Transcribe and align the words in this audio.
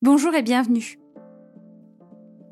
Bonjour 0.00 0.32
et 0.36 0.42
bienvenue. 0.42 0.96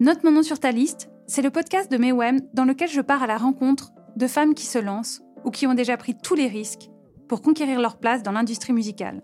Note 0.00 0.24
mon 0.24 0.32
nom 0.32 0.42
sur 0.42 0.58
ta 0.58 0.72
liste, 0.72 1.08
c'est 1.28 1.42
le 1.42 1.50
podcast 1.50 1.88
de 1.88 1.96
Mewem 1.96 2.40
dans 2.54 2.64
lequel 2.64 2.88
je 2.88 3.00
pars 3.00 3.22
à 3.22 3.28
la 3.28 3.36
rencontre 3.36 3.92
de 4.16 4.26
femmes 4.26 4.52
qui 4.52 4.66
se 4.66 4.80
lancent 4.80 5.22
ou 5.44 5.52
qui 5.52 5.68
ont 5.68 5.74
déjà 5.74 5.96
pris 5.96 6.16
tous 6.20 6.34
les 6.34 6.48
risques 6.48 6.90
pour 7.28 7.42
conquérir 7.42 7.78
leur 7.80 7.98
place 7.98 8.24
dans 8.24 8.32
l'industrie 8.32 8.72
musicale. 8.72 9.22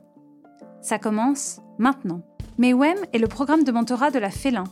Ça 0.82 1.00
commence 1.00 1.60
maintenant. 1.78 2.22
Mewem 2.58 2.96
est 3.12 3.18
le 3.18 3.26
programme 3.26 3.64
de 3.64 3.72
mentorat 3.72 4.12
de 4.12 4.20
la 4.20 4.30
FELIN, 4.30 4.64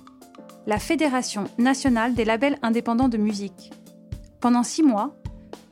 la 0.68 0.78
Fédération 0.78 1.42
nationale 1.58 2.14
des 2.14 2.24
labels 2.24 2.58
indépendants 2.62 3.08
de 3.08 3.18
musique. 3.18 3.72
Pendant 4.38 4.62
six 4.62 4.84
mois, 4.84 5.16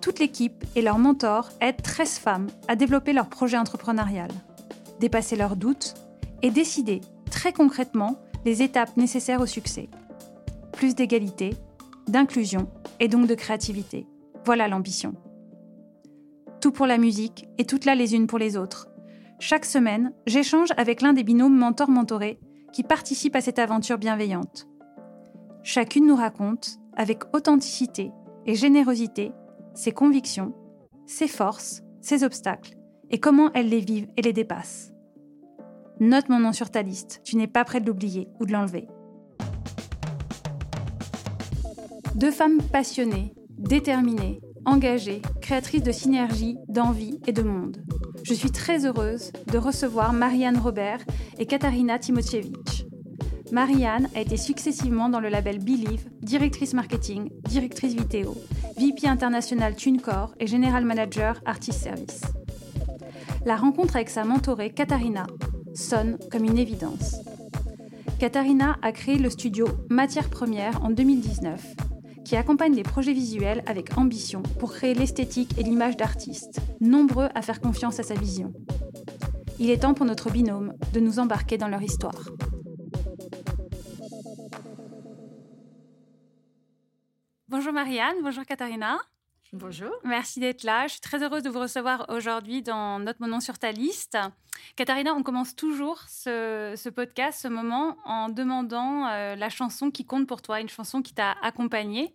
toute 0.01 0.19
l'équipe 0.19 0.65
et 0.75 0.83
leurs 0.83 0.99
mentors 0.99 1.51
aident 1.61 1.81
13 1.81 2.19
femmes 2.19 2.49
à 2.67 2.75
développer 2.75 3.13
leur 3.13 3.29
projet 3.29 3.57
entrepreneurial, 3.57 4.33
dépasser 4.99 5.37
leurs 5.37 5.55
doutes 5.55 5.95
et 6.43 6.51
décider 6.51 7.03
très 7.39 7.53
concrètement 7.53 8.19
les 8.45 8.63
étapes 8.65 8.97
nécessaires 8.97 9.41
au 9.41 9.47
succès. 9.47 9.89
Plus 10.73 10.97
d'égalité, 10.97 11.55
d'inclusion 12.09 12.69
et 12.99 13.07
donc 13.07 13.29
de 13.29 13.35
créativité. 13.37 14.09
Voilà 14.45 14.67
l'ambition. 14.67 15.15
Tout 16.61 16.73
pour 16.73 16.89
la 16.89 16.99
musique 16.99 17.49
et 17.57 17.65
toutes 17.65 17.85
là 17.85 17.95
les 17.95 18.17
unes 18.17 18.27
pour 18.27 18.41
les 18.41 18.57
autres. 18.57 18.89
Chaque 19.39 19.67
semaine, 19.67 20.13
j'échange 20.27 20.71
avec 20.77 21.01
l'un 21.01 21.13
des 21.13 21.23
binômes 21.23 21.57
mentor-mentorés 21.57 22.41
qui 22.73 22.83
participent 22.83 23.37
à 23.37 23.41
cette 23.41 23.61
aventure 23.61 23.99
bienveillante. 23.99 24.67
Chacune 25.63 26.09
nous 26.09 26.17
raconte, 26.17 26.81
avec 26.97 27.23
authenticité 27.37 28.11
et 28.47 28.57
générosité, 28.57 29.31
ses 29.75 29.93
convictions, 29.93 30.55
ses 31.07 31.29
forces, 31.29 31.85
ses 32.01 32.25
obstacles 32.25 32.77
et 33.11 33.21
comment 33.21 33.53
elles 33.53 33.69
les 33.69 33.79
vivent 33.79 34.09
et 34.17 34.23
les 34.23 34.33
dépassent. 34.33 34.93
Note 36.01 36.29
mon 36.29 36.39
nom 36.39 36.53
sur 36.53 36.71
ta 36.71 36.83
liste, 36.83 37.21
tu 37.25 37.37
n'es 37.37 37.49
pas 37.49 37.65
prêt 37.65 37.81
de 37.81 37.87
l'oublier 37.87 38.29
ou 38.39 38.47
de 38.47 38.53
l'enlever. 38.53 38.87
Deux 42.15 42.31
femmes 42.31 42.63
passionnées, 42.63 43.35
déterminées, 43.59 44.41
engagées, 44.65 45.23
créatrices 45.41 45.83
de 45.83 45.91
synergie, 45.91 46.57
d'envie 46.69 47.19
et 47.27 47.33
de 47.33 47.43
monde. 47.43 47.79
Je 48.23 48.33
suis 48.33 48.53
très 48.53 48.87
heureuse 48.87 49.33
de 49.51 49.59
recevoir 49.59 50.13
Marianne 50.13 50.59
Robert 50.59 51.01
et 51.37 51.47
Katarina 51.47 51.99
Timotievich. 51.99 52.87
Marianne 53.51 54.09
a 54.15 54.21
été 54.21 54.37
successivement 54.37 55.09
dans 55.09 55.21
le 55.21 55.29
label 55.29 55.59
Believe, 55.59 56.09
directrice 56.23 56.75
marketing, 56.75 57.29
directrice 57.49 57.95
vidéo, 57.95 58.37
VP 58.77 59.09
international 59.09 59.75
TuneCore 59.75 60.35
et 60.39 60.47
General 60.47 60.85
Manager 60.85 61.41
Artist 61.45 61.83
Service. 61.83 62.21
La 63.45 63.57
rencontre 63.57 63.97
avec 63.97 64.11
sa 64.11 64.25
mentorée 64.25 64.71
Katarina 64.71 65.27
sonne 65.79 66.19
comme 66.31 66.45
une 66.45 66.59
évidence. 66.59 67.17
Katarina 68.19 68.79
a 68.83 68.93
créé 68.93 69.17
le 69.17 69.31
studio 69.31 69.69
Matière 69.89 70.29
Première 70.29 70.85
en 70.85 70.91
2019, 70.91 71.63
qui 72.25 72.37
accompagne 72.37 72.75
les 72.75 72.83
projets 72.83 73.13
visuels 73.13 73.63
avec 73.67 73.97
ambition 73.97 74.43
pour 74.59 74.73
créer 74.73 74.95
l'esthétique 74.95 75.57
et 75.57 75.63
l'image 75.63 75.97
d'artistes, 75.97 76.61
nombreux 76.81 77.29
à 77.35 77.43
faire 77.43 77.61
confiance 77.61 78.01
à 78.01 78.03
sa 78.03 78.15
vision. 78.15 78.53
Il 79.61 79.71
est 79.71 79.79
temps 79.79 79.95
pour 79.95 80.05
notre 80.05 80.31
binôme 80.31 80.75
de 80.93 81.01
nous 81.01 81.21
embarquer 81.21 81.59
dans 81.59 81.69
leur 81.69 81.83
histoire. 81.83 82.29
Bonjour 87.49 87.73
Marianne, 87.73 88.17
bonjour 88.23 88.45
Katharina. 88.45 88.99
Bonjour. 89.55 89.91
Merci 90.05 90.41
d'être 90.41 90.63
là. 90.63 90.87
Je 90.87 90.93
suis 90.93 91.01
très 91.01 91.23
heureuse 91.23 91.43
de 91.43 91.49
vous 91.49 91.61
recevoir 91.61 92.05
aujourd'hui 92.11 92.61
dans 92.61 92.99
Notre 92.99 93.23
Mon 93.23 93.29
Nom 93.29 93.41
sur 93.41 93.59
ta 93.59 93.73
liste. 93.73 94.19
Katharina, 94.77 95.15
on 95.15 95.23
commence 95.23 95.57
toujours 95.57 96.03
ce, 96.07 96.89
podcast, 96.91 97.41
ce 97.41 97.49
moment, 97.49 97.97
en 98.05 98.29
demandant 98.29 99.07
euh, 99.07 99.37
la 99.37 99.49
chanson 99.49 99.91
qui 99.91 100.05
compte 100.05 100.27
pour 100.27 100.43
toi, 100.43 100.61
une 100.61 100.69
chanson 100.69 101.01
qui 101.01 101.15
t'a 101.15 101.35
accompagnée. 101.43 102.15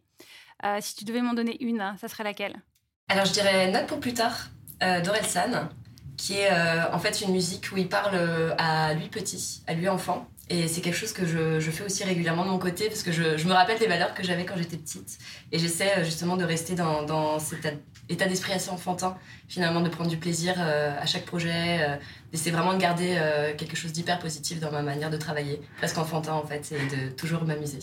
Euh, 0.63 0.77
si 0.79 0.95
tu 0.95 1.05
devais 1.05 1.21
m'en 1.21 1.33
donner 1.33 1.57
une, 1.63 1.95
ça 1.99 2.07
serait 2.07 2.23
laquelle? 2.23 2.61
Alors 3.09 3.25
je 3.25 3.33
dirais 3.33 3.71
Note 3.71 3.87
pour 3.87 3.99
plus 3.99 4.13
tard 4.13 4.49
euh, 4.83 5.01
d'Orelsan, 5.01 5.69
qui 6.17 6.37
est 6.37 6.51
en 6.93 6.99
fait 6.99 7.21
une 7.21 7.31
musique 7.31 7.71
où 7.73 7.77
il 7.77 7.89
parle 7.89 8.55
à 8.59 8.93
lui 8.93 9.09
petit, 9.09 9.63
à 9.65 9.73
lui 9.73 9.89
enfant. 9.89 10.29
Et 10.49 10.67
c'est 10.67 10.81
quelque 10.81 10.95
chose 10.95 11.13
que 11.13 11.25
je, 11.25 11.71
fais 11.71 11.85
aussi 11.85 12.03
régulièrement 12.03 12.43
de 12.43 12.49
mon 12.49 12.59
côté 12.59 12.87
parce 12.87 13.01
que 13.01 13.11
je, 13.13 13.47
me 13.47 13.53
rappelle 13.53 13.79
des 13.79 13.87
valeurs 13.87 14.13
que 14.13 14.23
j'avais 14.23 14.45
quand 14.45 14.57
j'étais 14.57 14.77
petite. 14.77 15.17
Et 15.51 15.59
j'essaie 15.59 15.99
euh, 15.99 16.03
justement 16.03 16.35
de 16.35 16.43
rester 16.43 16.75
dans, 16.75 17.39
cet 17.39 17.65
état 18.09 18.25
d'esprit 18.27 18.51
assez 18.51 18.69
enfantin, 18.69 19.17
finalement, 19.47 19.79
de 19.79 19.87
prendre 19.87 20.09
du 20.09 20.17
plaisir 20.17 20.55
euh, 20.57 20.93
à 20.99 21.05
chaque 21.05 21.25
projet, 21.25 21.79
euh, 21.81 21.95
d'essayer 22.31 22.51
vraiment 22.51 22.73
de 22.73 22.79
garder 22.79 23.17
quelque 23.57 23.77
chose 23.77 23.93
d'hyper 23.93 24.19
positif 24.19 24.59
dans 24.59 24.71
ma 24.71 24.81
manière 24.81 25.09
de 25.09 25.17
travailler, 25.17 25.61
presque 25.77 25.97
enfantin 25.97 26.33
en 26.33 26.45
fait, 26.45 26.71
et 26.73 26.95
de 26.95 27.11
toujours 27.11 27.45
m'amuser. 27.45 27.79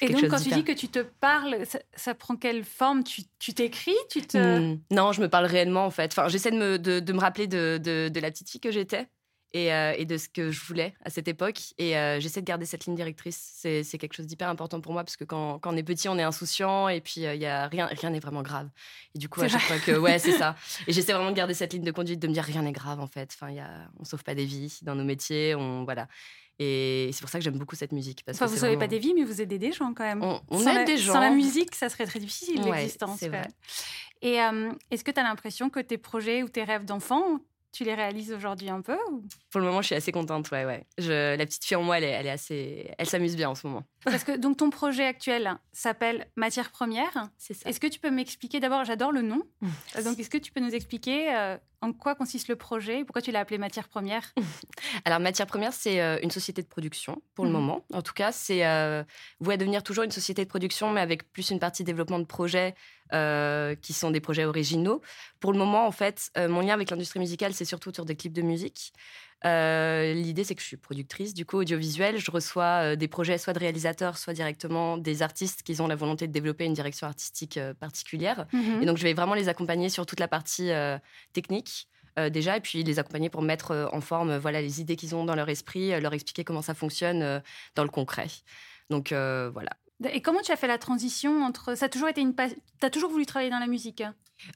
Et 0.00 0.08
donc, 0.08 0.26
quand 0.28 0.40
tu 0.40 0.50
dis 0.50 0.64
que 0.64 0.72
tu 0.72 0.88
te 0.88 1.00
parles, 1.00 1.58
ça, 1.94 2.14
prend 2.14 2.36
quelle 2.36 2.64
forme? 2.64 3.04
Tu 3.04 3.54
t'écris? 3.54 3.94
Tu, 4.10 4.22
te... 4.22 4.38
Hmm. 4.38 4.80
non, 4.90 5.12
je 5.12 5.20
me 5.20 5.28
parle 5.28 5.46
réellement 5.46 5.86
en 5.86 5.90
fait. 5.90 6.12
Enfin, 6.12 6.28
j'essaie 6.28 6.50
de 6.50 6.56
me, 6.56 6.78
de, 6.78 7.12
me 7.12 7.20
rappeler 7.20 7.46
de, 7.46 7.78
de, 7.82 8.20
la 8.20 8.30
petite 8.30 8.50
fille 8.50 8.60
que 8.60 8.70
j'étais 8.70 9.06
euh, 9.54 9.92
et, 9.98 10.06
de 10.06 10.16
ce 10.16 10.30
que 10.30 10.50
je 10.50 10.64
voulais 10.64 10.94
à 11.04 11.10
cette 11.10 11.28
époque. 11.28 11.60
Et 11.76 11.98
euh, 11.98 12.20
j'essaie 12.20 12.40
de 12.40 12.46
garder 12.46 12.64
cette 12.64 12.86
ligne 12.86 12.94
directrice. 12.94 13.52
C'est, 13.54 13.84
quelque 13.98 14.14
chose 14.14 14.26
d'hyper 14.26 14.48
important 14.48 14.80
pour 14.80 14.94
moi 14.94 15.04
parce 15.04 15.16
que 15.16 15.24
quand, 15.24 15.58
quand, 15.58 15.74
on 15.74 15.76
est 15.76 15.82
petit, 15.82 16.08
on 16.08 16.18
est 16.18 16.22
insouciant 16.22 16.88
et 16.88 17.02
puis 17.02 17.26
euh, 17.26 17.34
y 17.34 17.44
a 17.44 17.68
rien, 17.68 17.86
rien 17.86 18.10
n'est 18.10 18.20
vraiment 18.20 18.42
grave. 18.42 18.70
Et 19.14 19.18
du 19.18 19.28
coup, 19.28 19.42
à 19.42 19.48
chaque 19.48 19.60
fois 19.60 19.78
que, 19.78 19.92
ouais, 19.92 20.18
c'est 20.18 20.32
ça. 20.32 20.56
Et 20.86 20.92
j'essaie 20.92 21.12
vraiment 21.12 21.30
de 21.30 21.36
garder 21.36 21.52
cette 21.52 21.74
ligne 21.74 21.84
de 21.84 21.90
conduite, 21.90 22.18
de 22.18 22.28
me 22.28 22.32
dire 22.32 22.44
rien 22.44 22.62
n'est 22.62 22.72
grave 22.72 22.98
en 22.98 23.06
fait. 23.06 23.30
Enfin, 23.34 23.50
y 23.50 23.60
a, 23.60 23.90
on 24.00 24.04
sauve 24.04 24.24
pas 24.24 24.34
des 24.34 24.46
vies 24.46 24.78
dans 24.82 24.94
nos 24.94 25.04
métiers, 25.04 25.54
on 25.54 25.84
voilà. 25.84 26.08
Et 26.58 27.10
c'est 27.12 27.20
pour 27.20 27.28
ça 27.28 27.38
que 27.38 27.44
j'aime 27.44 27.58
beaucoup 27.58 27.76
cette 27.76 27.92
musique. 27.92 28.22
Parce 28.24 28.38
vous 28.38 28.56
sauvez 28.56 28.78
pas 28.78 28.86
des 28.86 28.98
vies, 28.98 29.12
mais 29.14 29.24
vous 29.24 29.42
aidez 29.42 29.58
des 29.58 29.72
gens 29.72 29.92
quand 29.92 30.04
même. 30.04 30.22
On, 30.22 30.66
aide 30.66 30.86
des 30.86 30.96
gens. 30.96 31.14
Sans 31.14 31.20
la 31.20 31.30
musique, 31.30 31.74
ça 31.74 31.88
serait 31.90 32.06
très 32.06 32.20
difficile 32.20 32.62
l'existence. 32.62 33.18
C'est 33.18 33.28
vrai. 33.28 33.48
Et 34.22 34.38
est-ce 34.90 35.04
que 35.04 35.10
tu 35.10 35.20
as 35.20 35.24
l'impression 35.24 35.68
que 35.68 35.80
tes 35.80 35.98
projets 35.98 36.42
ou 36.42 36.48
tes 36.48 36.64
rêves 36.64 36.84
d'enfant 36.84 37.40
tu 37.72 37.84
les 37.84 37.94
réalises 37.94 38.32
aujourd'hui 38.32 38.70
un 38.70 38.82
peu 38.82 38.96
Pour 39.50 39.60
le 39.60 39.66
moment, 39.66 39.80
je 39.80 39.86
suis 39.86 39.94
assez 39.94 40.12
contente, 40.12 40.50
ouais, 40.50 40.64
ouais. 40.64 40.86
Je, 40.98 41.36
la 41.36 41.46
petite 41.46 41.64
fille 41.64 41.76
en 41.76 41.82
moi, 41.82 41.98
elle 41.98 42.04
est, 42.04 42.10
elle 42.10 42.26
est 42.26 42.30
assez, 42.30 42.90
elle 42.98 43.08
s'amuse 43.08 43.34
bien 43.34 43.50
en 43.50 43.54
ce 43.54 43.66
moment. 43.66 43.84
Parce 44.04 44.24
que 44.24 44.36
donc 44.36 44.58
ton 44.58 44.70
projet 44.70 45.06
actuel 45.06 45.56
s'appelle 45.72 46.26
Matière 46.36 46.70
première. 46.70 47.28
C'est 47.38 47.54
ça. 47.54 47.68
Est-ce 47.68 47.80
que 47.80 47.86
tu 47.86 47.98
peux 47.98 48.10
m'expliquer 48.10 48.60
d'abord 48.60 48.84
J'adore 48.84 49.12
le 49.12 49.22
nom. 49.22 49.42
donc 50.04 50.18
est-ce 50.18 50.30
que 50.30 50.38
tu 50.38 50.52
peux 50.52 50.60
nous 50.60 50.74
expliquer 50.74 51.34
euh, 51.34 51.56
en 51.82 51.92
quoi 51.92 52.14
consiste 52.14 52.48
le 52.48 52.56
projet 52.56 53.04
Pourquoi 53.04 53.22
tu 53.22 53.32
l'as 53.32 53.40
appelé 53.40 53.58
Matière 53.58 53.88
Première? 53.88 54.32
Alors, 55.04 55.20
Matière 55.20 55.46
Première, 55.46 55.72
c'est 55.72 56.00
euh, 56.00 56.18
une 56.22 56.30
société 56.30 56.62
de 56.62 56.68
production 56.68 57.20
pour 57.34 57.44
le 57.44 57.50
mhm. 57.50 57.56
moment. 57.56 57.84
En 57.92 58.02
tout 58.02 58.12
cas, 58.12 58.32
c'est 58.32 58.64
euh, 58.64 59.02
à 59.46 59.56
devenir 59.56 59.82
toujours 59.82 60.04
une 60.04 60.10
société 60.12 60.44
de 60.44 60.48
production, 60.48 60.92
mais 60.92 61.00
avec 61.00 61.30
plus 61.32 61.50
une 61.50 61.58
partie 61.58 61.84
développement 61.84 62.20
de 62.20 62.24
projets 62.24 62.74
euh, 63.12 63.74
qui 63.74 63.92
sont 63.92 64.10
des 64.10 64.20
projets 64.20 64.44
originaux. 64.44 65.02
Pour 65.38 65.52
le 65.52 65.58
moment, 65.58 65.86
en 65.86 65.92
fait, 65.92 66.30
euh, 66.38 66.48
mon 66.48 66.60
lien 66.60 66.72
avec 66.72 66.90
l'industrie 66.90 67.20
musicale, 67.20 67.52
c'est 67.52 67.66
surtout 67.66 67.92
sur 67.92 68.06
des 68.06 68.16
clips 68.16 68.32
de 68.32 68.42
musique. 68.42 68.92
L'idée, 69.44 70.44
c'est 70.44 70.54
que 70.54 70.62
je 70.62 70.66
suis 70.66 70.76
productrice, 70.76 71.34
du 71.34 71.44
coup, 71.44 71.58
audiovisuelle. 71.58 72.18
Je 72.18 72.30
reçois 72.30 72.94
des 72.94 73.08
projets 73.08 73.38
soit 73.38 73.52
de 73.52 73.58
réalisateurs, 73.58 74.16
soit 74.16 74.32
directement 74.32 74.96
des 74.96 75.20
artistes 75.20 75.62
qui 75.62 75.80
ont 75.80 75.88
la 75.88 75.96
volonté 75.96 76.28
de 76.28 76.32
développer 76.32 76.64
une 76.64 76.74
direction 76.74 77.08
artistique 77.08 77.58
particulière. 77.80 78.46
Mhm. 78.52 78.82
Et 78.82 78.86
donc, 78.86 78.98
je 78.98 79.02
vais 79.02 79.14
vraiment 79.14 79.34
les 79.34 79.48
accompagner 79.48 79.88
sur 79.88 80.06
toute 80.06 80.20
la 80.20 80.28
partie 80.28 80.70
technique. 81.32 81.88
déjà, 82.30 82.56
et 82.56 82.60
puis 82.60 82.84
les 82.84 83.00
accompagner 83.00 83.30
pour 83.30 83.42
mettre 83.42 83.90
en 83.92 84.00
forme 84.00 84.36
voilà, 84.36 84.62
les 84.62 84.80
idées 84.80 84.94
qu'ils 84.94 85.16
ont 85.16 85.24
dans 85.24 85.34
leur 85.34 85.48
esprit, 85.48 86.00
leur 86.00 86.14
expliquer 86.14 86.44
comment 86.44 86.62
ça 86.62 86.74
fonctionne 86.74 87.42
dans 87.74 87.82
le 87.82 87.90
concret. 87.90 88.28
Donc 88.90 89.08
voilà. 89.10 89.70
Et 90.10 90.20
comment 90.22 90.40
tu 90.40 90.52
as 90.52 90.56
fait 90.56 90.66
la 90.66 90.78
transition 90.78 91.44
entre 91.44 91.76
ça 91.76 91.86
a 91.86 91.88
toujours 91.88 92.08
été 92.08 92.20
une 92.20 92.34
tu 92.34 92.86
as 92.86 92.90
toujours 92.90 93.10
voulu 93.10 93.26
travailler 93.26 93.50
dans 93.50 93.58
la 93.58 93.66
musique 93.66 94.02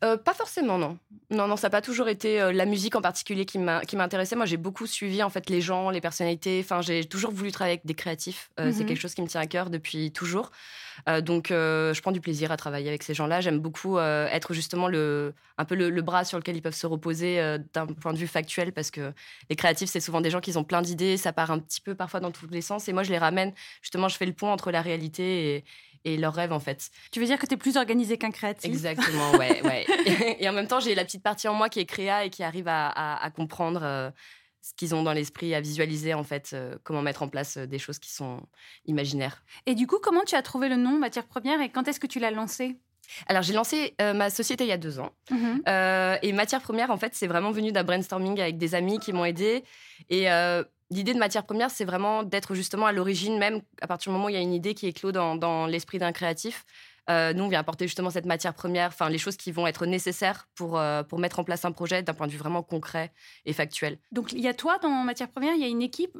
euh, 0.04 0.16
pas 0.16 0.34
forcément, 0.34 0.78
non. 0.78 0.98
Non, 1.30 1.46
non, 1.48 1.56
ça 1.56 1.66
n'a 1.66 1.70
pas 1.70 1.82
toujours 1.82 2.08
été 2.08 2.40
euh, 2.40 2.52
la 2.52 2.66
musique 2.66 2.94
en 2.96 3.00
particulier 3.00 3.44
qui 3.44 3.58
m'intéressait. 3.58 4.36
Moi, 4.36 4.46
j'ai 4.46 4.56
beaucoup 4.56 4.86
suivi 4.86 5.22
en 5.22 5.30
fait 5.30 5.48
les 5.50 5.60
gens, 5.60 5.90
les 5.90 6.00
personnalités. 6.00 6.60
Enfin, 6.62 6.80
j'ai 6.82 7.04
toujours 7.04 7.30
voulu 7.30 7.52
travailler 7.52 7.74
avec 7.74 7.86
des 7.86 7.94
créatifs. 7.94 8.50
Euh, 8.60 8.72
c'est 8.72 8.82
mhm. 8.82 8.88
quelque 8.88 9.00
chose 9.00 9.14
qui 9.14 9.22
me 9.22 9.26
tient 9.26 9.40
à 9.40 9.46
cœur 9.46 9.70
depuis 9.70 10.12
toujours. 10.12 10.50
donc, 11.22 11.48
je 11.50 12.00
prends 12.00 12.12
du 12.12 12.20
plaisir 12.20 12.52
à 12.52 12.56
travailler 12.56 12.88
avec 12.88 13.02
ces 13.02 13.14
gens-là. 13.14 13.40
J'aime 13.40 13.58
beaucoup 13.58 13.98
être 13.98 14.54
justement 14.54 14.88
le, 14.88 15.34
un 15.58 15.64
peu 15.64 15.74
le, 15.74 16.02
bras 16.02 16.24
sur 16.24 16.38
lequel 16.38 16.56
ils 16.56 16.62
peuvent 16.62 16.74
se 16.74 16.86
reposer 16.86 17.58
d'un 17.74 17.86
point 17.86 18.12
de 18.12 18.18
vue 18.18 18.26
factuel, 18.26 18.72
parce 18.72 18.90
que 18.90 19.12
les 19.50 19.56
créatifs, 19.56 19.90
c'est 19.90 20.00
souvent 20.00 20.20
des 20.20 20.30
gens 20.30 20.40
qui 20.40 20.56
ont 20.56 20.64
plein 20.64 20.82
d'idées. 20.82 21.16
Ça 21.16 21.32
part 21.32 21.50
un 21.50 21.58
petit 21.58 21.80
peu 21.80 21.94
parfois 21.94 22.20
dans 22.20 22.30
tous 22.30 22.46
les 22.50 22.62
sens. 22.62 22.88
Et 22.88 22.92
moi, 22.92 23.02
je 23.02 23.10
les 23.10 23.18
ramène. 23.18 23.52
Justement, 23.82 24.08
je 24.08 24.16
fais 24.16 24.26
le 24.26 24.32
pont 24.32 24.48
entre 24.48 24.70
la 24.70 24.80
réalité 24.80 25.56
et, 25.56 25.64
et 26.06 26.16
leurs 26.16 26.34
rêves 26.34 26.52
en 26.52 26.60
fait. 26.60 26.88
Tu 27.10 27.20
veux 27.20 27.26
dire 27.26 27.38
que 27.38 27.46
tu 27.46 27.54
es 27.54 27.56
plus 27.56 27.76
organisé 27.76 28.16
qu'un 28.16 28.30
créatif? 28.30 28.70
Exactement, 28.70 29.32
ouais, 29.32 29.60
ouais. 29.64 29.86
et 30.38 30.48
en 30.48 30.52
même 30.52 30.68
temps, 30.68 30.80
j'ai 30.80 30.94
la 30.94 31.04
petite 31.04 31.22
partie 31.22 31.48
en 31.48 31.54
moi 31.54 31.68
qui 31.68 31.80
est 31.80 31.84
créa 31.84 32.24
et 32.24 32.30
qui 32.30 32.42
arrive 32.42 32.68
à, 32.68 33.30
comprendre 33.34 33.80
euh, 33.82 34.10
ce 34.62 34.72
qu'ils 34.74 34.94
ont 34.94 35.02
dans 35.02 35.12
l'esprit, 35.12 35.54
à 35.54 35.60
visualiser 35.60 36.14
en 36.14 36.22
fait 36.22 36.52
euh, 36.54 36.76
comment 36.84 37.02
mettre 37.02 37.22
en 37.22 37.28
place 37.28 37.56
euh, 37.56 37.66
des 37.66 37.78
choses 37.78 37.98
qui 37.98 38.10
sont 38.12 38.40
imaginaires. 38.86 39.44
Et 39.66 39.74
du 39.74 39.86
coup, 39.86 39.98
comment 40.00 40.22
tu 40.24 40.36
as 40.36 40.42
trouvé 40.42 40.68
le 40.68 40.76
nom 40.76 40.96
Matière 40.98 41.26
Première 41.26 41.60
et 41.60 41.70
quand 41.70 41.88
est-ce 41.88 42.00
que 42.00 42.06
tu 42.06 42.20
l'as 42.20 42.30
lancé? 42.30 42.78
Alors, 43.28 43.42
j'ai 43.42 43.52
lancé 43.52 43.94
ma 44.00 44.30
société 44.30 44.64
il 44.64 44.66
y 44.66 44.72
a 44.72 44.78
deux 44.78 44.98
ans. 44.98 45.12
Mhm. 45.30 45.62
et 46.22 46.32
Matière 46.32 46.60
Première, 46.60 46.90
en 46.90 46.96
fait, 46.96 47.14
c'est 47.14 47.28
vraiment 47.28 47.52
venu 47.52 47.70
d'un 47.70 47.84
brainstorming 47.84 48.40
avec 48.40 48.58
des 48.58 48.74
amis 48.74 48.98
qui 48.98 49.12
m'ont 49.12 49.24
aidé. 49.24 49.62
Et 50.10 50.26
l'idée 50.90 51.14
de 51.14 51.18
matière 51.18 51.44
première, 51.44 51.70
c'est 51.70 51.84
vraiment 51.84 52.22
d'être 52.22 52.54
justement 52.54 52.86
à 52.86 52.92
l'origine, 52.92 53.38
même 53.38 53.62
à 53.80 53.86
partir 53.86 54.10
du 54.10 54.16
moment 54.16 54.26
où 54.26 54.30
il 54.30 54.34
y 54.34 54.38
a 54.38 54.42
une 54.42 54.54
idée 54.54 54.74
qui 54.74 54.86
éclot 54.86 55.12
dans, 55.12 55.36
dans 55.36 55.66
l'esprit 55.66 55.98
d'un 55.98 56.12
créatif. 56.12 56.64
Euh, 57.08 57.32
nous, 57.32 57.44
on 57.44 57.48
vient 57.48 57.60
apporter 57.60 57.86
justement 57.86 58.10
cette 58.10 58.26
matière 58.26 58.52
première, 58.52 58.88
enfin 58.88 59.08
les 59.08 59.18
choses 59.18 59.36
qui 59.36 59.52
vont 59.52 59.66
être 59.66 59.86
nécessaires 59.86 60.48
pour, 60.54 60.78
euh, 60.78 61.02
pour 61.04 61.18
mettre 61.18 61.38
en 61.38 61.44
place 61.44 61.64
un 61.64 61.72
projet 61.72 62.02
d'un 62.02 62.14
point 62.14 62.26
de 62.26 62.32
vue 62.32 62.38
vraiment 62.38 62.62
concret 62.62 63.12
et 63.44 63.52
factuel. 63.52 63.98
Donc 64.10 64.32
il 64.32 64.40
y 64.40 64.48
a 64.48 64.54
toi 64.54 64.78
dans 64.78 64.88
matière 64.88 65.28
première, 65.28 65.54
il 65.54 65.60
y 65.60 65.64
a 65.64 65.68
une 65.68 65.82
équipe. 65.82 66.18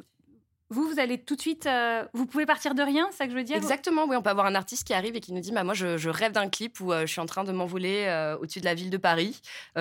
Vous, 0.69 0.85
vous 0.85 0.99
allez 0.99 1.17
tout 1.17 1.37
de 1.37 1.41
suite, 1.41 1.65
euh, 1.65 2.03
vous 2.13 2.25
pouvez 2.25 2.45
partir 2.45 2.75
de 2.75 2.81
rien, 2.81 3.07
c'est 3.11 3.19
ça 3.19 3.25
que 3.25 3.31
je 3.31 3.37
veux 3.37 3.43
dire 3.43 3.55
Exactement, 3.55 4.05
oui, 4.05 4.17
on 4.17 4.21
peut 4.21 4.29
avoir 4.29 4.47
un 4.47 4.55
artiste 4.55 4.85
qui 4.85 4.93
arrive 4.93 5.15
et 5.15 5.21
qui 5.21 5.31
nous 5.31 5.39
dit, 5.39 5.53
bah, 5.53 5.63
moi, 5.63 5.73
je, 5.73 6.09
rêve 6.09 6.33
d'un 6.33 6.49
clip 6.49 6.81
où 6.81 6.91
euh, 6.91 7.05
je 7.05 7.11
suis 7.11 7.21
en 7.21 7.25
train 7.25 7.45
de 7.45 7.53
m'envoler 7.53 8.03
euh, 8.07 8.37
au-dessus 8.37 8.59
de 8.59 8.65
la 8.65 8.73
ville 8.73 8.89
de 8.89 8.97
Paris. 8.97 9.39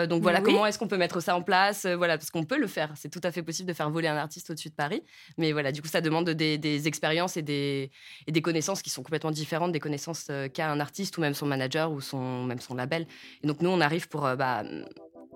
donc 0.09 0.23
voilà, 0.23 0.41
comment 0.41 0.65
est-ce 0.65 0.79
qu'on 0.79 0.87
peut 0.87 0.97
mettre 0.97 1.21
ça 1.21 1.35
en 1.35 1.43
place 1.43 1.87
Voilà, 1.87 2.19
parce 2.19 2.31
qu'on 2.31 2.45
peut 2.45 2.59
le 2.59 2.69
faire. 2.69 2.93
C'est 2.95 3.09
tout 3.09 3.21
à 3.25 3.33
fait 3.33 3.43
possible 3.43 3.69
de 3.69 3.75
faire 3.75 3.91
voler 3.91 4.07
un 4.07 4.17
artiste 4.17 4.51
au-dessus 4.51 4.69
de 4.69 4.75
Paris. 4.75 5.03
Mais 5.39 5.51
voilà, 5.53 5.73
du 5.73 5.83
coup, 5.83 5.89
ça 5.89 6.01
demande 6.01 6.31
des, 6.31 6.87
expériences 6.87 7.37
et 7.37 7.43
des, 7.43 7.91
et 8.29 8.33
des 8.33 8.43
connaissances 8.43 8.81
qui 8.81 8.91
sont 8.91 9.03
complètement 9.03 9.33
différentes 9.33 9.73
des 9.73 9.81
connaissances 9.81 10.31
qu'a 10.55 10.71
un 10.71 10.79
artiste 10.79 11.19
ou 11.19 11.21
même 11.21 11.35
son 11.35 11.47
manager 11.47 11.91
ou 11.91 12.01
son, 12.01 12.45
même 12.45 12.61
son 12.61 12.75
label. 12.75 13.07
Et 13.43 13.47
donc 13.49 13.61
nous, 13.61 13.71
on 13.71 13.81
arrive 13.81 14.09
pour 14.09 14.23
bah, 14.37 14.63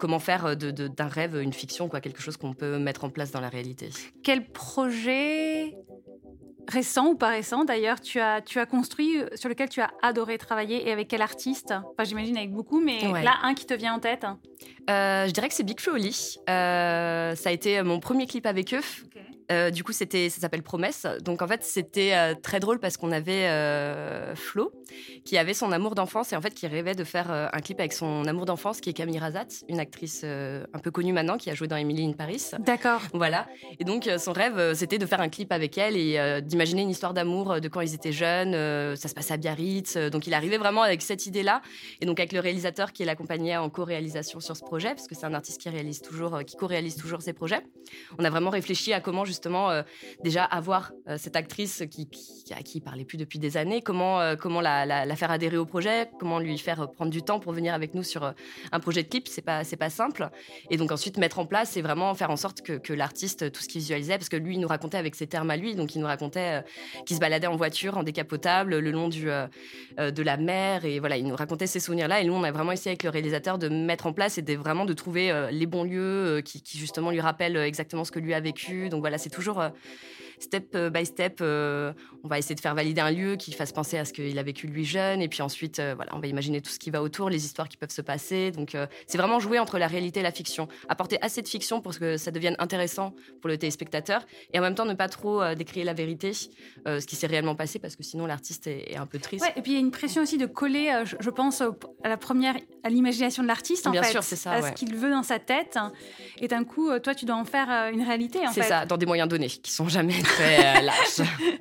comment 0.01 0.19
faire 0.19 0.47
euh, 0.47 0.55
d'un 0.55 1.07
rêve 1.07 1.41
une 1.41 1.53
fiction, 1.53 1.89
quoi, 1.89 2.01
quelque 2.01 2.21
chose 2.21 2.37
qu'on 2.37 2.55
peut 2.55 2.79
mettre 2.79 3.05
en 3.05 3.11
place 3.11 3.31
dans 3.31 3.41
la 3.41 3.49
réalité. 3.49 3.91
Quel 4.25 4.47
projet 4.51 5.77
récent 6.69 7.09
ou 7.09 7.15
pas 7.17 7.29
récent 7.29 7.65
d'ailleurs 7.65 8.01
tu 8.01 8.21
as, 8.21 8.41
tu 8.41 8.59
as 8.59 8.67
construit, 8.67 9.21
euh, 9.21 9.29
sur 9.35 9.49
lequel 9.49 9.69
tu 9.69 9.81
as 9.81 9.91
adoré 10.03 10.39
travailler 10.39 10.89
et 10.89 10.93
avec 10.93 11.09
quel 11.09 11.23
artiste? 11.23 11.73
Enfin 11.73 12.05
j'imagine 12.05 12.37
avec 12.37 12.53
beaucoup, 12.53 12.81
mais 12.81 13.01
là 13.23 13.39
un 13.43 13.55
qui 13.55 13.67
te 13.67 13.75
vient 13.75 13.95
en 13.95 14.01
tête 14.01 14.27
euh, 14.91 15.27
Je 15.27 15.33
dirais 15.33 15.49
que 15.49 15.55
c'est 15.55 15.65
Big 15.65 15.81
Flo 15.81 15.97
ça 16.47 17.49
a 17.49 17.53
été 17.53 17.83
mon 17.83 18.01
premier 18.01 18.27
clip 18.27 18.47
avec 18.47 18.75
eux. 18.75 18.83
Euh, 19.51 19.71
du 19.71 19.83
coup, 19.83 19.93
c'était, 19.93 20.29
ça 20.29 20.41
s'appelle 20.41 20.63
Promesse. 20.63 21.07
Donc 21.23 21.43
en 21.43 21.49
fait, 21.49 21.65
c'était 21.65 22.13
euh, 22.15 22.35
très 22.41 22.61
drôle 22.61 22.79
parce 22.79 22.97
qu'on 22.97 23.11
avait 23.11 23.49
euh, 23.49 24.35
Flo 24.37 24.73
qui 25.25 25.39
avait 25.39 25.55
son 25.55 25.73
amour 25.73 25.95
d'enfance 25.95 26.33
et 26.33 26.37
en 26.37 26.41
fait 26.41 26.55
qui 26.55 26.67
rêvait 26.67 26.95
de 26.95 27.05
faire 27.05 27.31
un 27.31 27.61
clip 27.61 27.79
avec 27.79 27.93
son 27.93 28.27
amour 28.27 28.45
d'enfance 28.45 28.81
qui 28.81 28.91
est 28.91 28.93
Camille 28.93 29.21
Razat, 29.21 29.47
une 29.69 29.79
actrice 29.79 30.25
un 30.25 30.79
peu 30.83 30.91
connue 30.91 31.13
maintenant 31.13 31.37
qui 31.37 31.49
a 31.49 31.55
joué 31.55 31.69
dans 31.69 31.77
Emily 31.77 32.05
in 32.07 32.13
Paris. 32.13 32.51
D'accord. 32.59 33.01
Voilà. 33.13 33.47
Et 33.79 33.85
donc 33.85 34.11
son 34.19 34.33
rêve, 34.33 34.75
c'était 34.75 34.99
de 34.99 35.07
faire 35.07 35.21
un 35.21 35.29
clip 35.29 35.53
avec 35.53 35.79
elle 35.79 35.97
et 35.97 36.41
d'imaginer 36.43 36.83
une 36.83 36.91
histoire 36.91 37.15
d'amour 37.15 37.61
de 37.61 37.69
quand 37.69 37.81
ils 37.83 37.95
étaient 37.95 38.11
jeunes. 38.11 38.53
ça 38.97 39.09
se 39.09 39.15
passait 39.15 39.35
à 39.35 39.37
Biarritz. 39.37 39.97
donc 39.97 40.27
il 40.27 40.35
arrivait 40.35 40.59
vraiment 40.59 40.83
avec 40.83 41.03
cette 41.03 41.27
idée-là 41.27 41.63
et 42.01 42.07
donc 42.07 42.19
avec 42.19 42.33
le 42.33 42.41
réalisateur 42.41 42.93
qui 42.93 43.05
l'accompagnait 43.05 43.57
en 43.57 43.71
co-réalisation 43.71 44.41
sur 44.41 44.57
ce 44.57 44.63
projet 44.63 44.80
parce 44.89 45.07
que 45.07 45.15
c'est 45.15 45.27
un 45.27 45.35
artiste 45.35 45.61
qui 45.61 45.69
réalise 45.69 46.01
toujours, 46.03 46.43
qui 46.45 46.57
co-réalise 46.57 46.97
toujours 46.97 47.23
ses 47.23 47.33
projets. 47.33 47.63
On 48.19 48.25
a 48.25 48.31
vraiment 48.31 48.51
réfléchi 48.51 48.93
à 48.93 49.01
comment 49.01 49.25
justement 49.25 49.71
euh, 49.71 49.83
déjà 50.23 50.45
avoir 50.45 50.93
euh, 51.09 51.17
cette 51.19 51.37
actrice 51.37 51.85
qui, 51.91 52.09
à 52.57 52.63
qui 52.63 52.79
il 52.79 52.81
parlait 52.81 53.05
plus 53.05 53.19
depuis 53.19 53.39
des 53.39 53.57
années, 53.57 53.83
comment, 53.83 54.21
euh, 54.21 54.37
comment 54.37 54.61
la, 54.61 55.17
faire 55.17 55.31
adhérer 55.31 55.57
au 55.57 55.67
projet, 55.67 56.11
comment 56.19 56.39
lui 56.39 56.57
faire 56.59 56.91
prendre 56.93 57.11
du 57.11 57.23
temps 57.23 57.41
pour 57.41 57.53
venir 57.53 57.75
avec 57.75 57.95
nous 57.95 58.03
sur 58.03 58.33
un 58.73 58.81
projet 58.81 59.03
de 59.03 59.09
clip, 59.09 59.29
c'est 59.29 59.43
pas, 59.43 59.65
c'est 59.65 59.77
pas 59.77 59.91
simple. 59.91 60.31
Et 60.71 60.77
donc 60.77 60.93
ensuite 60.93 61.19
mettre 61.19 61.39
en 61.39 61.47
place 61.47 61.77
et 61.77 61.83
vraiment 61.83 62.15
faire 62.15 62.31
en 62.31 62.37
sorte 62.37 62.63
que, 62.63 62.93
l'artiste, 62.93 63.53
tout 63.53 63.61
ce 63.61 63.69
qu'il 63.69 63.81
visualisait, 63.81 64.19
parce 64.19 64.29
que 64.29 64.37
lui, 64.37 64.55
il 64.55 64.61
nous 64.61 64.69
racontait 64.69 64.99
avec 64.99 65.15
ses 65.15 65.27
termes 65.27 65.51
à 65.51 65.57
lui, 65.57 65.75
donc 65.75 65.95
il 65.95 66.01
nous 66.01 66.07
racontait 66.07 66.65
qu'il 67.07 67.17
se 67.17 67.21
baladait 67.21 67.47
en 67.47 67.57
voiture, 67.57 67.97
en 67.97 68.03
décapotable, 68.03 68.79
le 68.79 68.91
long 68.91 69.09
du, 69.09 69.27
de 69.27 70.23
la 70.23 70.37
mer, 70.37 70.85
et 70.85 70.99
voilà, 70.99 71.17
il 71.17 71.27
nous 71.27 71.37
racontait 71.37 71.67
ces 71.67 71.81
souvenirs-là. 71.81 72.21
Et 72.21 72.25
nous, 72.25 72.35
on 72.35 72.43
a 72.43 72.51
vraiment 72.51 72.73
essayé 72.73 72.91
avec 72.91 73.05
le 73.05 73.11
réalisateur 73.11 73.59
de 73.59 73.69
mettre 73.69 74.07
en 74.07 74.13
place 74.13 74.39
et 74.39 74.43
de 74.43 74.55
de 74.87 74.93
trouver 74.93 75.49
les 75.51 75.67
bons 75.67 75.85
lieux 75.85 76.43
qui, 76.45 76.63
qui, 76.63 76.79
justement 76.79 77.11
lui 77.11 77.21
rappellent 77.21 77.57
exactement 77.57 78.05
ce 78.05 78.13
que 78.13 78.19
lui 78.19 78.35
a 78.35 78.41
vécu. 78.41 78.89
Donc 78.89 79.01
voilà, 79.01 79.19
c'est 79.19 79.31
toujours 79.31 79.61
euh, 79.61 79.69
step 80.41 80.75
euh, 80.75 80.91
by 80.91 81.07
step, 81.07 81.39
euh, 81.41 81.93
on 82.25 82.29
va 82.29 82.39
essayer 82.39 82.55
de 82.55 82.61
faire 82.61 82.75
valider 82.75 83.01
un 83.01 83.11
lieu 83.11 83.37
qui 83.37 83.53
fasse 83.53 83.73
penser 83.73 83.99
à 83.99 84.05
ce 84.05 84.13
qu'il 84.13 84.39
a 84.39 84.43
vécu 84.43 84.67
lui 84.67 84.85
jeune. 84.85 85.23
Et 85.23 85.29
puis 85.29 85.43
ensuite, 85.43 85.81
voilà, 85.81 86.15
on 86.15 86.19
va 86.19 86.27
imaginer 86.27 86.61
tout 86.61 86.71
ce 86.71 86.79
qui 86.79 86.91
va 86.91 87.03
autour, 87.03 87.31
les 87.31 87.45
histoires 87.45 87.69
qui 87.69 87.77
peuvent 87.77 87.91
se 87.91 88.03
passer. 88.03 88.51
Donc 88.51 88.77
c'est 89.07 89.19
vraiment 89.19 89.39
jouer 89.41 89.59
entre 89.59 89.79
la 89.79 89.87
réalité 89.87 90.21
et 90.21 90.23
la 90.23 90.33
fiction. 90.33 90.69
Apporter 90.89 91.19
assez 91.23 91.43
de 91.43 91.49
fiction 91.49 91.81
pour 91.81 91.99
que 91.99 92.17
ça 92.17 92.31
devienne 92.31 92.57
intéressant 92.59 93.15
pour 93.41 93.49
le 93.49 93.59
téléspectateur. 93.59 94.27
Et 94.53 94.59
en 94.59 94.63
même 94.63 94.75
temps, 94.75 94.85
ne 94.85 94.95
pas 94.95 95.09
trop 95.09 95.55
décrire 95.55 95.85
la 95.85 95.95
vérité, 95.95 96.33
ce 96.33 97.07
qui 97.07 97.17
s'est 97.17 97.27
réellement 97.27 97.55
passé, 97.55 97.79
parce 97.79 97.97
que 97.97 98.03
sinon 98.03 98.27
l'artiste 98.27 98.67
est, 98.67 98.97
un 98.97 99.07
peu 99.07 99.19
triste. 99.19 99.45
et 99.57 99.63
puis 99.63 99.73
il 99.73 99.75
y 99.75 99.79
a 99.79 99.81
une 99.81 99.91
pression 99.91 100.23
aussi 100.23 100.37
de 100.37 100.47
coller, 100.47 101.05
je, 101.05 101.31
pense, 101.31 101.63
à 101.63 102.09
la 102.09 102.17
première, 102.17 102.57
à 102.83 102.91
l'imagination 102.91 103.43
de 103.43 103.49
l'artiste, 103.49 103.87
en 103.87 103.91
Bien 103.91 104.03
fait. 104.03 104.13
sûr, 104.13 104.23
c'est 104.23 104.37
ça. 104.37 104.53
À 104.53 104.63
ce 104.63 104.73
qu'il 104.73 104.95
veut 104.95 105.11
dans 105.11 105.23
sa 105.23 105.39
tête. 105.39 105.79
Et 106.39 106.49
d'un 106.49 106.65
coup, 106.65 106.91
toi, 106.99 107.15
tu 107.15 107.25
dois 107.25 107.37
en 107.37 107.45
faire 107.45 107.69
une 107.93 108.03
réalité, 108.03 108.41
en 108.47 108.53
fait. 108.53 108.63
C'est 108.63 108.69
ça, 108.69 108.87
dans 108.87 108.97
des 108.97 109.07
moyens 109.07 109.29
donnés 109.29 109.49
qui 109.49 109.71
sont 109.71 109.89
jamais 109.89 110.15
très 110.35 110.77
euh, 110.77 110.91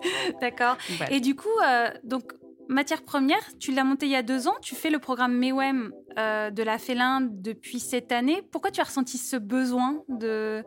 D'accord. 0.42 0.78
Et 1.10 1.20
du 1.20 1.36
coup, 1.36 1.48
euh, 1.66 1.90
donc 2.04 2.34
matière 2.70 3.02
première, 3.02 3.42
tu 3.60 3.74
l'as 3.74 3.84
monté 3.84 4.06
il 4.06 4.12
y 4.12 4.16
a 4.16 4.24
deux 4.24 4.48
ans. 4.48 4.56
Tu 4.62 4.76
fais 4.76 4.90
le 4.90 5.00
programme 5.00 5.36
MEWEM 5.38 5.92
euh, 6.18 6.50
de 6.52 6.64
la 6.64 6.78
Félin 6.78 7.22
depuis 7.22 7.80
cette 7.80 8.12
année. 8.12 8.42
Pourquoi 8.52 8.72
tu 8.72 8.80
as 8.80 8.86
ressenti 8.86 9.18
ce 9.18 9.36
besoin 9.36 10.04
de 10.08 10.64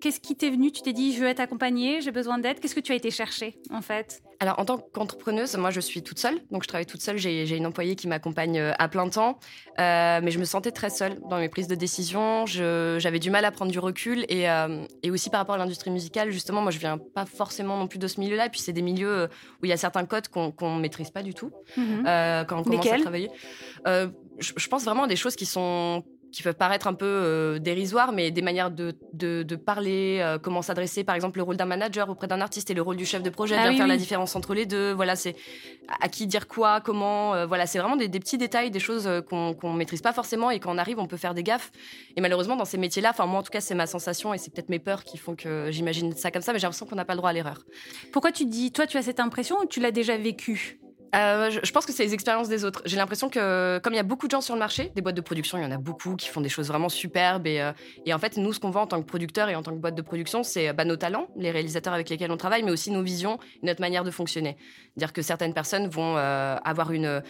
Qu'est-ce 0.00 0.20
qui 0.20 0.36
t'est 0.36 0.50
venu? 0.50 0.70
Tu 0.72 0.82
t'es 0.82 0.92
dit, 0.92 1.14
je 1.14 1.20
veux 1.20 1.28
être 1.28 1.40
accompagnée, 1.40 2.00
j'ai 2.00 2.10
besoin 2.10 2.38
d'aide. 2.38 2.60
Qu'est-ce 2.60 2.74
que 2.74 2.80
tu 2.80 2.92
as 2.92 2.96
été 2.96 3.10
chercher, 3.10 3.58
en 3.70 3.80
fait? 3.80 4.22
Alors, 4.40 4.58
en 4.58 4.64
tant 4.66 4.76
qu'entrepreneuse, 4.76 5.56
moi, 5.56 5.70
je 5.70 5.80
suis 5.80 6.02
toute 6.02 6.18
seule. 6.18 6.38
Donc, 6.50 6.62
je 6.62 6.68
travaille 6.68 6.86
toute 6.86 7.00
seule. 7.00 7.16
J'ai 7.16 7.56
une 7.56 7.66
employée 7.66 7.96
qui 7.96 8.06
m'accompagne 8.06 8.58
euh, 8.58 8.72
à 8.78 8.88
plein 8.88 9.08
temps. 9.08 9.38
Euh, 9.80 10.20
mais 10.22 10.30
je 10.30 10.38
me 10.38 10.44
sentais 10.44 10.72
très 10.72 10.90
seule 10.90 11.18
dans 11.30 11.38
mes 11.38 11.48
prises 11.48 11.68
de 11.68 11.74
décision. 11.74 12.44
J'avais 12.46 13.18
du 13.18 13.30
mal 13.30 13.44
à 13.44 13.50
prendre 13.50 13.72
du 13.72 13.78
recul. 13.78 14.26
Et, 14.28 14.46
aussi 15.10 15.30
par 15.30 15.40
rapport 15.40 15.54
à 15.54 15.58
l'industrie 15.58 15.90
musicale, 15.90 16.30
justement, 16.30 16.60
moi, 16.60 16.70
je 16.70 16.78
viens 16.78 16.98
pas 16.98 17.24
forcément 17.24 17.78
non 17.78 17.86
plus 17.86 17.98
de 17.98 18.06
ce 18.06 18.20
milieu-là. 18.20 18.48
Puis, 18.50 18.60
c'est 18.60 18.72
des 18.74 18.82
milieux 18.82 19.28
où 19.62 19.64
il 19.64 19.70
y 19.70 19.72
a 19.72 19.78
certains 19.78 20.04
codes 20.04 20.28
qu'on 20.28 20.76
ne 20.76 20.80
maîtrise 20.80 21.10
pas 21.10 21.15
du 21.22 21.34
tout 21.34 21.50
mhm. 21.76 22.04
quand 22.46 22.58
on 22.58 22.62
commence 22.62 22.86
à 22.86 22.98
travailler. 22.98 23.30
Je, 24.38 24.52
je 24.54 24.68
pense 24.68 24.84
vraiment 24.84 25.04
à 25.04 25.06
des 25.06 25.16
choses 25.16 25.34
qui 25.34 25.46
sont 25.46 26.04
qui 26.36 26.42
peuvent 26.42 26.54
paraître 26.54 26.86
un 26.86 26.92
peu 26.92 27.06
euh, 27.06 27.58
dérisoires, 27.58 28.12
mais 28.12 28.30
des 28.30 28.42
manières 28.42 28.70
de, 28.70 28.94
de, 29.14 29.56
parler, 29.56 30.18
euh, 30.20 30.38
comment 30.38 30.60
s'adresser, 30.60 31.02
par 31.02 31.14
exemple, 31.14 31.38
le 31.38 31.42
rôle 31.44 31.56
d'un 31.56 31.64
manager 31.64 32.10
auprès 32.10 32.26
d'un 32.26 32.42
artiste 32.42 32.70
et 32.70 32.74
le 32.74 32.82
rôle 32.82 32.96
du 32.96 33.06
chef 33.06 33.22
de 33.22 33.30
projet, 33.30 33.56
ah 33.58 33.68
bien 33.68 33.76
faire 33.78 33.86
la 33.86 33.96
différence 33.96 34.36
entre 34.36 34.52
les 34.52 34.66
deux. 34.66 34.92
Voilà, 34.92 35.16
c'est 35.16 35.34
à 36.00 36.08
qui 36.08 36.26
dire 36.26 36.46
quoi, 36.46 36.82
comment. 36.82 37.34
Euh, 37.34 37.46
voilà, 37.46 37.66
c'est 37.66 37.78
vraiment 37.78 37.96
des, 37.96 38.08
petits 38.10 38.36
détails, 38.36 38.70
des 38.70 38.80
choses 38.80 39.08
qu'on 39.30 39.56
ne 39.62 39.78
maîtrise 39.78 40.02
pas 40.02 40.12
forcément 40.12 40.50
et 40.50 40.60
quand 40.60 40.74
on 40.74 40.78
arrive, 40.78 40.98
on 40.98 41.06
peut 41.06 41.16
faire 41.16 41.32
des 41.32 41.42
gaffes. 41.42 41.70
Et 42.16 42.20
malheureusement, 42.20 42.56
dans 42.56 42.66
ces 42.66 42.76
métiers-là, 42.76 43.10
enfin 43.10 43.24
moi 43.24 43.40
en 43.40 43.42
tout 43.42 43.50
cas, 43.50 43.62
c'est 43.62 43.74
ma 43.74 43.86
sensation 43.86 44.34
et 44.34 44.38
c'est 44.38 44.52
peut-être 44.52 44.68
mes 44.68 44.78
peurs 44.78 45.04
qui 45.04 45.16
font 45.16 45.36
que 45.36 45.70
j'imagine 45.70 46.12
ça 46.14 46.30
comme 46.30 46.42
ça, 46.42 46.52
mais 46.52 46.58
j'ai 46.58 46.64
l'impression 46.64 46.84
qu'on 46.84 46.96
n'a 46.96 47.06
pas 47.06 47.14
le 47.14 47.18
droit 47.18 47.30
à 47.30 47.32
l'erreur. 47.32 47.64
Pourquoi 48.12 48.30
tu 48.30 48.44
dis, 48.44 48.72
toi, 48.72 48.86
tu 48.86 48.98
as 48.98 49.02
cette 49.02 49.20
impression 49.20 49.56
ou 49.62 49.66
tu 49.66 49.80
l'as 49.80 49.90
déjà 49.90 50.18
vécu 50.18 50.80
euh, 51.14 51.50
je, 51.62 51.72
pense 51.72 51.86
que 51.86 51.92
c'est 51.92 52.04
les 52.04 52.14
expériences 52.14 52.48
des 52.48 52.64
autres. 52.64 52.82
J'ai 52.84 52.96
l'impression 52.96 53.28
que, 53.28 53.78
comme 53.82 53.92
il 53.92 53.96
y 53.96 54.00
a 54.00 54.04
beaucoup 54.04 54.26
de 54.26 54.30
gens 54.32 54.40
sur 54.40 54.54
le 54.54 54.58
marché, 54.58 54.90
des 54.94 55.02
boîtes 55.02 55.14
de 55.14 55.20
production, 55.20 55.58
il 55.58 55.62
y 55.62 55.66
en 55.66 55.70
a 55.70 55.78
beaucoup 55.78 56.16
qui 56.16 56.28
font 56.28 56.40
des 56.40 56.48
choses 56.48 56.68
vraiment 56.68 56.88
superbes. 56.88 57.46
Et, 57.46 57.60
euh, 57.60 57.72
en 58.12 58.18
fait, 58.18 58.36
nous, 58.36 58.52
ce 58.52 58.60
qu'on 58.60 58.70
vend 58.70 58.82
en 58.82 58.86
tant 58.86 59.00
que 59.00 59.06
producteur 59.06 59.48
et 59.48 59.54
en 59.54 59.62
tant 59.62 59.72
que 59.72 59.78
boîte 59.78 59.94
de 59.94 60.02
production, 60.02 60.42
c'est 60.42 60.72
bah, 60.72 60.84
nos 60.84 60.96
talents, 60.96 61.28
les 61.36 61.50
réalisateurs 61.50 61.94
avec 61.94 62.08
lesquels 62.08 62.30
on 62.30 62.36
travaille, 62.36 62.62
mais 62.62 62.72
aussi 62.72 62.90
nos 62.90 63.02
visions, 63.02 63.38
notre 63.62 63.80
manière 63.80 64.04
de 64.04 64.10
fonctionner. 64.10 64.56
Dire 64.96 65.12
que 65.12 65.22
certaines 65.22 65.54
personnes 65.54 65.88
vont 65.88 66.16
euh, 66.16 66.56
avoir 66.64 66.92
une 66.92 67.22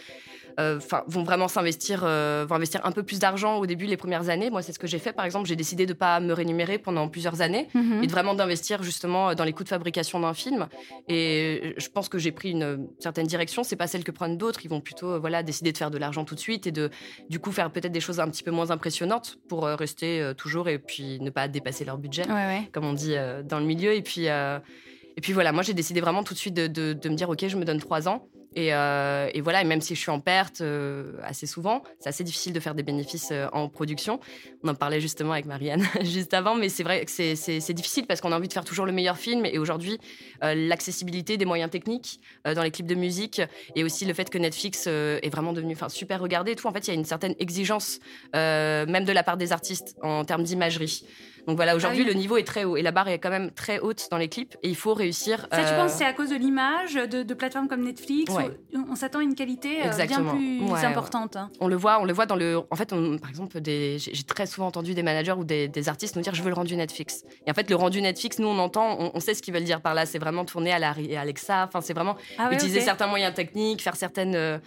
euh, 0.59 0.79
vont 1.07 1.23
vraiment 1.23 1.49
s'investir, 1.49 2.03
euh, 2.05 2.47
vont 2.49 2.55
investir 2.55 2.81
un 2.85 2.93
peu 2.93 3.03
plus 3.03 3.19
d'argent 3.19 3.57
au 3.57 3.67
début, 3.67 3.85
les 3.85 3.99
premières 3.99 4.31
années. 4.31 4.49
Moi, 4.49 4.63
c'est 4.63 4.73
ce 4.73 4.79
que 4.79 4.87
j'ai 4.87 4.99
fait. 4.99 5.13
Par 5.13 5.27
exemple, 5.27 5.47
j'ai 5.47 5.57
décidé 5.57 5.85
de 5.85 5.93
ne 5.93 5.99
pas 5.99 6.19
me 6.21 6.33
rémunérer 6.33 6.79
pendant 6.79 7.09
plusieurs 7.09 7.43
années 7.43 7.69
mhm. 7.75 8.03
et 8.03 8.07
de 8.07 8.11
vraiment 8.11 8.35
d'investir 8.35 8.83
justement 8.83 9.35
dans 9.35 9.45
les 9.45 9.53
coûts 9.53 9.65
de 9.65 9.69
fabrication 9.69 10.19
d'un 10.21 10.33
film. 10.33 10.67
Et 11.09 11.75
je 11.77 11.89
pense 11.89 12.09
que 12.09 12.19
j'ai 12.19 12.33
pris 12.33 12.53
une 12.53 12.89
certaine 12.99 13.27
direction. 13.27 13.65
C'est 13.65 13.77
pas 13.77 13.87
celle 13.87 14.03
que 14.03 14.13
prennent 14.13 14.39
d'autres. 14.39 14.61
Ils 14.65 14.71
vont 14.71 14.81
plutôt, 14.81 15.13
euh, 15.13 15.19
voilà, 15.19 15.43
décider 15.43 15.73
de 15.73 15.79
faire 15.79 15.91
de 15.91 15.99
l'argent 15.99 16.25
tout 16.25 16.35
de 16.35 16.41
suite 16.41 16.67
et 16.67 16.73
de, 16.73 16.91
du 17.29 17.39
coup, 17.39 17.53
faire 17.53 17.71
peut-être 17.71 17.93
des 17.93 18.01
choses 18.01 18.19
un 18.19 18.29
petit 18.31 18.43
peu 18.43 18.51
moins 18.51 18.71
impressionnantes 18.71 19.39
pour 19.49 19.65
rester 19.65 20.33
toujours 20.39 20.69
et 20.69 20.79
puis 20.79 21.21
ne 21.21 21.31
pas 21.31 21.49
dépasser 21.49 21.85
leur 21.85 21.99
budget, 21.99 22.25
comme 22.73 22.85
on 22.85 22.95
dit 22.95 23.15
dans 23.45 23.59
le 23.59 23.67
milieu. 23.67 23.93
Et 23.95 24.03
puis, 24.03 24.27
et 24.27 25.21
puis 25.21 25.33
voilà, 25.33 25.53
moi, 25.53 25.63
j'ai 25.63 25.75
décidé 25.75 26.01
vraiment 26.01 26.23
tout 26.23 26.35
de 26.35 26.39
suite 26.39 26.55
de, 26.55 26.67
de 26.67 27.09
me 27.09 27.15
dire, 27.15 27.29
ok, 27.29 27.47
je 27.47 27.57
me 27.57 27.65
donne 27.65 27.79
trois 27.79 28.09
ans. 28.09 28.29
Euh, 28.57 29.29
et, 29.35 29.41
voilà, 29.41 29.61
et 29.61 29.65
même 29.65 29.81
si 29.81 29.95
je 29.95 30.01
suis 30.01 30.11
en 30.11 30.21
perte 30.21 30.61
euh, 30.61 31.13
assez 31.23 31.47
souvent, 31.47 31.83
c'est 32.01 32.09
assez 32.09 32.25
difficile 32.25 32.53
de 32.53 32.61
faire 32.61 32.75
des 32.75 32.83
bénéfices 32.83 33.29
euh, 33.31 33.49
en 33.53 33.69
production. 33.69 34.19
On 34.63 34.69
en 34.69 34.75
parlait 34.75 35.01
justement 35.01 35.33
avec 35.33 35.45
Marianne 35.45 35.85
juste 36.03 36.33
avant, 36.33 36.55
mais 36.55 36.69
c'est 36.69 36.83
vrai 36.83 37.05
que 37.05 37.11
c'est 37.11 37.73
difficile 37.75 38.07
parce 38.07 38.21
qu'on 38.21 38.33
a 38.33 38.37
envie 38.37 38.49
de 38.49 38.53
faire 38.53 38.65
toujours 38.65 38.87
le 38.87 38.93
meilleur 38.93 39.19
film. 39.19 39.45
Et 39.45 39.59
aujourd'hui, 39.59 39.99
l'accessibilité 40.43 41.37
des 41.37 41.45
moyens 41.45 41.71
techniques 41.71 42.21
dans 42.45 42.63
les 42.63 42.71
clips 42.71 42.87
de 42.87 42.95
musique 42.95 43.43
et 43.75 43.85
aussi 43.85 44.05
le 44.05 44.15
fait 44.15 44.31
que 44.31 44.39
Netflix 44.39 44.87
est 44.87 45.31
vraiment 45.31 45.53
devenu 45.53 45.77
super 45.89 46.21
regardé 46.21 46.55
tout, 46.57 46.67
en 46.67 46.73
fait, 46.73 46.87
il 46.87 46.89
y 46.89 46.91
a 46.91 46.95
une 46.95 47.05
certaine 47.05 47.35
exigence, 47.39 48.01
même 48.33 49.05
de 49.05 49.13
la 49.13 49.23
part 49.23 49.37
des 49.37 49.53
artistes, 49.53 49.97
en 50.03 50.25
termes 50.25 50.43
d'imagerie. 50.43 51.05
Donc 51.47 51.57
voilà, 51.57 51.77
aujourd'hui, 51.77 52.03
Ah 52.03 52.07
oui. 52.09 52.13
le 52.13 52.19
niveau 52.19 52.37
est 52.37 52.43
très 52.45 52.65
haut 52.65 52.77
et 52.77 52.83
la 52.83 52.91
barre 52.91 53.09
est 53.09 53.19
quand 53.19 53.31
même 53.31 53.51
très 53.53 53.79
haute 53.79 54.09
dans 54.11 54.19
les 54.19 54.29
clips 54.29 54.57
et 54.63 54.69
il 54.69 54.77
faut 54.77 54.95
réussir. 54.95 55.47
Ça, 55.53 55.59
tu 55.59 55.65
euh, 55.73 55.77
penses 55.81 55.93
que 55.93 55.99
c'est 55.99 56.05
à 56.05 56.13
cause 56.13 56.31
de 56.31 56.37
l'image 56.37 56.95
de, 56.95 57.23
de 57.23 57.35
plateformes 57.35 57.69
comme 57.69 57.83
Netflix 57.83 58.33
Ouais. 58.33 58.51
on 58.91 58.95
s'attend 58.97 59.21
à 59.21 59.23
une 59.23 59.35
qualité 59.35 59.79
euh, 59.79 59.83
bien 59.83 59.93
Exactement. 59.93 60.35
plus 60.35 60.61
Ouais, 60.63 60.73
ouais. 60.73 60.85
importante. 60.85 61.37
hein. 61.37 61.51
on 61.61 61.69
le 61.69 61.77
voit, 61.77 62.01
on 62.01 62.05
le 62.05 62.13
voit 62.13 62.27
dans 62.27 62.37
le. 62.37 62.61
En 62.71 62.77
fait, 62.77 62.93
on- 62.93 63.17
par 63.19 63.31
exemple, 63.31 63.61
des- 63.61 63.99
j'ai 63.99 64.23
très 64.25 64.47
souvent 64.47 64.67
entendu 64.67 64.95
des 64.95 65.03
managers 65.03 65.33
ou 65.33 65.45
des, 65.45 65.69
des 65.69 65.89
artistes 65.89 66.17
nous 66.17 66.23
dire 66.23 66.35
je 66.35 66.43
veux 66.43 66.49
le 66.51 66.55
rendu 66.55 66.75
Netflix. 66.77 67.25
Et 67.47 67.51
en 67.51 67.55
fait, 67.55 67.71
le 67.71 67.77
rendu 67.77 68.03
Netflix, 68.03 68.39
nous 68.39 68.49
on 68.49 68.59
entend, 68.59 68.97
on, 69.01 69.13
on 69.15 69.21
sait 69.21 69.35
ce 69.35 69.43
qu'ils 69.43 69.55
veulent 69.55 69.65
dire 69.65 69.81
par 69.81 69.95
là. 69.95 70.05
C'est 70.07 70.19
vraiment 70.19 70.45
tourner 70.45 70.73
à 70.73 70.79
la 70.79 70.91
à 70.91 71.21
Alexa. 71.21 71.65
Enfin, 71.69 71.81
c'est 71.81 71.95
vraiment 71.95 72.17
Ah 72.39 72.49
ouais, 72.49 72.55
utiliser 72.57 72.81
certains 72.81 73.07
moyens 73.07 73.35
techniques, 73.35 73.83
faire 73.83 73.97
certaines. 73.97 74.35
euh, 74.35 74.59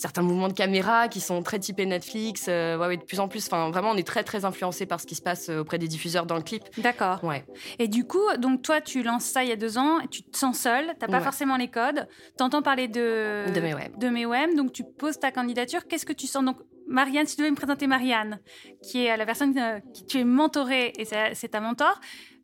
certains 0.00 0.22
mouvements 0.22 0.48
de 0.48 0.52
caméra 0.54 1.08
qui 1.08 1.20
sont 1.20 1.42
très 1.42 1.58
typés 1.58 1.84
Netflix, 1.86 2.46
euh, 2.48 2.78
ouais, 2.78 2.86
ouais, 2.86 2.96
de 2.96 3.02
plus 3.02 3.20
en 3.20 3.28
plus. 3.28 3.46
Enfin, 3.46 3.70
vraiment, 3.70 3.90
on 3.90 3.96
est 3.96 4.06
très 4.06 4.24
très 4.24 4.44
influencé 4.44 4.86
par 4.86 5.00
ce 5.00 5.06
qui 5.06 5.14
se 5.14 5.22
passe 5.22 5.48
euh, 5.50 5.60
auprès 5.60 5.78
des 5.78 5.88
diffuseurs 5.88 6.26
dans 6.26 6.36
le 6.36 6.42
clip. 6.42 6.62
D'accord. 6.78 7.22
Ouais. 7.22 7.44
Et 7.78 7.86
du 7.88 8.04
coup, 8.06 8.24
donc 8.38 8.62
toi, 8.62 8.80
tu 8.80 9.02
lances 9.02 9.24
ça 9.26 9.44
il 9.44 9.50
y 9.50 9.52
a 9.52 9.56
deux 9.56 9.76
ans, 9.78 9.98
tu 10.10 10.22
te 10.22 10.36
sens 10.36 10.58
seule, 10.58 10.86
t'as 10.98 11.06
pas 11.06 11.18
Ouais. 11.18 11.22
forcément 11.24 11.56
les 11.56 11.68
codes, 11.68 12.08
t'entends 12.38 12.62
parler 12.62 12.88
de 12.88 13.44
De 13.54 13.60
mes 13.60 13.74
web. 13.74 13.98
de 13.98 14.08
Mewem, 14.08 14.54
donc 14.56 14.72
tu 14.72 14.84
poses 14.84 15.18
ta 15.18 15.30
candidature. 15.30 15.86
Qu'est-ce 15.86 16.06
que 16.06 16.12
tu 16.14 16.26
sens? 16.26 16.44
Donc 16.44 16.56
Marianne, 16.86 17.26
si 17.26 17.36
tu 17.36 17.42
devais 17.42 17.50
me 17.50 17.56
présenter 17.56 17.86
Marianne, 17.86 18.40
qui 18.82 19.04
est 19.04 19.16
la 19.16 19.24
personne 19.26 19.56
euh, 19.58 19.78
qui 19.94 20.04
tu 20.06 20.18
es 20.18 20.24
mentorée 20.24 20.92
et 20.98 21.04
c'est 21.04 21.34
c'est 21.34 21.48
ta 21.48 21.60
mentor, 21.60 22.00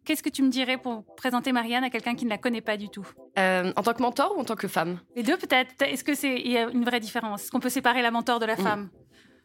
qu'est-ce 0.06 0.22
que 0.22 0.30
tu 0.30 0.42
me 0.42 0.48
dirais 0.48 0.78
pour 0.78 1.04
présenter 1.16 1.52
Marianne 1.52 1.84
à 1.84 1.90
quelqu'un 1.90 2.14
qui 2.14 2.24
ne 2.24 2.30
la 2.30 2.38
connaît 2.38 2.62
pas 2.62 2.76
du 2.78 2.88
tout 2.88 3.06
Euh, 3.38 3.72
en 3.76 3.82
tant 3.82 3.92
que 3.92 4.00
mentor 4.02 4.34
ou 4.36 4.40
en 4.40 4.44
tant 4.44 4.56
que 4.56 4.68
femme 4.68 5.00
Les 5.14 5.22
deux 5.22 5.36
peut-être. 5.36 5.74
Est-ce 5.82 6.04
que 6.04 6.14
c'est 6.14 6.36
il 6.40 6.50
y 6.52 6.56
a 6.56 6.62
une 6.70 6.84
vraie 6.84 7.00
différence? 7.00 7.42
Est-ce 7.42 7.50
qu'on 7.50 7.60
peut 7.60 7.68
séparer 7.68 8.00
la 8.00 8.10
mentor 8.10 8.38
de 8.40 8.46
la 8.46 8.54
Mm. 8.56 8.62
femme? 8.62 8.88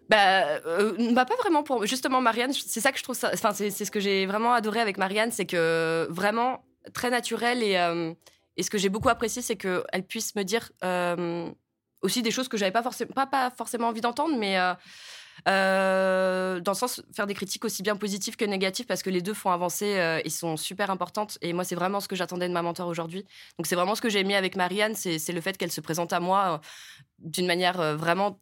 Bah, 0.10 0.44
euh, 0.66 1.14
bah, 1.14 1.26
pas 1.26 1.36
vraiment 1.38 1.64
pour 1.64 1.86
justement 1.86 2.22
Marianne. 2.22 2.54
C'est 2.54 2.82
ça 2.82 2.92
que 2.92 2.98
je 2.98 3.04
trouve 3.04 3.16
ça. 3.16 3.32
Enfin, 3.34 3.52
c'est 3.54 3.70
ce 3.72 3.92
que 3.92 4.00
j'ai 4.00 4.26
vraiment 4.26 4.54
adoré 4.54 4.80
avec 4.82 4.98
Marianne, 4.98 5.32
c'est 5.32 5.46
que 5.46 6.08
vraiment 6.10 6.64
très 6.94 7.10
naturel 7.10 7.64
et 7.64 7.78
euh, 7.78 8.14
et 8.58 8.64
ce 8.64 8.70
que 8.70 8.78
j'ai 8.78 8.90
beaucoup 8.90 9.10
apprécié, 9.10 9.42
c'est 9.42 9.56
que 9.56 9.84
elle 9.94 10.04
puisse 10.06 10.36
me 10.36 10.44
dire 10.44 10.72
aussi 12.02 12.22
des 12.22 12.32
choses 12.32 12.48
que 12.48 12.58
j'avais 12.58 12.72
pas 12.72 12.84
forcément 12.84 13.14
pas, 13.14 13.26
pas 13.28 13.52
forcément 13.52 13.88
envie 13.88 14.02
d'entendre, 14.02 14.36
mais 14.38 14.58
euh, 15.48 16.60
dans 16.60 16.72
le 16.72 16.78
sens 16.78 17.02
faire 17.14 17.28
des 17.28 17.34
critiques 17.34 17.66
aussi 17.66 17.84
bien 17.84 17.96
positives 17.96 18.36
que 18.36 18.46
négatives 18.46 18.86
parce 18.86 19.02
que 19.04 19.10
les 19.10 19.22
deux 19.22 19.34
font 19.34 19.52
avancer 19.52 19.98
euh, 19.98 20.22
et 20.24 20.30
sont 20.30 20.58
super 20.58 20.90
importantes. 20.92 21.38
Et 21.42 21.54
moi 21.54 21.64
c'est 21.64 21.76
vraiment 21.76 22.00
ce 22.00 22.08
que 22.08 22.16
j'attendais 22.16 22.48
de 22.48 22.54
ma 22.54 22.62
mentor 22.62 22.88
aujourd'hui. 22.88 23.26
Donc 23.58 23.68
c'est 23.68 23.76
vraiment 23.76 23.96
ce 23.96 24.02
que 24.02 24.10
j'ai 24.10 24.20
aimé 24.20 24.36
avec 24.36 24.56
Marianne 24.56 24.96
c'est 24.96 25.32
le 25.32 25.42
fait 25.42 25.58
qu'elle 25.58 25.72
se 25.72 25.82
présente 25.82 26.14
à 26.14 26.20
moi 26.20 26.62
euh, 26.62 26.68
d'une 27.20 27.48
manière 27.48 27.80
euh, 27.80 27.96
vraiment 27.96 28.40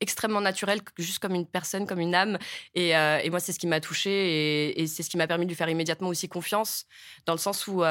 extrêmement 0.00 0.40
naturelle 0.40 0.80
juste 0.98 1.20
comme 1.20 1.34
une 1.34 1.46
personne 1.46 1.86
comme 1.86 2.00
une 2.00 2.14
âme. 2.14 2.38
Et, 2.74 2.92
moi 3.30 3.40
c'est 3.40 3.52
ce 3.52 3.58
qui 3.58 3.66
m'a 3.66 3.80
touchée 3.80 4.10
et, 4.10 4.82
et 4.82 4.86
c'est 4.86 5.02
ce 5.02 5.10
qui 5.10 5.16
m'a 5.16 5.26
permis 5.26 5.46
de 5.46 5.50
lui 5.50 5.56
faire 5.56 5.68
immédiatement 5.68 6.08
aussi 6.08 6.28
confiance 6.28 6.86
dans 7.24 7.32
le 7.32 7.38
sens 7.38 7.66
où 7.68 7.82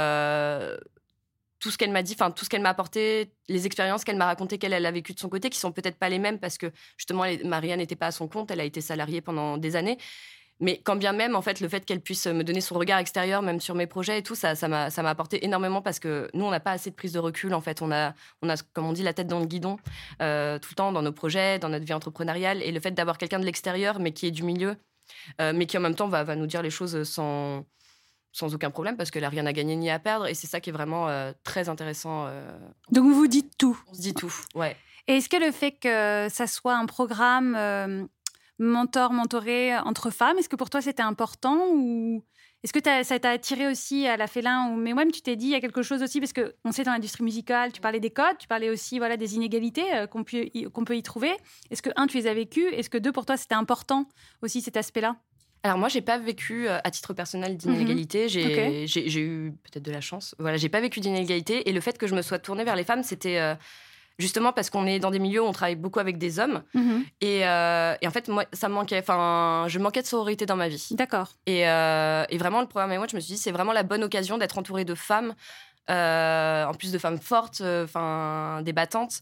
tout 1.61 1.71
ce 1.71 1.77
qu'elle 1.77 1.91
m'a 1.91 2.03
dit, 2.03 2.13
enfin 2.13 2.31
tout 2.31 2.43
ce 2.43 2.49
qu'elle 2.49 2.61
m'a 2.61 2.69
apporté, 2.69 3.31
les 3.47 3.65
expériences 3.65 4.03
qu'elle 4.03 4.17
m'a 4.17 4.25
racontées, 4.25 4.57
qu'elle 4.57 4.73
elle 4.73 4.85
a 4.85 4.91
vécues 4.91 5.13
de 5.13 5.19
son 5.19 5.29
côté, 5.29 5.49
qui 5.49 5.59
sont 5.59 5.71
peut-être 5.71 5.97
pas 5.97 6.09
les 6.09 6.19
mêmes 6.19 6.39
parce 6.39 6.57
que 6.57 6.71
justement 6.97 7.23
elle- 7.23 7.45
Maria 7.47 7.77
n'était 7.77 7.95
pas 7.95 8.07
à 8.07 8.11
son 8.11 8.27
compte, 8.27 8.51
elle 8.51 8.59
a 8.59 8.65
été 8.65 8.81
salariée 8.81 9.21
pendant 9.21 9.57
des 9.57 9.75
années. 9.77 9.97
Mais 10.63 10.79
quand 10.83 10.95
bien 10.95 11.11
même, 11.11 11.35
en 11.35 11.41
fait, 11.41 11.59
le 11.59 11.67
fait 11.67 11.85
qu'elle 11.85 12.01
puisse 12.01 12.27
me 12.27 12.43
donner 12.43 12.61
son 12.61 12.75
regard 12.77 12.99
extérieur, 12.99 13.41
même 13.41 13.59
sur 13.59 13.73
mes 13.73 13.87
projets 13.87 14.19
et 14.19 14.21
tout, 14.23 14.35
ça, 14.35 14.53
ça 14.53 14.67
m'a, 14.67 14.91
ça 14.91 15.01
m'a 15.01 15.09
apporté 15.09 15.43
énormément 15.43 15.81
parce 15.81 15.97
que 15.99 16.29
nous, 16.35 16.45
on 16.45 16.51
n'a 16.51 16.59
pas 16.59 16.71
assez 16.73 16.91
de 16.91 16.95
prise 16.95 17.13
de 17.13 17.17
recul. 17.19 17.55
En 17.55 17.61
fait, 17.61 17.81
on 17.81 17.91
a, 17.91 18.13
on 18.43 18.49
a, 18.49 18.55
comme 18.73 18.85
on 18.85 18.93
dit, 18.93 19.01
la 19.01 19.13
tête 19.13 19.25
dans 19.25 19.39
le 19.39 19.47
guidon 19.47 19.77
euh, 20.21 20.59
tout 20.59 20.69
le 20.71 20.75
temps 20.75 20.91
dans 20.91 21.01
nos 21.01 21.11
projets, 21.13 21.57
dans 21.57 21.69
notre 21.69 21.85
vie 21.85 21.93
entrepreneuriale. 21.93 22.61
Et 22.61 22.71
le 22.71 22.79
fait 22.79 22.91
d'avoir 22.91 23.17
quelqu'un 23.17 23.39
de 23.39 23.45
l'extérieur, 23.45 23.99
mais 23.99 24.11
qui 24.13 24.27
est 24.27 24.31
du 24.31 24.43
milieu, 24.43 24.75
euh, 25.41 25.51
mais 25.55 25.65
qui 25.65 25.77
en 25.79 25.81
même 25.81 25.95
temps 25.95 26.07
va, 26.07 26.23
va 26.23 26.35
nous 26.35 26.45
dire 26.45 26.61
les 26.61 26.69
choses 26.69 27.09
sans, 27.09 27.65
sans 28.31 28.53
aucun 28.55 28.71
problème 28.71 28.97
parce 28.97 29.11
qu'elle 29.11 29.23
a 29.25 29.29
rien 29.29 29.45
à 29.45 29.53
gagner 29.53 29.75
ni 29.75 29.89
à 29.89 29.99
perdre. 29.99 30.27
Et 30.27 30.33
c'est 30.33 30.47
ça 30.47 30.59
qui 30.59 30.69
est 30.69 30.73
vraiment 30.73 31.07
euh, 31.09 31.31
très 31.43 31.69
intéressant. 31.69 32.25
euh, 32.27 32.49
Donc 32.91 33.03
vous 33.05 33.13
vous 33.13 33.27
dites 33.27 33.57
tout. 33.57 33.77
on 33.89 33.93
se 33.93 34.01
dit 34.01 34.13
tout. 34.13 34.33
Ouais. 34.55 34.75
Et 35.07 35.17
est-ce 35.17 35.29
que 35.29 35.37
le 35.37 35.51
fait 35.51 35.71
que 35.71 36.27
ça 36.29 36.47
soit 36.47 36.75
un 36.75 36.85
programme 36.85 37.55
euh, 37.55 38.05
mentor, 38.59 39.11
mentoré 39.11 39.77
entre 39.77 40.11
femmes, 40.11 40.37
est-ce 40.37 40.49
que 40.49 40.55
pour 40.55 40.69
toi 40.69 40.81
c'était 40.81 41.01
important 41.03 41.67
ou 41.73 42.23
est-ce 42.63 42.73
que 42.73 42.79
ça 43.03 43.19
t'a 43.19 43.31
attiré 43.31 43.67
aussi 43.67 44.05
à 44.05 44.17
la 44.17 44.27
Félin 44.27 44.69
ou 44.69 44.75
mais 44.75 44.93
même 44.93 45.11
tu 45.11 45.21
t'es 45.21 45.35
dit 45.35 45.47
il 45.47 45.51
y 45.51 45.55
a 45.55 45.59
quelque 45.61 45.81
chose 45.81 46.03
aussi 46.03 46.19
parce 46.19 46.31
que 46.31 46.53
on 46.63 46.71
sait 46.71 46.83
dans 46.83 46.91
l'industrie 46.91 47.23
musicale, 47.23 47.71
tu 47.71 47.81
parlais 47.81 47.99
des 47.99 48.11
codes, 48.11 48.37
tu 48.37 48.47
parlais 48.47 48.69
aussi 48.69 48.99
voilà 48.99 49.17
des 49.17 49.35
inégalités 49.35 50.05
qu'on 50.11 50.23
peut 50.23 50.45
y, 50.53 50.69
qu'on 50.69 50.85
peut 50.85 50.95
y 50.95 51.01
trouver. 51.01 51.35
Est-ce 51.71 51.81
que 51.81 51.89
un 51.95 52.05
tu 52.05 52.17
les 52.17 52.27
as 52.27 52.35
vécues, 52.35 52.67
est-ce 52.67 52.91
que 52.91 52.99
deux 52.99 53.11
pour 53.11 53.25
toi 53.25 53.35
c'était 53.35 53.55
important 53.55 54.05
aussi 54.43 54.61
cet 54.61 54.77
aspect-là? 54.77 55.15
Alors 55.63 55.77
moi, 55.77 55.89
j'ai 55.89 56.01
pas 56.01 56.17
vécu 56.17 56.67
euh, 56.67 56.79
à 56.83 56.89
titre 56.91 57.13
personnel 57.13 57.55
d'inégalité. 57.57 58.27
J'ai 58.29 58.45
Ok. 58.83 58.87
j'ai- 58.87 59.21
eu 59.21 59.53
peut-être 59.63 59.83
de 59.83 59.91
la 59.91 60.01
chance. 60.01 60.33
Voilà, 60.39 60.57
j'ai 60.57 60.69
pas 60.69 60.81
vécu 60.81 60.99
d'inégalité. 60.99 61.69
Et 61.69 61.71
le 61.71 61.81
fait 61.81 61.97
que 61.97 62.07
je 62.07 62.15
me 62.15 62.21
sois 62.23 62.39
tournée 62.39 62.63
vers 62.63 62.75
les 62.75 62.83
femmes, 62.83 63.03
c'était 63.03 63.37
euh, 63.37 63.53
justement 64.17 64.53
parce 64.53 64.71
qu'on 64.71 64.87
est 64.87 64.97
dans 64.99 65.11
des 65.11 65.19
milieux 65.19 65.41
où 65.43 65.45
on 65.45 65.51
travaille 65.51 65.75
beaucoup 65.75 65.99
avec 65.99 66.17
des 66.17 66.39
hommes. 66.39 66.63
Et, 67.21 67.45
euh, 67.47 67.93
et 68.01 68.07
en 68.07 68.11
fait, 68.11 68.27
moi, 68.27 68.45
ça 68.53 68.69
me 68.69 68.73
manquait. 68.73 68.99
Enfin, 68.99 69.65
je 69.67 69.77
manquais 69.77 70.01
de 70.01 70.07
sororité 70.07 70.47
dans 70.47 70.55
ma 70.55 70.67
vie. 70.67 70.87
D'accord. 70.91 71.29
Et, 71.45 71.67
euh, 71.67 72.23
et 72.29 72.37
vraiment, 72.39 72.61
le 72.61 72.67
programme 72.67 72.95
moi, 72.97 73.05
je 73.09 73.15
me 73.15 73.21
suis 73.21 73.35
dit, 73.35 73.39
c'est 73.39 73.51
vraiment 73.51 73.73
la 73.73 73.83
bonne 73.83 74.03
occasion 74.03 74.39
d'être 74.39 74.57
entourée 74.57 74.85
de 74.85 74.95
femmes, 74.95 75.35
en 75.87 76.71
plus 76.77 76.91
de 76.91 76.97
femmes 76.97 77.19
fortes, 77.19 77.61
enfin 77.61 78.61
débattantes. 78.63 79.21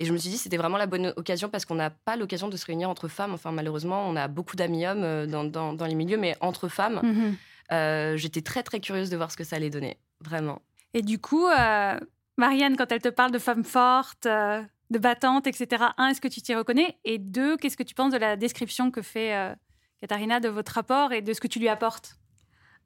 Et 0.00 0.06
je 0.06 0.12
me 0.12 0.16
suis 0.18 0.30
dit, 0.30 0.38
c'était 0.38 0.56
vraiment 0.56 0.78
la 0.78 0.86
bonne 0.86 1.12
occasion 1.16 1.48
parce 1.50 1.66
qu'on 1.66 1.74
n'a 1.74 1.90
pas 1.90 2.16
l'occasion 2.16 2.48
de 2.48 2.56
se 2.56 2.64
réunir 2.66 2.88
entre 2.88 3.06
femmes. 3.06 3.34
Enfin, 3.34 3.52
malheureusement, 3.52 4.08
on 4.08 4.16
a 4.16 4.26
beaucoup 4.28 4.56
d'amis 4.56 4.86
hommes 4.86 5.04
euh, 5.04 5.26
dans, 5.26 5.44
dans, 5.44 5.74
dans 5.74 5.84
les 5.86 5.94
milieux, 5.94 6.16
mais 6.16 6.36
entre 6.40 6.68
femmes, 6.68 7.00
Mhm. 7.02 7.36
euh, 7.72 8.16
j'étais 8.16 8.40
très, 8.40 8.62
très 8.62 8.80
curieuse 8.80 9.10
de 9.10 9.16
voir 9.18 9.30
ce 9.30 9.36
que 9.36 9.44
ça 9.44 9.56
allait 9.56 9.68
donner. 9.70 9.98
Vraiment. 10.22 10.62
Et 10.94 11.02
du 11.02 11.18
coup, 11.18 11.46
euh, 11.46 12.00
Marianne, 12.38 12.76
quand 12.76 12.90
elle 12.90 13.02
te 13.02 13.08
parle 13.10 13.30
de 13.30 13.38
femmes 13.38 13.62
fortes, 13.64 14.24
euh, 14.26 14.62
de 14.90 14.98
battantes, 14.98 15.46
etc., 15.46 15.84
un, 15.98 16.08
est-ce 16.08 16.20
que 16.22 16.28
tu 16.28 16.40
t'y 16.40 16.54
reconnais? 16.54 16.96
Et 17.04 17.18
deux, 17.18 17.56
qu'est-ce 17.58 17.76
que 17.76 17.82
tu 17.82 17.94
penses 17.94 18.12
de 18.12 18.18
la 18.18 18.36
description 18.36 18.90
que 18.90 19.02
fait 19.02 19.54
Katharina 20.00 20.40
de 20.40 20.48
votre 20.48 20.72
rapport 20.72 21.12
et 21.12 21.20
de 21.22 21.32
ce 21.32 21.40
que 21.40 21.46
tu 21.46 21.58
lui 21.60 21.68
apportes? 21.68 22.16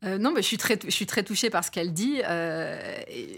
Euh, 0.04 0.18
non, 0.18 0.32
mais 0.32 0.42
je 0.42 0.46
suis 0.46 0.58
très, 0.58 0.78
je 0.84 0.90
suis 0.90 1.06
très 1.06 1.22
touchée 1.22 1.50
par 1.50 1.64
ce 1.64 1.70
qu'elle 1.70 1.92
dit. 1.92 2.20
Euh, 2.24 2.78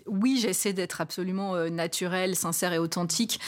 oui, 0.07 0.39
j'essaie 0.41 0.73
d'être 0.73 1.01
absolument 1.01 1.55
euh, 1.55 1.69
naturelle, 1.69 2.35
sincère 2.37 2.73
et 2.73 2.79
authentique, 2.79 3.41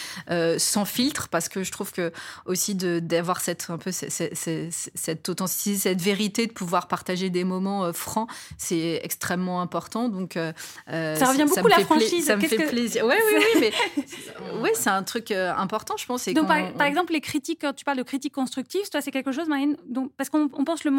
sans 0.58 0.84
filtre, 0.84 1.28
parce 1.28 1.48
que 1.48 1.62
je 1.62 1.72
trouve 1.72 1.92
que 1.92 2.12
aussi 2.46 2.74
d'avoir 2.74 3.40
cette 3.40 3.66
un 3.70 3.78
peu 3.78 3.90
cette, 3.92 4.12
cette, 4.12 4.90
cette 4.94 5.28
authenticité, 5.28 5.76
cette 5.78 6.00
vérité, 6.00 6.46
de 6.46 6.52
pouvoir 6.52 6.88
partager 6.88 7.30
des 7.30 7.44
moments 7.44 7.92
francs, 7.92 8.28
c'est 8.56 9.00
extrêmement 9.02 9.60
important. 9.60 10.08
Donc, 10.08 10.34
Ça 10.34 11.26
revient 11.30 11.46
beaucoup, 11.48 11.68
la 11.68 11.80
franchise. 11.80 12.26
Ça 12.26 12.36
me 12.36 12.42
fait 12.42 12.56
que- 12.56 12.68
plaisir. 12.68 13.04
Oui, 13.06 13.14
oui, 13.16 13.44
oui, 13.54 13.60
mais 13.60 14.04
oui, 14.62 14.70
c'est 14.74 14.90
un 14.90 15.02
truc 15.02 15.30
important, 15.32 15.96
je 15.96 16.06
pense. 16.06 16.28
Donc, 16.28 16.46
par, 16.46 16.86
exemple, 16.86 17.12
les 17.12 17.20
critiques, 17.20 17.60
quand 17.62 17.72
tu 17.72 17.84
parles 17.84 17.98
de 17.98 18.02
critiques 18.02 18.34
constructives, 18.34 18.88
toi, 18.90 19.00
c'est 19.00 19.10
quelque 19.10 19.32
chose, 19.32 19.48
Marianne, 19.48 19.76
dont- 19.88 20.10
parce 20.16 20.30
qu'on 20.30 20.48
on 20.52 20.64
pense 20.64 20.84
le 20.84 20.90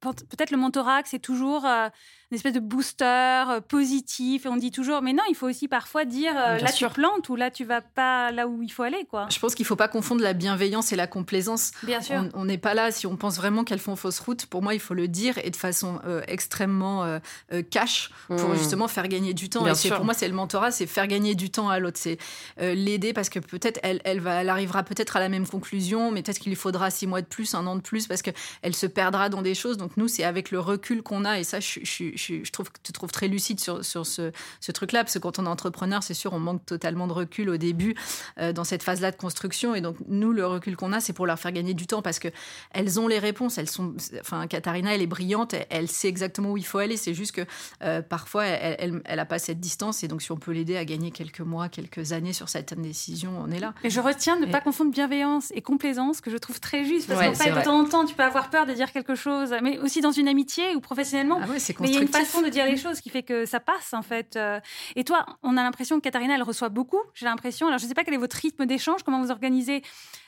peut-être 0.00 0.50
le 0.50 0.56
mentorat, 0.56 1.02
c'est 1.04 1.18
toujours 1.18 1.53
euh, 1.64 1.88
une 2.34 2.38
espèce 2.38 2.52
de 2.52 2.60
booster 2.60 3.04
euh, 3.04 3.60
positif, 3.60 4.46
et 4.46 4.48
on 4.48 4.56
dit 4.56 4.70
toujours, 4.70 5.02
mais 5.02 5.12
non, 5.12 5.22
il 5.30 5.34
faut 5.36 5.48
aussi 5.48 5.68
parfois 5.68 6.04
dire, 6.04 6.32
euh, 6.36 6.56
Bien 6.56 6.64
là, 6.66 6.72
sûr. 6.72 6.88
tu 6.88 6.94
plantes, 6.94 7.28
ou 7.28 7.36
là, 7.36 7.50
tu 7.50 7.64
vas 7.64 7.80
pas 7.80 8.30
là 8.32 8.46
où 8.48 8.62
il 8.62 8.70
faut 8.70 8.82
aller, 8.82 9.04
quoi. 9.08 9.26
Je 9.30 9.38
pense 9.38 9.54
qu'il 9.54 9.64
faut 9.66 9.76
pas 9.76 9.88
confondre 9.88 10.22
la 10.22 10.32
bienveillance 10.32 10.92
et 10.92 10.96
la 10.96 11.06
complaisance. 11.06 11.72
Bien 11.82 12.00
sûr. 12.00 12.24
On- 12.34 12.44
n'est 12.44 12.58
pas 12.58 12.74
là 12.74 12.90
si 12.92 13.06
on 13.06 13.16
pense 13.16 13.36
vraiment 13.36 13.64
qu'elles 13.64 13.78
font 13.78 13.96
fausse 13.96 14.18
route. 14.20 14.46
Pour 14.46 14.62
moi, 14.62 14.74
il 14.74 14.80
faut 14.80 14.94
le 14.94 15.08
dire 15.08 15.38
et 15.42 15.50
de 15.50 15.56
façon 15.56 15.98
euh, 16.06 16.20
extrêmement 16.28 17.04
euh, 17.04 17.18
euh, 17.52 17.62
cash 17.62 18.10
pour 18.26 18.48
Mmh. 18.48 18.56
justement 18.58 18.88
faire 18.88 19.08
gagner 19.08 19.32
du 19.34 19.48
temps. 19.48 19.62
Bien 19.64 19.72
et 19.72 19.76
sûr. 19.76 19.96
pour 19.96 20.04
moi, 20.04 20.12
c'est 20.14 20.28
le 20.28 20.34
mentorat, 20.34 20.70
c'est 20.70 20.86
faire 20.86 21.06
gagner 21.06 21.34
du 21.34 21.50
temps 21.50 21.68
à 21.70 21.78
l'autre, 21.78 21.98
c'est 21.98 22.18
euh, 22.60 22.74
l'aider 22.74 23.12
parce 23.12 23.28
que 23.28 23.38
peut-être 23.38 23.80
elle, 23.82 24.00
elle 24.04 24.20
va, 24.20 24.40
elle 24.42 24.48
arrivera 24.50 24.82
peut-être 24.82 25.16
à 25.16 25.20
la 25.20 25.28
même 25.28 25.46
conclusion, 25.46 26.10
mais 26.10 26.22
peut-être 26.22 26.38
qu'il 26.38 26.50
lui 26.50 26.56
faudra 26.56 26.90
six 26.90 27.06
mois 27.06 27.22
de 27.22 27.26
plus, 27.26 27.54
un 27.54 27.66
an 27.66 27.76
de 27.76 27.80
plus, 27.80 28.06
parce 28.06 28.22
que 28.22 28.30
elle 28.62 28.74
se 28.74 28.86
perdra 28.86 29.28
dans 29.28 29.42
des 29.42 29.54
choses. 29.54 29.76
Donc 29.76 29.96
nous, 29.96 30.08
c'est 30.08 30.24
avec 30.24 30.50
le 30.50 30.60
recul 30.60 31.02
qu'on 31.02 31.24
a 31.24 31.38
et 31.38 31.44
ça, 31.44 31.60
je, 31.60 31.80
je, 31.82 32.04
je, 32.14 32.23
je 32.28 32.50
trouve 32.50 32.68
que 32.70 32.78
tu 32.82 32.92
te 32.92 32.92
trouves 32.92 33.10
très 33.12 33.28
lucide 33.28 33.60
sur, 33.60 33.84
sur 33.84 34.06
ce, 34.06 34.32
ce 34.60 34.72
truc-là, 34.72 35.04
parce 35.04 35.14
que 35.14 35.18
quand 35.18 35.38
on 35.38 35.44
est 35.46 35.48
entrepreneur, 35.48 36.02
c'est 36.02 36.14
sûr, 36.14 36.32
on 36.32 36.38
manque 36.40 36.64
totalement 36.66 37.06
de 37.06 37.12
recul 37.12 37.48
au 37.50 37.56
début 37.56 37.94
euh, 38.38 38.52
dans 38.52 38.64
cette 38.64 38.82
phase-là 38.82 39.10
de 39.10 39.16
construction. 39.16 39.74
Et 39.74 39.80
donc, 39.80 39.96
nous, 40.08 40.32
le 40.32 40.46
recul 40.46 40.76
qu'on 40.76 40.92
a, 40.92 41.00
c'est 41.00 41.12
pour 41.12 41.26
leur 41.26 41.38
faire 41.38 41.52
gagner 41.52 41.74
du 41.74 41.86
temps 41.86 42.02
parce 42.02 42.18
que 42.18 42.28
elles 42.72 42.98
ont 43.00 43.08
les 43.08 43.18
réponses. 43.18 43.58
Elles 43.58 43.68
sont, 43.70 43.94
enfin, 44.20 44.46
Katharina, 44.46 44.94
elle 44.94 45.02
est 45.02 45.06
brillante, 45.06 45.54
elle, 45.54 45.66
elle 45.70 45.88
sait 45.88 46.08
exactement 46.08 46.52
où 46.52 46.56
il 46.56 46.66
faut 46.66 46.78
aller. 46.78 46.96
C'est 46.96 47.14
juste 47.14 47.32
que 47.32 47.42
euh, 47.82 48.02
parfois, 48.02 48.44
elle, 48.46 48.76
elle, 48.78 49.02
elle 49.04 49.18
a 49.18 49.24
pas 49.26 49.38
cette 49.38 49.60
distance. 49.60 50.02
Et 50.04 50.08
donc, 50.08 50.22
si 50.22 50.32
on 50.32 50.36
peut 50.36 50.52
l'aider 50.52 50.76
à 50.76 50.84
gagner 50.84 51.10
quelques 51.10 51.40
mois, 51.40 51.68
quelques 51.68 52.12
années 52.12 52.32
sur 52.32 52.48
certaines 52.48 52.82
décisions, 52.82 53.32
on 53.44 53.50
est 53.50 53.60
là. 53.60 53.74
Et 53.84 53.90
je 53.90 54.00
retiens 54.00 54.36
de 54.36 54.42
ne 54.42 54.46
Et- 54.48 54.50
pas 54.50 54.60
confondre 54.60 54.90
bienveillance 54.90 55.52
et 55.54 55.62
complaisance, 55.62 56.20
que 56.20 56.30
je 56.30 56.36
trouve 56.36 56.60
très 56.60 56.84
juste. 56.84 57.08
Parce 57.08 57.20
Ouais, 57.20 57.26
qu'en 57.28 57.34
fait, 57.34 57.50
de 57.50 57.62
temps 57.64 57.80
en 57.80 57.84
temps, 57.84 58.04
tu 58.04 58.14
peux 58.14 58.22
avoir 58.22 58.50
peur 58.50 58.66
de 58.66 58.72
dire 58.72 58.92
quelque 58.92 59.14
chose, 59.14 59.54
mais 59.62 59.78
aussi 59.78 60.00
dans 60.00 60.12
une 60.12 60.28
amitié 60.28 60.74
ou 60.76 60.80
professionnellement. 60.80 61.40
Ah 61.42 61.48
ouais, 61.48 61.58
c'est 61.58 61.78
Mais 61.80 61.88
il 61.88 61.94
y 61.94 61.98
a 61.98 62.03
une 62.06 62.12
façon 62.12 62.42
de 62.42 62.48
dire 62.48 62.64
les 62.66 62.76
choses 62.76 63.00
qui 63.00 63.10
fait 63.10 63.22
que 63.22 63.46
ça 63.46 63.60
passe, 63.60 63.92
en 63.94 64.02
fait. 64.02 64.36
Euh, 64.36 64.60
Et 64.96 65.04
toi, 65.04 65.26
on 65.42 65.56
a 65.56 65.62
l'impression 65.62 65.96
que 65.98 66.02
Katharina, 66.02 66.34
elle 66.34 66.42
reçoit 66.42 66.68
beaucoup, 66.68 67.00
j'ai 67.14 67.26
l'impression. 67.26 67.66
Alors, 67.66 67.78
je 67.78 67.84
ne 67.84 67.88
sais 67.88 67.94
pas 67.94 68.04
quel 68.04 68.14
est 68.14 68.18
votre 68.18 68.36
rythme 68.36 68.66
d'échange, 68.66 69.02
comment 69.02 69.20
vous 69.20 69.30
organisez. 69.30 69.82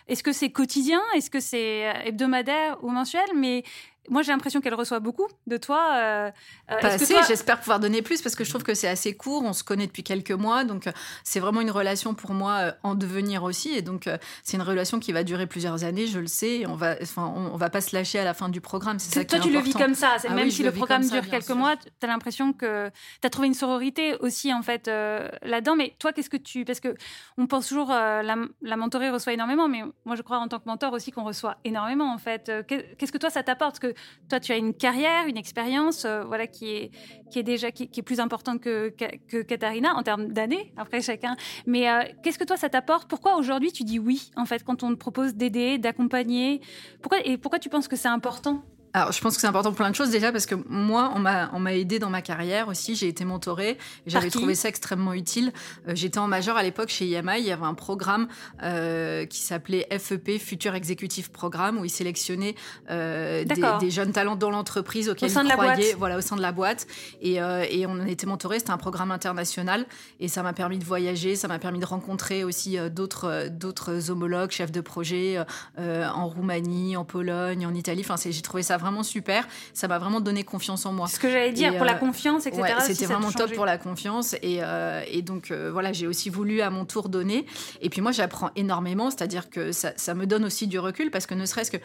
Est-ce 0.09 0.23
que 0.23 0.33
c'est 0.33 0.51
quotidien? 0.51 1.01
Est-ce 1.15 1.31
que 1.31 1.41
c'est 1.41 1.89
euh, 1.89 1.93
hebdomadaire 2.05 2.79
ou 2.83 2.91
mensuel? 2.91 3.29
Mais 3.35 3.65
moi, 4.09 4.23
j'ai 4.23 4.33
l'impression 4.33 4.61
qu'elle 4.61 4.75
reçoit 4.75 5.01
beaucoup 5.01 5.27
de 5.47 5.57
toi. 5.57 5.93
Euh, 5.97 6.31
euh 6.71 6.81
Pas 6.81 6.89
assez, 6.89 7.15
j'espère 7.27 7.61
pouvoir 7.61 7.81
donner 7.81 8.03
plus 8.03 8.23
parce 8.23 8.35
que 8.35 8.45
je 8.45 8.51
trouve 8.51 8.63
que 8.63 8.75
c'est 8.75 8.89
assez 8.89 9.15
court. 9.15 9.43
On 9.45 9.53
se 9.53 9.65
connaît 9.65 9.87
depuis 9.87 10.03
quelques 10.03 10.33
mois. 10.33 10.65
Donc, 10.65 10.87
euh, 10.87 10.93
c'est 11.25 11.41
vraiment 11.41 11.61
une 11.61 11.71
relation 11.71 12.15
pour 12.15 12.33
moi 12.33 12.53
euh, 12.53 12.73
en 12.83 12.95
devenir 12.95 13.43
aussi. 13.43 13.71
Et 13.75 13.83
donc, 13.83 14.09
c'est 14.43 14.57
une 14.57 14.63
relation 14.63 15.01
qui 15.01 15.13
va 15.13 15.25
durer 15.25 15.47
plusieurs 15.47 15.85
années, 15.85 16.07
je 16.07 16.19
le 16.19 16.27
sais. 16.27 16.67
on 16.67 16.75
va, 16.75 16.97
enfin, 17.03 17.33
on, 17.35 17.57
va 17.57 17.71
pas 17.71 17.81
se 17.81 17.95
lâcher 17.95 18.19
à 18.19 18.25
la 18.25 18.35
fin 18.35 18.49
du 18.49 18.61
programme. 18.61 18.99
C'est 18.99 19.15
ça 19.15 19.25
Toi, 19.25 19.39
tu 19.39 19.51
le 19.51 19.61
vis 19.61 19.73
comme 19.73 19.95
ça. 19.95 20.17
Ah 20.27 20.33
même 20.33 20.51
si 20.51 20.63
le 20.63 20.73
programme 20.73 21.09
dure 21.09 21.29
quelques 21.29 21.51
mois, 21.51 21.77
tu 21.77 21.89
as 22.03 22.07
l'impression 22.07 22.53
que 22.53 22.91
tu 23.21 23.27
as 23.27 23.31
trouvé 23.31 23.49
une 23.49 23.55
sororité 23.55 24.17
aussi, 24.21 24.53
en 24.53 24.63
fait, 24.63 24.87
là-dedans. 24.87 25.77
Mais 25.77 25.95
toi, 25.99 26.13
qu'est-ce 26.13 26.31
que 26.31 26.37
tu. 26.37 26.65
Parce 26.65 26.81
que 26.81 26.95
on 27.39 27.47
pense 27.47 27.69
toujours 27.69 27.89
la, 27.89 28.37
la 28.63 28.77
mentorée 28.77 29.11
reçoit 29.11 29.33
énormément. 29.33 29.69
Mais 29.69 29.83
moi, 30.05 30.17
je 30.17 30.23
crois 30.23 30.39
en 30.39 30.49
tant 30.49 30.59
que 30.59 30.67
mentor 30.67 30.93
aussi 30.93 31.11
qu'on 31.11 31.25
reçoit 31.25 31.57
énormément, 31.65 32.13
en 32.13 32.19
fait. 32.19 32.51
Qu'est-ce 32.69 33.13
que 33.13 33.19
toi, 33.19 33.31
ça 33.31 33.43
t'apporte? 33.43 33.79
Que 33.79 33.95
toi, 34.29 34.41
tu 34.41 34.53
as 34.53 34.57
une 34.57 34.75
carrière, 34.75 35.27
une 35.27 35.37
expérience, 35.37 36.05
euh, 36.05 36.25
voilà, 36.25 36.47
qui 36.47 36.71
est, 36.71 36.91
qui 37.31 37.39
est 37.39 37.43
déjà 37.43 37.71
qui, 37.71 37.85
est 37.85 38.03
plus 38.03 38.21
importante 38.21 38.61
que, 38.61 38.89
que, 39.29 39.43
Katharina 39.43 39.95
en 39.95 40.03
termes 40.03 40.33
d'années, 40.33 40.73
après 40.77 41.01
chacun. 41.01 41.37
Mais 41.67 41.89
euh, 41.89 42.03
qu'est-ce 42.23 42.39
que 42.39 42.45
toi, 42.45 42.57
ça 42.57 42.69
t'apporte? 42.69 43.09
Pourquoi 43.09 43.37
aujourd'hui 43.37 43.73
tu 43.73 43.85
dis 43.85 43.99
oui, 43.99 44.31
en 44.37 44.47
fait, 44.47 44.65
quand 44.65 44.83
on 44.83 44.91
te 44.91 44.99
propose 44.99 45.35
d'aider, 45.35 45.79
d'accompagner? 45.79 46.61
Pourquoi 47.03 47.25
et 47.25 47.39
pourquoi 47.39 47.59
tu 47.59 47.69
penses 47.69 47.89
que 47.89 47.97
c'est 47.97 48.09
important? 48.09 48.63
Alors, 48.97 49.13
je 49.13 49.21
pense 49.21 49.35
que 49.35 49.43
c'est 49.43 49.47
important 49.47 49.73
pour 49.73 49.77
plein 49.77 49.91
de 49.91 49.95
choses 49.95 50.09
déjà 50.09 50.33
parce 50.33 50.47
que 50.47 50.55
moi, 50.71 51.13
on 51.15 51.19
m'a, 51.19 51.51
on 51.53 51.61
m'a 51.61 51.75
aidé 51.75 51.99
dans 51.99 52.09
ma 52.09 52.23
carrière 52.23 52.69
aussi. 52.69 52.97
J'ai 52.97 53.09
été 53.09 53.27
mentorée 53.27 53.77
j'avais 54.07 54.31
trouvé 54.31 54.55
ça 54.55 54.71
extrêmement 54.71 55.13
utile. 55.13 55.53
Euh, 55.87 55.93
j'étais 55.95 56.19
en 56.19 56.29
major 56.29 56.57
à 56.57 56.63
l'époque 56.63 56.89
chez 56.89 57.05
IMI. 57.05 57.41
Il 57.41 57.45
y 57.45 57.53
avait 57.53 57.67
un 57.67 57.75
programme 57.75 58.27
euh, 58.63 59.27
qui 59.27 59.41
s'appelait 59.41 59.87
FEP, 59.99 60.39
Future 60.39 60.75
Executive 60.75 61.31
Programme, 61.31 61.77
où 61.77 61.85
ils 61.85 61.91
sélectionnaient 61.91 62.55
euh, 62.91 63.45
des, 63.45 63.91
jeunes 63.91 64.13
talents 64.13 64.35
dans 64.35 64.49
l'entreprise 64.49 65.11
auxquels 65.11 65.31
ils 65.31 65.49
croyaient, 65.51 65.95
voilà, 65.99 66.17
au 66.17 66.23
sein 66.23 66.37
de 66.37 66.43
la 66.43 66.53
boîte. 66.53 66.87
Et, 67.21 67.35
et 67.35 67.87
on 67.87 68.01
a 68.01 68.09
été 68.09 68.27
mentoré. 68.27 68.61
C'était 68.61 68.71
un 68.71 68.79
programme 68.79 69.11
international 69.11 69.85
et 70.21 70.29
ça 70.29 70.43
m'a 70.43 70.55
permis 70.55 70.79
de 70.79 70.85
voyager. 70.85 71.37
Ça 71.37 71.49
m'a 71.49 71.59
permis 71.59 71.81
de 71.81 71.87
rencontrer 71.87 72.45
aussi 72.45 72.79
d'autres, 72.91 73.49
d'autres 73.51 74.11
homologues, 74.11 74.53
chefs 74.53 74.73
de 74.73 74.81
projet 74.81 75.45
en 75.77 76.29
Roumanie, 76.29 76.97
en 76.97 77.05
Pologne, 77.05 77.67
en 77.67 77.75
Italie. 77.75 78.01
Enfin, 78.01 78.17
j'ai 78.17 78.41
trouvé 78.41 78.63
ça 78.63 78.79
vraiment 78.79 78.86
vraiment 78.87 79.03
super. 79.03 79.47
Ça 79.75 79.89
m'a 79.89 79.99
vraiment 79.99 80.21
donné 80.21 80.45
confiance 80.45 80.87
en 80.87 80.93
moi. 80.93 81.09
Ce 81.09 81.19
que 81.19 81.31
j'allais 81.31 81.53
dire 81.53 81.77
pour 81.77 81.85
la 81.85 81.95
euh, 81.95 81.99
confiance, 81.99 82.47
etc. 82.47 82.75
c'était 82.81 83.07
vraiment 83.07 83.33
top 83.33 83.53
pour 83.55 83.67
la 83.67 83.79
confiance. 83.79 84.35
Et, 84.43 84.59
euh, 84.63 85.03
et 85.11 85.23
donc, 85.23 85.51
euh, 85.51 85.71
voilà, 85.73 85.93
j'ai 85.93 86.07
aussi 86.07 86.31
voulu 86.31 86.61
à 86.61 86.71
mon 86.71 86.85
tour 86.85 87.09
donner. 87.09 87.47
Et 87.81 87.91
puis 87.91 88.01
moi, 88.01 88.13
j'apprends 88.13 88.51
énormément, 88.57 89.11
c'est-à-dire 89.11 89.51
que 89.51 89.73
ça, 89.73 89.93
ça, 89.97 90.15
me 90.15 90.27
donne 90.27 90.45
aussi 90.45 90.67
du 90.67 90.79
recul 90.79 91.11
parce 91.11 91.27
que 91.27 91.35
ne 91.35 91.45
serait-ce 91.45 91.71
que 91.71 91.79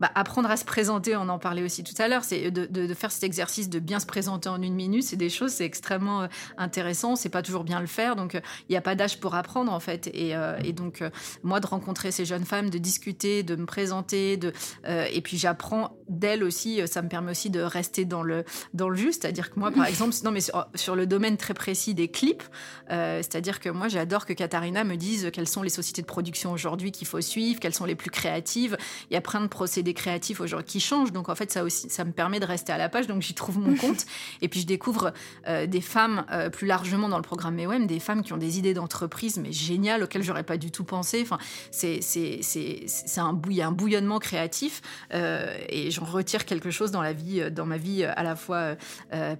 bah, 0.00 0.10
apprendre 0.14 0.50
à 0.50 0.56
se 0.56 0.64
présenter, 0.64 1.16
on 1.16 1.28
en 1.28 1.38
parlait 1.38 1.62
aussi 1.62 1.82
tout 1.82 1.94
à 2.00 2.08
l'heure, 2.08 2.24
c'est 2.24 2.50
de, 2.50 2.94
faire 2.94 3.10
cet 3.10 3.24
exercice 3.24 3.68
de 3.68 3.78
bien 3.78 4.00
se 4.00 4.06
présenter 4.06 4.48
en 4.48 4.62
une 4.62 4.74
minute. 4.74 5.02
C'est 5.02 5.16
des 5.16 5.28
choses, 5.28 5.52
c'est 5.52 5.64
extrêmement 5.64 6.22
euh, 6.22 6.26
intéressant. 6.56 7.16
C'est 7.16 7.28
pas 7.28 7.42
toujours 7.42 7.64
bien 7.64 7.80
le 7.80 7.86
faire, 7.86 8.16
donc 8.16 8.34
euh, 8.34 8.40
il 8.68 8.72
n'y 8.72 8.76
a 8.76 8.80
pas 8.80 8.94
d'âge 8.94 9.18
pour 9.18 9.34
apprendre 9.34 9.72
en 9.72 9.80
fait. 9.80 10.08
Et, 10.14 10.34
euh, 10.34 10.56
donc 10.72 11.02
moi 11.42 11.60
de 11.60 11.66
rencontrer 11.66 12.12
ces 12.12 12.24
jeunes 12.24 12.44
femmes, 12.44 12.70
de 12.70 12.78
discuter, 12.78 13.42
de 13.42 13.56
me 13.56 13.66
présenter, 13.66 14.36
de 14.36 14.52
et 14.86 15.20
puis 15.22 15.38
j'apprends 15.38 15.96
d'elles 16.08 16.44
aussi. 16.44 16.80
Ça 16.86 17.02
me 17.02 17.08
permet 17.08 17.30
aussi 17.30 17.50
de 17.50 17.60
rester 17.60 18.04
dans 18.04 18.22
le 18.22 18.44
dans 18.74 18.88
le 18.88 18.96
juste, 18.96 19.22
c'est-à-dire 19.22 19.50
que 19.50 19.58
moi 19.58 19.70
par 19.70 19.86
exemple, 19.88 20.14
non 20.24 20.30
mais 20.30 20.40
sur, 20.40 20.94
le 20.94 21.06
domaine 21.06 21.36
très 21.36 21.54
précis 21.54 21.94
des 21.94 22.08
clips, 22.08 22.44
c'est-à-dire 22.88 23.60
que 23.60 23.70
moi 23.70 23.88
j'adore 23.88 24.26
que 24.26 24.34
Katharina 24.34 24.84
me 24.84 24.96
dise 24.96 25.30
quelles 25.32 25.48
sont 25.48 25.62
les 25.62 25.70
sociétés 25.70 26.02
de 26.02 26.06
production 26.06 26.52
aujourd'hui 26.52 26.92
qu'il 26.92 27.06
faut 27.06 27.20
suivre, 27.20 27.58
quelles 27.60 27.74
sont 27.74 27.86
les 27.86 27.96
plus 27.96 28.10
créatives. 28.10 28.76
Il 29.10 29.14
y 29.14 29.16
a 29.16 29.22
plein 29.22 29.40
de 29.40 29.46
procédés 29.46 29.87
créatifs 29.94 30.40
aujourd'hui 30.40 30.66
qui 30.66 30.80
changent. 30.80 31.12
Donc 31.12 31.28
en 31.28 31.34
fait, 31.34 31.50
ça 31.50 31.64
aussi, 31.64 31.88
ça 31.88 32.04
me 32.04 32.12
permet 32.12 32.40
de 32.40 32.44
rester 32.44 32.72
à 32.72 32.78
la 32.78 32.88
page. 32.88 33.06
Donc 33.06 33.22
j'y 33.22 33.34
trouve 33.34 33.58
mon 33.58 33.74
compte. 33.76 34.06
Et 34.42 34.48
puis 34.48 34.60
je 34.60 34.66
découvre 34.66 35.12
euh, 35.46 35.66
des 35.66 35.80
femmes 35.80 36.24
euh, 36.30 36.50
plus 36.50 36.66
largement 36.66 37.08
dans 37.08 37.16
le 37.16 37.22
programme 37.22 37.54
MEWEM, 37.54 37.86
des 37.86 38.00
femmes 38.00 38.22
qui 38.22 38.32
ont 38.32 38.38
des 38.38 38.58
idées 38.58 38.74
d'entreprise 38.74 39.38
mais 39.38 39.52
géniales 39.52 40.02
auxquelles 40.02 40.22
j'aurais 40.22 40.42
pas 40.44 40.56
du 40.56 40.70
tout 40.70 40.84
pensé. 40.84 41.20
Enfin, 41.22 41.38
c'est 41.70 42.00
c'est 42.02 42.40
c'est 42.42 43.20
un 43.20 43.32
bouillon, 43.32 43.68
un 43.68 43.72
bouillonnement 43.72 44.18
créatif 44.18 44.80
euh, 45.14 45.56
et 45.68 45.90
j'en 45.90 46.04
retire 46.04 46.44
quelque 46.44 46.70
chose 46.70 46.90
dans 46.90 47.02
la 47.02 47.12
vie, 47.12 47.50
dans 47.50 47.66
ma 47.66 47.76
vie 47.76 48.04
à 48.04 48.22
la 48.22 48.36
fois 48.36 48.76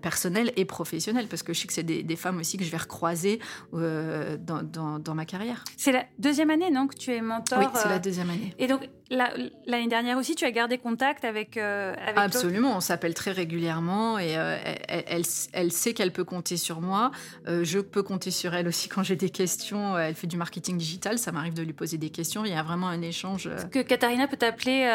personnelle 0.00 0.52
et 0.57 0.64
professionnelle 0.64 1.26
parce 1.28 1.43
que 1.43 1.52
je 1.52 1.61
sais 1.61 1.67
que 1.67 1.73
c'est 1.73 1.83
des, 1.83 2.02
des, 2.02 2.17
femmes 2.17 2.38
aussi 2.38 2.57
que 2.57 2.64
je 2.64 2.71
vais 2.71 2.76
recroiser 2.76 3.40
dans, 3.73 4.62
dans, 4.62 4.99
dans, 4.99 5.14
ma 5.14 5.25
carrière. 5.25 5.64
C'est 5.76 5.93
la 5.93 6.05
deuxième 6.19 6.51
année, 6.51 6.70
non, 6.70 6.87
que 6.87 6.96
tu 6.96 7.12
es 7.12 7.20
mentor. 7.20 7.59
Oui, 7.59 7.66
c'est 7.75 7.88
la 7.88 7.99
deuxième 7.99 8.31
année. 8.31 8.55
Et 8.59 8.66
donc 8.66 8.88
l'année 9.11 9.88
dernière 9.88 10.18
aussi, 10.18 10.35
tu 10.35 10.44
as 10.44 10.51
gardé 10.51 10.79
contact 10.79 11.25
avec. 11.25 11.57
Euh, 11.57 11.94
Absolument, 12.16 12.77
on 12.77 12.81
s'appelle 12.81 13.14
très 13.14 13.33
régulièrement 13.33 14.18
et 14.18 14.37
euh, 14.37 14.57
elle, 14.88 15.23
elle, 15.53 15.73
sait 15.73 15.94
qu'elle 15.94 16.12
peut 16.12 16.25
compter 16.25 16.57
sur 16.57 16.81
moi. 16.81 17.11
Euh, 17.47 17.64
je 17.64 17.79
peux 17.79 18.03
compter 18.03 18.31
sur 18.31 18.55
elle 18.55 18.68
aussi 18.68 18.88
quand 18.88 19.03
j'ai 19.03 19.16
des 19.16 19.31
questions. 19.31 19.97
Elle 19.99 20.14
fait 20.14 20.27
du 20.27 20.37
marketing 20.37 20.77
digital, 20.77 21.18
ça 21.18 21.33
m'arrive 21.33 21.55
de 21.55 21.62
lui 21.62 21.73
poser 21.73 21.99
des 21.99 22.11
questions. 22.11 22.44
Il 22.44 22.53
y 22.53 22.57
a 22.57 22.62
vraiment 22.62 22.88
un 22.88 23.03
échange. 23.03 23.49
Que 23.71 23.81
Katharina 23.81 24.27
peut 24.27 24.37
t'appeler 24.37 24.88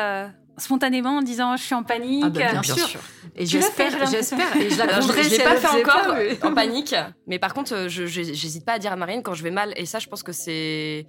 spontanément 0.58 1.17
en 1.17 1.21
disant 1.23 1.58
je 1.58 1.63
suis 1.63 1.76
en 1.76 1.84
panique. 1.84 2.23
Ah 2.26 2.30
bah, 2.30 2.52
bien, 2.52 2.63
sûr. 2.63 2.99
Et 3.36 3.45
j'espère, 3.45 4.06
j'espère. 4.06 4.56
Et 4.58 4.69
je 4.69 4.78
la 4.78 5.02
je, 5.02 5.30
l'ai 5.30 5.43
pas 5.43 5.56
fait 5.56 5.82
encore 5.82 6.15
en 6.43 6.54
panique, 6.54 6.95
mais 7.28 7.39
par 7.39 7.54
contre, 7.54 7.88
je 7.88 8.06
j'hésite 8.06 8.65
pas 8.65 8.73
à 8.73 8.80
dire 8.80 8.91
à 8.91 8.95
Marine 8.95 9.23
quand 9.23 9.34
je 9.34 9.43
vais 9.43 9.52
mal. 9.52 9.73
Et 9.76 9.86
ça, 9.86 9.99
je 9.99 10.08
pense 10.08 10.21
que 10.21 10.32
c'est 10.32 11.08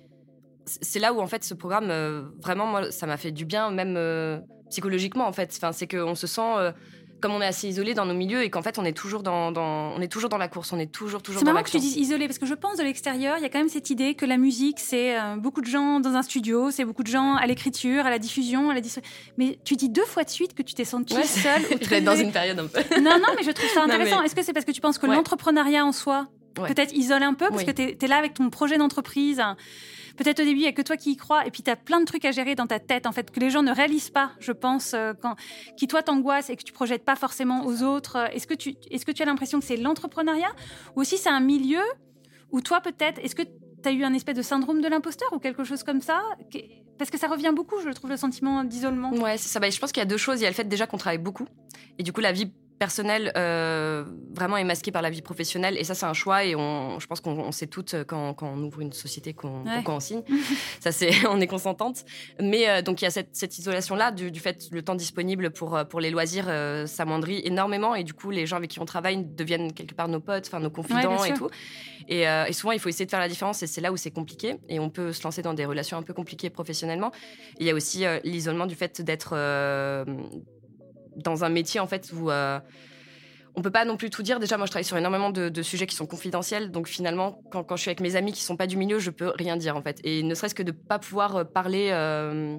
c'est 0.67 0.99
là 0.99 1.13
où 1.13 1.21
en 1.21 1.27
fait 1.27 1.45
ce 1.45 1.55
programme 1.55 1.91
euh, 1.91 2.23
vraiment 2.43 2.67
moi 2.67 2.91
ça 2.91 3.07
m'a 3.07 3.17
fait 3.17 3.33
du 3.33 3.45
bien 3.45 3.71
même 3.71 3.95
euh, 3.97 4.39
psychologiquement 4.71 5.27
en 5.27 5.33
fait. 5.33 5.53
Enfin 5.57 5.73
c'est 5.73 5.87
qu'on 5.87 6.15
se 6.15 6.27
sent 6.27 6.41
euh, 6.41 6.73
comme 7.21 7.33
on 7.33 7.41
est 7.41 7.47
assez 7.47 7.69
isolé 7.69 7.95
dans 7.95 8.05
nos 8.05 8.15
milieux 8.15 8.43
et 8.43 8.51
qu'en 8.51 8.63
fait 8.63 8.79
on 8.79 8.85
est 8.85 8.93
toujours 8.93 9.23
dans, 9.23 9.53
on 9.57 10.01
est 10.01 10.09
toujours 10.13 10.29
dans 10.29 10.37
la 10.37 10.49
course 10.49 10.73
on 10.73 10.79
est 10.79 10.93
toujours 10.93 11.23
toujours 11.23 11.41
c'est 11.41 11.47
marrant 11.47 11.63
que 11.63 11.71
tu 11.71 11.79
dises 11.79 11.97
isolé 11.97 12.27
parce 12.27 12.39
que 12.39 12.45
je 12.45 12.55
pense 12.55 12.77
de 12.77 12.83
l'extérieur 12.83 13.39
il 13.39 13.43
y 13.43 13.47
a 13.47 13.49
quand 13.49 13.59
même 13.59 13.71
cette 13.71 13.89
idée 13.89 14.15
que 14.15 14.27
la 14.27 14.37
musique 14.37 14.79
c'est 14.79 15.17
beaucoup 15.39 15.63
de 15.63 15.67
gens 15.67 16.01
dans 16.01 16.17
un 16.17 16.23
studio 16.23 16.71
c'est 16.71 16.85
beaucoup 16.85 17.03
de 17.03 17.09
gens 17.09 17.37
à 17.37 17.47
l'écriture 17.47 18.05
à 18.05 18.11
la 18.11 18.19
diffusion 18.19 18.69
à 18.69 18.75
la 18.75 18.81
mais 19.39 19.59
tu 19.65 19.77
dis 19.77 19.89
deux 19.89 20.05
fois 20.05 20.25
de 20.25 20.29
suite 20.29 20.55
que 20.55 20.63
tu 20.63 20.75
t'es 20.75 20.85
sentie 20.85 21.15
seule 21.25 21.63
ou 21.63 22.01
dans 22.05 22.17
une 22.17 22.33
période 22.33 22.59
un 22.59 22.67
peu. 22.67 22.81
Non 23.01 23.19
non 23.19 23.29
mais 23.37 23.43
je 23.43 23.53
trouve 23.53 23.71
ça 23.71 23.85
intéressant. 23.85 24.23
est-ce 24.23 24.35
que 24.35 24.43
c'est 24.43 24.53
parce 24.53 24.67
que 24.67 24.73
tu 24.73 24.83
penses 24.83 24.99
que 24.99 25.07
l'entrepreneuriat 25.07 25.85
en 25.85 25.93
soi 25.93 26.27
peut-être 26.55 26.95
isole 26.95 27.23
un 27.23 27.35
peu 27.35 27.49
parce 27.49 27.65
que 27.65 27.71
tu 27.71 27.83
es, 27.83 28.09
là 28.09 28.17
avec 28.17 28.35
ton 28.35 28.51
projet 28.51 28.79
d'entreprise 28.79 29.43
peut-être 30.17 30.41
au 30.41 30.45
début, 30.45 30.59
il 30.59 30.63
n'y 30.63 30.69
a 30.69 30.73
que 30.73 30.83
toi 30.83 30.97
qui 30.97 31.13
y 31.13 31.17
crois, 31.17 31.47
et 31.47 31.51
puis 31.51 31.63
tu 31.63 31.71
as 31.71 31.77
plein 31.77 32.01
de 32.01 32.05
trucs 32.05 32.25
à 32.25 32.33
gérer 32.33 32.55
dans 32.55 32.67
ta 32.67 32.79
tête, 32.79 33.07
en 33.07 33.13
fait, 33.13 33.31
que 33.31 33.41
les 33.41 33.51
gens 33.51 33.63
ne 33.63 33.73
réalisent 33.73 34.11
pas, 34.11 34.33
je 34.39 34.53
pense, 34.53 34.95
euh, 34.95 35.13
quand, 35.21 35.37
qui 35.77 35.87
toi 35.87 36.03
t'angoisse 36.03 36.51
et 36.51 36.57
que 36.57 36.63
tu 36.63 36.73
projettes 36.73 37.05
pas 37.05 37.17
forcément 37.17 37.67
aux 37.67 37.83
autres. 37.83 38.17
Est-ce 38.33 38.47
que 38.47 38.55
tu, 38.55 38.77
est-ce 38.91 39.05
que 39.05 39.13
tu 39.13 39.23
as 39.23 39.27
l'impression 39.27 39.61
que 39.61 39.65
c'est 39.65 39.77
l'entrepreneuriat? 39.77 40.53
Ou 40.97 41.01
aussi 41.01 41.19
c'est 41.19 41.31
un 41.31 41.41
milieu 41.41 41.83
où 42.51 42.61
toi 42.61 42.81
peut-être, 42.81 43.19
est-ce 43.25 43.35
que 43.35 43.43
tu 43.43 43.89
as 43.89 43.93
eu 43.93 44.05
un 44.05 44.15
espèce 44.15 44.37
de 44.37 44.43
syndrome 44.43 44.81
de 44.81 44.89
l'imposteur 44.89 45.33
ou 45.33 45.39
quelque 45.39 45.65
chose 45.65 45.83
comme 45.83 46.01
ça? 46.01 46.23
Parce 46.99 47.11
que 47.11 47.19
ça 47.19 47.27
revient 47.27 47.53
beaucoup, 47.55 47.81
je 47.85 47.91
trouve, 47.91 48.11
le 48.11 48.17
sentiment 48.17 48.65
d'isolement. 48.65 49.13
Ouais, 49.13 49.37
c'est 49.37 49.49
ça. 49.49 49.59
Bah, 49.59 49.69
je 49.69 49.79
pense 49.79 49.91
qu'il 49.93 50.01
y 50.01 50.07
a 50.07 50.09
deux 50.09 50.17
choses. 50.17 50.41
Il 50.41 50.45
y 50.45 50.47
a 50.47 50.51
le 50.51 50.55
fait 50.55 50.65
déjà 50.65 50.87
qu'on 50.87 50.97
travaille 50.97 51.19
beaucoup. 51.19 51.47
Et 51.99 52.03
du 52.03 52.13
coup, 52.13 52.21
la 52.21 52.33
vie 52.33 52.53
personnel 52.79 53.33
euh, 53.37 54.05
vraiment 54.35 54.57
est 54.57 54.65
masqué 54.65 54.91
par 54.91 55.03
la 55.03 55.11
vie 55.11 55.23
professionnelle. 55.23 55.77
Et 55.79 55.85
ça 55.85 55.95
c'est 55.95 56.07
un 56.07 56.13
choix 56.13 56.45
et 56.45 56.55
on, 56.55 56.99
je 56.99 57.07
pense 57.07 57.21
qu'on 57.21 57.53
sait 57.53 57.67
toutes 57.67 57.95
quand, 58.07 58.35
quand, 58.35 58.49
on 58.49 58.63
ouvre 58.63 58.81
une 58.81 58.93
société 58.93 59.33
qu'on 59.33 59.65
on 59.87 60.01
signe 60.01 60.23
ça 60.81 60.93
c'est 60.93 61.27
on 61.29 61.41
est 61.41 61.47
consentante. 61.47 62.05
Mais 62.41 62.69
euh, 62.69 62.83
donc 62.83 63.03
il 63.03 63.05
y 63.05 63.09
a 63.09 63.11
cette, 63.11 63.31
cette 63.33 63.59
isolation 63.59 63.95
là 63.95 64.11
du, 64.11 64.31
du, 64.31 64.41
fait 64.41 64.69
le 64.71 64.83
temps 64.83 64.95
disponible 64.95 65.51
pour 65.51 65.79
pour 65.89 66.01
les 66.01 66.11
loisirs 66.11 66.47
euh, 66.49 66.87
s'amoindrit 66.87 67.41
énormément. 67.45 67.95
Et 67.95 68.05
du 68.05 68.13
coup 68.13 68.31
les 68.31 68.47
gens 68.47 68.57
avec 68.57 68.71
qui 68.71 68.81
on 68.81 68.85
travaille 68.85 69.25
deviennent 69.25 69.73
quelque 69.73 69.95
part 69.95 70.09
nos 70.09 70.21
potes 70.21 70.47
enfin 70.47 70.61
nos 70.61 70.71
confidents 70.71 71.25
et 71.25 71.35
tout. 71.35 71.49
Et, 72.09 72.23
et, 72.23 72.53
souvent 72.53 72.73
il 72.73 72.81
faut 72.81 72.91
essayer 72.91 73.07
de 73.07 73.11
faire 73.11 73.21
la 73.21 73.29
différence 73.29 73.63
et 73.63 73.67
c'est 73.67 73.81
là 73.81 73.93
où 73.93 73.97
c'est 73.97 74.11
compliqué. 74.11 74.57
Et 74.69 74.79
on 74.79 74.91
peut 74.91 75.13
se 75.13 75.23
lancer 75.23 75.43
dans 75.43 75.55
des 75.55 75.65
relations 75.65 75.97
un 75.97 76.03
peu 76.03 76.13
compliquées 76.13 76.51
professionnellement. 76.51 77.13
Il 77.59 77.67
y 77.67 77.71
a 77.71 77.75
aussi 77.75 78.05
l'isolement 78.25 78.67
du 78.67 78.75
fait 78.75 79.01
d'être 79.01 79.35
dans 81.17 81.45
un 81.45 81.49
métier 81.49 81.81
en 81.81 81.87
fait 81.87 82.13
où 82.13 82.31
euh, 82.31 82.59
on 83.57 83.63
peut 83.63 83.71
pas 83.71 83.85
non 83.85 83.97
plus 83.97 84.11
tout 84.11 84.23
dire. 84.23 84.41
Déjà, 84.41 84.57
moi, 84.57 84.67
je 84.67 84.71
travaille 84.71 84.85
sur 84.85 84.97
énormément 84.97 85.31
de, 85.31 85.63
sujets 85.63 85.87
qui 85.87 85.95
sont 85.95 86.07
confidentiels. 86.07 86.71
Donc, 86.71 86.89
finalement, 86.89 87.41
quand, 87.51 87.63
quand, 87.63 87.77
je 87.77 87.83
suis 87.83 87.89
avec 87.89 88.01
mes 88.01 88.17
amis 88.17 88.33
qui 88.33 88.43
sont 88.43 88.57
pas 88.57 88.67
du 88.67 88.77
milieu, 88.77 88.99
je 88.99 89.11
peux 89.11 89.33
rien 89.37 89.57
dire, 89.57 89.77
en 89.77 89.83
fait. 89.83 90.01
Et 90.05 90.23
ne 90.23 90.35
serait-ce 90.35 90.55
que 90.55 90.63
de 90.63 90.73
pas 90.73 90.99
pouvoir 90.99 91.37
euh, 91.37 91.45
parler 91.45 91.91
euh, 91.93 92.59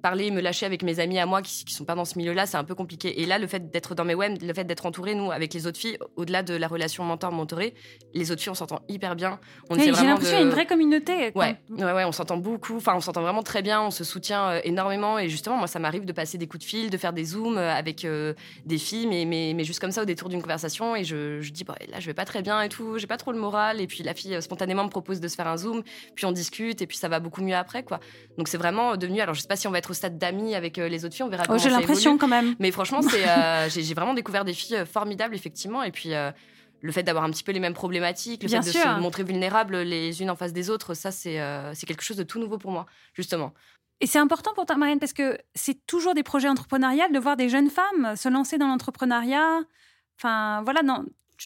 parler, 0.00 0.30
me 0.30 0.40
lâcher 0.40 0.66
avec 0.66 0.82
mes 0.82 1.00
amis 1.00 1.18
à 1.18 1.26
moi 1.26 1.42
qui, 1.42 1.64
qui 1.64 1.74
sont 1.74 1.84
pas 1.84 1.94
dans 1.94 2.04
ce 2.04 2.18
milieu-là, 2.18 2.46
c'est 2.46 2.56
un 2.56 2.64
peu 2.64 2.74
compliqué. 2.74 3.20
Et 3.20 3.26
là, 3.26 3.38
le 3.38 3.46
fait 3.46 3.70
d'être 3.70 3.94
dans 3.94 4.04
mes 4.04 4.14
web, 4.14 4.38
le 4.42 4.54
fait 4.54 4.64
d'être 4.64 4.86
entouré, 4.86 5.14
nous, 5.14 5.30
avec 5.30 5.54
les 5.54 5.66
autres 5.66 5.78
filles, 5.78 5.98
au-delà 6.16 6.42
de 6.42 6.54
la 6.54 6.68
relation 6.68 7.04
mentor-mentoré, 7.04 7.74
les 8.14 8.30
autres 8.30 8.40
filles, 8.40 8.50
on 8.50 8.54
s'entend 8.54 8.82
hyper 8.88 9.16
bien. 9.16 9.38
On 9.68 9.76
J'ai 9.76 9.90
l'impression 9.90 10.38
a 10.38 10.40
une 10.40 10.50
vraie 10.50 10.66
communauté. 10.66 11.32
Ouais, 11.34 11.56
ouais, 11.70 11.92
ouais, 11.92 12.04
on 12.04 12.12
s'entend 12.12 12.36
beaucoup. 12.36 12.76
Enfin, 12.76 12.94
on 12.96 13.00
s'entend 13.00 13.22
vraiment 13.22 13.42
très 13.42 13.62
bien. 13.62 13.82
On 13.82 13.90
se 13.90 14.04
soutient 14.04 14.50
euh, 14.50 14.60
énormément. 14.64 15.18
Et 15.18 15.28
justement, 15.28 15.56
moi, 15.56 15.66
ça 15.66 15.78
m'arrive 15.78 16.04
de 16.04 16.12
passer 16.12 16.38
des 16.38 16.46
coups 16.46 16.64
de 16.64 16.68
fil, 16.68 16.90
de 16.90 16.96
faire 16.96 17.12
des 17.12 17.24
zooms 17.24 17.58
euh, 17.58 17.72
avec 17.72 18.04
euh, 18.04 18.34
des 18.64 18.78
filles, 18.78 19.06
mais, 19.06 19.24
mais, 19.24 19.52
mais, 19.54 19.64
juste 19.64 19.80
comme 19.80 19.92
ça 19.92 20.02
au 20.02 20.04
détour 20.04 20.28
d'une 20.28 20.42
conversation. 20.42 20.96
Et 20.96 21.04
je, 21.04 21.40
je 21.40 21.50
dis, 21.52 21.64
bah, 21.64 21.76
là, 21.90 22.00
je 22.00 22.06
vais 22.06 22.14
pas 22.14 22.24
très 22.24 22.42
bien 22.42 22.60
et 22.62 22.68
tout. 22.68 22.98
J'ai 22.98 23.06
pas 23.06 23.16
trop 23.16 23.32
le 23.32 23.38
moral. 23.38 23.80
Et 23.80 23.86
puis 23.86 24.02
la 24.02 24.14
fille 24.14 24.40
spontanément 24.42 24.84
me 24.84 24.90
propose 24.90 25.20
de 25.20 25.28
se 25.28 25.34
faire 25.34 25.48
un 25.48 25.56
zoom. 25.56 25.82
Puis 26.14 26.26
on 26.26 26.32
discute. 26.32 26.82
Et 26.82 26.86
puis 26.86 26.96
ça 26.96 27.08
va 27.08 27.20
beaucoup 27.20 27.42
mieux 27.42 27.56
après, 27.56 27.82
quoi. 27.82 28.00
Donc 28.38 28.48
c'est 28.48 28.58
vraiment 28.58 28.96
devenu. 28.96 29.20
Alors, 29.20 29.34
je 29.34 29.40
sais 29.40 29.48
pas 29.48 29.56
si 29.56 29.66
on 29.66 29.70
va 29.70 29.78
être 29.78 29.89
au 29.90 29.94
stade 29.94 30.18
d'amis 30.18 30.54
avec 30.54 30.76
les 30.76 31.04
autres 31.04 31.14
filles. 31.14 31.24
On 31.24 31.28
verra. 31.28 31.44
Oh, 31.48 31.58
j'ai 31.58 31.70
l'impression 31.70 32.18
quand 32.18 32.28
même. 32.28 32.54
Mais 32.58 32.70
franchement, 32.70 33.02
c'est, 33.02 33.24
j'ai 33.68 33.94
vraiment 33.94 34.14
découvert 34.14 34.44
des 34.44 34.54
filles 34.54 34.84
formidables, 34.90 35.34
effectivement. 35.34 35.82
Et 35.82 35.90
puis, 35.90 36.10
le 36.82 36.92
fait 36.92 37.02
d'avoir 37.02 37.24
un 37.24 37.30
petit 37.30 37.44
peu 37.44 37.52
les 37.52 37.60
mêmes 37.60 37.74
problématiques, 37.74 38.42
le 38.42 38.48
fait 38.48 38.60
de 38.60 38.64
se 38.64 39.00
montrer 39.00 39.24
vulnérables 39.24 39.78
les 39.78 40.22
unes 40.22 40.30
en 40.30 40.36
face 40.36 40.52
des 40.52 40.70
autres, 40.70 40.94
ça, 40.94 41.10
c'est 41.10 41.40
c'est 41.74 41.86
quelque 41.86 42.02
chose 42.02 42.16
de 42.16 42.22
tout 42.22 42.38
nouveau 42.38 42.58
pour 42.58 42.70
moi, 42.70 42.86
justement. 43.14 43.52
Et 44.00 44.06
c'est 44.06 44.18
important 44.18 44.52
pour 44.54 44.64
toi, 44.64 44.76
Marianne, 44.76 44.98
parce 44.98 45.12
que 45.12 45.38
c'est 45.54 45.86
toujours 45.86 46.14
des 46.14 46.22
projets 46.22 46.48
entrepreneuriales 46.48 47.12
de 47.12 47.18
voir 47.18 47.36
des 47.36 47.50
jeunes 47.50 47.68
femmes 47.68 48.16
se 48.16 48.28
lancer 48.28 48.56
dans 48.56 48.66
l'entrepreneuriat. 48.66 49.60
Enfin, 50.18 50.62
voilà, 50.64 50.80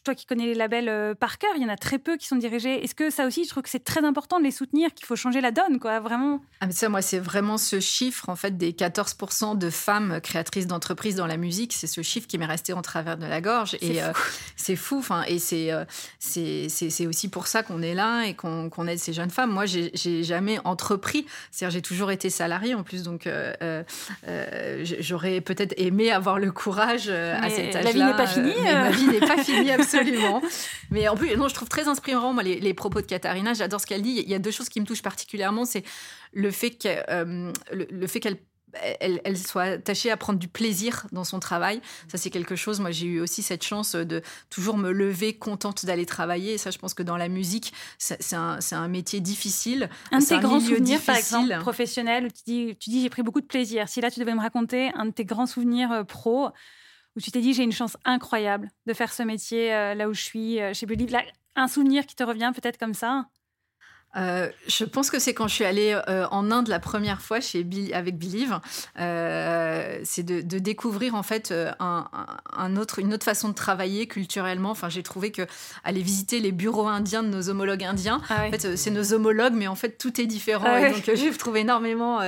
toi 0.02 0.14
qui 0.14 0.26
connais 0.26 0.46
les 0.46 0.54
labels 0.54 0.88
euh, 0.88 1.14
par 1.14 1.38
cœur, 1.38 1.50
il 1.56 1.62
y 1.62 1.64
en 1.64 1.68
a 1.68 1.76
très 1.76 1.98
peu 1.98 2.16
qui 2.16 2.26
sont 2.26 2.36
dirigés. 2.36 2.82
Est-ce 2.82 2.94
que 2.94 3.10
ça 3.10 3.26
aussi, 3.26 3.44
je 3.44 3.50
trouve 3.50 3.62
que 3.62 3.68
c'est 3.68 3.84
très 3.84 4.04
important 4.04 4.38
de 4.38 4.44
les 4.44 4.50
soutenir, 4.50 4.92
qu'il 4.92 5.06
faut 5.06 5.14
changer 5.14 5.40
la 5.40 5.50
donne, 5.50 5.78
quoi, 5.78 6.00
vraiment? 6.00 6.40
Ah 6.60 6.66
mais 6.66 6.72
ça, 6.72 6.88
moi, 6.88 7.00
c'est 7.00 7.18
vraiment 7.18 7.58
ce 7.58 7.78
chiffre, 7.80 8.28
en 8.28 8.36
fait, 8.36 8.56
des 8.56 8.72
14% 8.72 9.56
de 9.56 9.70
femmes 9.70 10.20
créatrices 10.20 10.66
d'entreprises 10.66 11.14
dans 11.14 11.26
la 11.26 11.36
musique. 11.36 11.72
C'est 11.72 11.86
ce 11.86 12.02
chiffre 12.02 12.26
qui 12.26 12.38
m'est 12.38 12.46
resté 12.46 12.72
en 12.72 12.82
travers 12.82 13.16
de 13.16 13.26
la 13.26 13.40
gorge. 13.40 13.76
Et 13.80 14.02
euh, 14.02 14.12
c'est 14.56 14.76
fou. 14.76 14.98
Enfin, 14.98 15.22
et 15.28 15.38
euh, 15.72 15.84
c'est 16.18 16.68
c'est 16.68 17.06
aussi 17.06 17.28
pour 17.28 17.46
ça 17.46 17.62
qu'on 17.62 17.82
est 17.82 17.94
là 17.94 18.24
et 18.24 18.34
qu'on 18.34 18.88
aide 18.88 18.98
ces 18.98 19.12
jeunes 19.12 19.30
femmes. 19.30 19.50
Moi, 19.50 19.66
j'ai 19.66 20.24
jamais 20.24 20.58
entrepris. 20.64 21.26
C'est-à-dire, 21.50 21.74
j'ai 21.74 21.82
toujours 21.82 22.10
été 22.10 22.30
salariée 22.30 22.74
en 22.74 22.82
plus, 22.82 23.02
donc 23.02 23.28
j'aurais 25.00 25.40
peut-être 25.40 25.74
aimé 25.76 26.10
avoir 26.10 26.38
le 26.38 26.50
courage 26.50 27.08
à 27.08 27.48
cet 27.50 27.76
âge-là. 27.76 27.82
La 27.82 27.92
vie 27.92 28.02
n'est 28.02 28.16
pas 28.16 28.26
finie. 28.26 28.62
ma 28.62 28.90
vie 28.90 29.06
n'est 29.06 29.20
pas 29.20 29.38
finie. 29.38 29.70
Absolument. 29.84 30.42
Mais 30.90 31.08
en 31.08 31.16
plus, 31.16 31.36
non, 31.36 31.48
je 31.48 31.54
trouve 31.54 31.68
très 31.68 31.88
inspirant 31.88 32.32
moi, 32.32 32.42
les, 32.42 32.74
propos 32.74 33.00
de 33.00 33.06
Katharina. 33.06 33.54
J'adore 33.54 33.80
ce 33.80 33.86
qu'elle 33.86 34.02
dit. 34.02 34.22
Il 34.24 34.28
y 34.28 34.34
a 34.34 34.38
deux 34.38 34.50
choses 34.50 34.68
qui 34.68 34.80
me 34.80 34.86
touchent 34.86 35.02
particulièrement. 35.02 35.64
C'est 35.64 35.84
le 36.32 36.50
fait 36.50 36.76
euh, 36.86 37.52
le, 37.72 38.06
fait 38.06 38.20
qu'elle 38.20 38.38
elle, 39.00 39.38
soit 39.38 39.62
attachée 39.62 40.10
à 40.10 40.16
prendre 40.16 40.38
du 40.38 40.48
plaisir 40.48 41.06
dans 41.12 41.24
son 41.24 41.40
travail. 41.40 41.80
Ça, 42.08 42.18
c'est 42.18 42.30
quelque 42.30 42.56
chose. 42.56 42.80
Moi, 42.80 42.90
j'ai 42.90 43.06
eu 43.06 43.20
aussi 43.20 43.42
cette 43.42 43.62
chance 43.62 43.94
de 43.94 44.22
toujours 44.50 44.76
me 44.76 44.90
lever 44.90 45.34
contente 45.34 45.84
d'aller 45.84 46.06
travailler. 46.06 46.54
Et 46.54 46.58
ça, 46.58 46.70
je 46.70 46.78
pense 46.78 46.94
que 46.94 47.02
dans 47.02 47.16
la 47.16 47.28
musique, 47.28 47.72
c'est 47.98 48.34
un, 48.34 48.88
métier 48.88 49.20
difficile. 49.20 49.88
Un 50.12 50.18
de 50.18 50.24
tes 50.24 50.38
grands 50.38 50.60
souvenirs, 50.60 51.00
par 51.00 51.16
exemple, 51.16 51.56
professionnels, 51.60 52.26
où 52.26 52.28
tu 52.28 52.42
dis, 52.46 52.76
tu 52.78 52.90
dis 52.90 53.02
j'ai 53.02 53.10
pris 53.10 53.22
beaucoup 53.22 53.40
de 53.40 53.46
plaisir. 53.46 53.88
Si 53.88 54.00
là, 54.00 54.10
tu 54.10 54.20
devais 54.20 54.34
me 54.34 54.40
raconter 54.40 54.90
un 54.94 55.06
de 55.06 55.10
tes 55.10 55.24
grands 55.24 55.46
souvenirs 55.46 55.92
euh, 55.92 56.04
pro, 56.04 56.50
où 57.16 57.20
tu 57.20 57.30
t'es 57.30 57.40
dit 57.40 57.54
j'ai 57.54 57.62
une 57.62 57.72
chance 57.72 57.96
incroyable 58.04 58.70
de 58.86 58.92
faire 58.92 59.12
ce 59.12 59.22
métier 59.22 59.72
euh, 59.72 59.94
là 59.94 60.08
où 60.08 60.14
je 60.14 60.22
suis 60.22 60.60
euh, 60.60 60.74
chez 60.74 60.86
Believe 60.86 61.16
Un 61.56 61.68
souvenir 61.68 62.06
qui 62.06 62.16
te 62.16 62.24
revient 62.24 62.52
peut-être 62.54 62.78
comme 62.78 62.94
ça 62.94 63.26
euh, 64.16 64.48
je 64.66 64.84
pense 64.84 65.10
que 65.10 65.18
c'est 65.18 65.34
quand 65.34 65.48
je 65.48 65.54
suis 65.54 65.64
allée 65.64 65.98
euh, 66.08 66.26
en 66.30 66.50
Inde 66.50 66.68
la 66.68 66.78
première 66.78 67.20
fois 67.20 67.40
chez 67.40 67.66
avec 67.92 68.16
Believe. 68.18 68.58
Euh, 68.98 69.98
c'est 70.04 70.22
de, 70.22 70.58
découvrir 70.58 71.14
en 71.14 71.22
fait 71.22 71.52
un, 71.80 72.76
autre, 72.76 73.00
une 73.00 73.12
autre 73.12 73.24
façon 73.24 73.48
de 73.48 73.54
travailler 73.54 74.06
culturellement. 74.06 74.70
Enfin, 74.70 74.88
j'ai 74.88 75.02
trouvé 75.02 75.30
que 75.30 75.42
aller 75.82 76.00
visiter 76.00 76.40
les 76.40 76.52
bureaux 76.52 76.86
indiens 76.86 77.22
de 77.22 77.28
nos 77.28 77.48
homologues 77.48 77.84
indiens, 77.84 78.20
ah 78.28 78.44
en 78.46 78.50
fait, 78.50 78.76
c'est 78.76 78.90
nos 78.90 79.12
homologues, 79.12 79.54
mais 79.54 79.66
en 79.66 79.74
fait 79.74 79.98
tout 79.98 80.20
est 80.20 80.26
différent. 80.26 80.66
Ah 80.66 80.90
donc 80.90 81.10
j'ai 81.12 81.30
trouvé 81.32 81.60
énormément, 81.60 82.20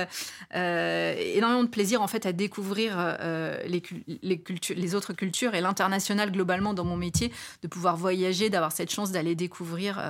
énormément 0.53 1.63
de 1.63 1.69
plaisir 1.69 2.01
en 2.01 2.07
fait 2.07 2.25
à 2.25 2.33
découvrir 2.33 3.17
les, 3.65 3.81
les, 4.21 4.43
les 4.75 4.95
autres 4.95 5.13
cultures 5.13 5.55
et 5.55 5.61
l'international 5.61 6.31
globalement 6.31 6.73
dans 6.73 6.85
mon 6.85 6.97
métier, 6.97 7.31
de 7.63 7.67
pouvoir 7.67 7.95
voyager, 7.95 8.49
d'avoir 8.49 8.71
cette 8.71 8.91
chance 8.91 9.11
d'aller 9.11 9.35
découvrir, 9.35 10.03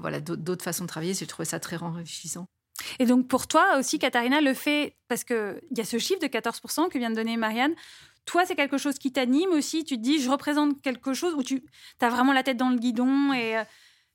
voilà 0.00 0.19
d'autres 0.20 0.64
façons 0.64 0.84
de 0.84 0.88
travailler. 0.88 1.14
J'ai 1.14 1.26
trouvé 1.26 1.46
ça 1.46 1.60
très 1.60 1.82
enrichissant. 1.82 2.46
Et 2.98 3.06
donc 3.06 3.28
pour 3.28 3.46
toi 3.46 3.76
aussi, 3.78 3.98
Katharina, 3.98 4.40
le 4.40 4.54
fait, 4.54 4.96
parce 5.08 5.24
qu'il 5.24 5.60
y 5.76 5.80
a 5.80 5.84
ce 5.84 5.98
chiffre 5.98 6.20
de 6.20 6.26
14% 6.26 6.88
que 6.88 6.98
vient 6.98 7.10
de 7.10 7.14
donner 7.14 7.36
Marianne, 7.36 7.74
toi, 8.24 8.44
c'est 8.46 8.54
quelque 8.54 8.78
chose 8.78 8.98
qui 8.98 9.12
t'anime 9.12 9.50
aussi 9.50 9.84
Tu 9.84 9.96
te 9.96 10.00
dis, 10.00 10.20
je 10.20 10.30
représente 10.30 10.80
quelque 10.82 11.14
chose 11.14 11.34
où 11.34 11.42
tu 11.42 11.64
as 12.00 12.08
vraiment 12.08 12.32
la 12.32 12.42
tête 12.42 12.56
dans 12.56 12.70
le 12.70 12.76
guidon 12.76 13.32
et 13.32 13.58
euh, 13.58 13.64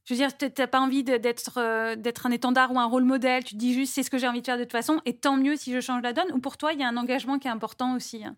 je 0.05 0.13
veux 0.13 0.17
dire, 0.17 0.37
tu 0.37 0.45
n'as 0.57 0.67
pas 0.67 0.79
envie 0.79 1.03
d'être 1.03 1.57
euh, 1.57 1.95
d'être 1.95 2.25
un 2.25 2.31
étendard 2.31 2.71
ou 2.71 2.79
un 2.79 2.85
rôle 2.85 3.03
modèle. 3.03 3.43
Tu 3.43 3.55
te 3.55 3.59
dis 3.59 3.73
juste, 3.73 3.93
c'est 3.93 4.03
ce 4.03 4.09
que 4.09 4.17
j'ai 4.17 4.27
envie 4.27 4.41
de 4.41 4.45
faire 4.45 4.57
de 4.57 4.63
toute 4.63 4.71
façon 4.71 5.01
et 5.05 5.17
tant 5.17 5.35
mieux 5.35 5.55
si 5.57 5.73
je 5.73 5.81
change 5.81 6.01
la 6.03 6.13
donne. 6.13 6.31
Ou 6.33 6.39
pour 6.39 6.57
toi, 6.57 6.73
il 6.73 6.79
y 6.79 6.83
a 6.83 6.87
un 6.87 6.97
engagement 6.97 7.39
qui 7.39 7.47
est 7.47 7.51
important 7.51 7.95
aussi 7.95 8.23
hein? 8.23 8.35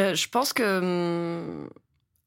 euh, 0.00 0.14
Je 0.14 0.28
pense 0.28 0.52
que 0.52 0.78
hum, 0.78 1.68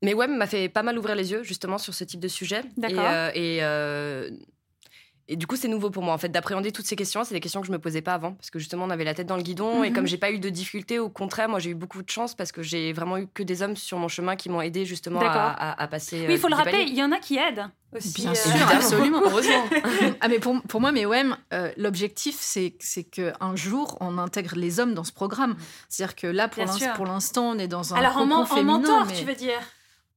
mais 0.02 0.14
ouais, 0.14 0.28
m'a 0.28 0.48
fait 0.48 0.70
pas 0.70 0.84
mal 0.84 0.98
ouvrir 0.98 1.16
les 1.16 1.32
yeux 1.32 1.44
justement 1.44 1.78
sur 1.78 1.94
ce 1.94 2.04
type 2.04 2.20
de 2.20 2.28
sujet. 2.28 2.62
D'accord. 2.78 3.00
Et, 3.34 3.64
euh, 3.64 4.30
euh, 4.30 4.30
et, 5.28 5.36
du 5.36 5.48
coup, 5.48 5.56
c'est 5.56 5.68
nouveau 5.68 5.90
pour 5.90 6.04
moi 6.04 6.14
en 6.14 6.18
fait 6.18 6.30
d'appréhender 6.30 6.72
toutes 6.72 6.86
ces 6.86 6.96
questions. 6.96 7.24
C'est 7.24 7.34
des 7.34 7.40
questions 7.40 7.62
que 7.62 7.68
je 7.68 7.72
me 7.72 7.80
posais 7.80 8.02
pas 8.02 8.14
avant 8.14 8.34
parce 8.34 8.50
que 8.50 8.60
justement 8.60 8.86
on 8.86 8.90
avait 8.90 9.06
la 9.06 9.14
tête 9.14 9.26
dans 9.26 9.38
le 9.38 9.42
guidon 9.42 9.84
et 9.84 9.90
mhm. 9.90 9.96
comme 9.96 10.06
j'ai 10.06 10.18
pas 10.18 10.32
eu 10.32 10.40
de 10.40 10.50
difficultés, 10.50 11.00
au 11.00 11.10
contraire, 11.10 11.50
moi 11.50 11.60
j'ai 11.60 11.72
eu 11.72 11.76
beaucoup 11.76 12.04
de 12.04 12.10
chance 12.10 12.36
parce 12.36 12.52
que 12.52 12.62
j'ai 12.62 12.94
vraiment 12.94 13.18
eu 13.18 13.28
que 13.28 13.42
des 13.42 13.64
hommes 13.64 13.76
sur 13.76 13.98
mon 13.98 14.08
chemin 14.08 14.36
qui 14.36 14.50
m'ont 14.50 14.62
aidé 14.62 14.86
justement 14.86 15.22
à, 15.22 15.88
passer. 15.88 16.26
Oui, 16.28 16.34
il 16.34 16.40
faut 16.40 16.50
le 16.50 16.56
rappeler, 16.56 16.84
il 16.88 16.96
y 16.96 17.04
en 17.04 17.12
a 17.12 17.18
qui 17.20 17.38
aident. 17.38 17.70
Aussi, 17.96 18.22
Bien 18.22 18.32
euh, 18.32 18.36
sûr, 18.36 18.68
absolument, 18.72 19.22
heureusement. 19.24 19.64
ah 20.20 20.28
mais 20.28 20.40
pour, 20.40 20.62
pour 20.64 20.82
moi, 20.82 20.92
mais 20.92 21.06
ouais, 21.06 21.24
l'objectif 21.78 22.36
c'est 22.40 22.76
c'est 22.80 23.06
que 23.06 23.32
un 23.40 23.56
jour 23.56 23.98
on 24.02 24.18
intègre 24.18 24.56
les 24.58 24.80
hommes 24.82 24.94
dans 24.94 25.06
ce 25.06 25.14
programme. 25.14 25.56
C'est-à-dire 25.88 26.16
que 26.16 26.28
là, 26.28 26.50
pour 26.50 27.06
l'instant, 27.06 27.52
on 27.52 27.58
est 27.58 27.70
dans 27.70 27.94
un 27.94 27.98
alors 27.98 28.18
en, 28.18 28.30
en 28.30 28.64
mentor, 28.64 29.06
mais... 29.08 29.14
tu 29.14 29.26
veux 29.26 29.34
dire? 29.34 29.62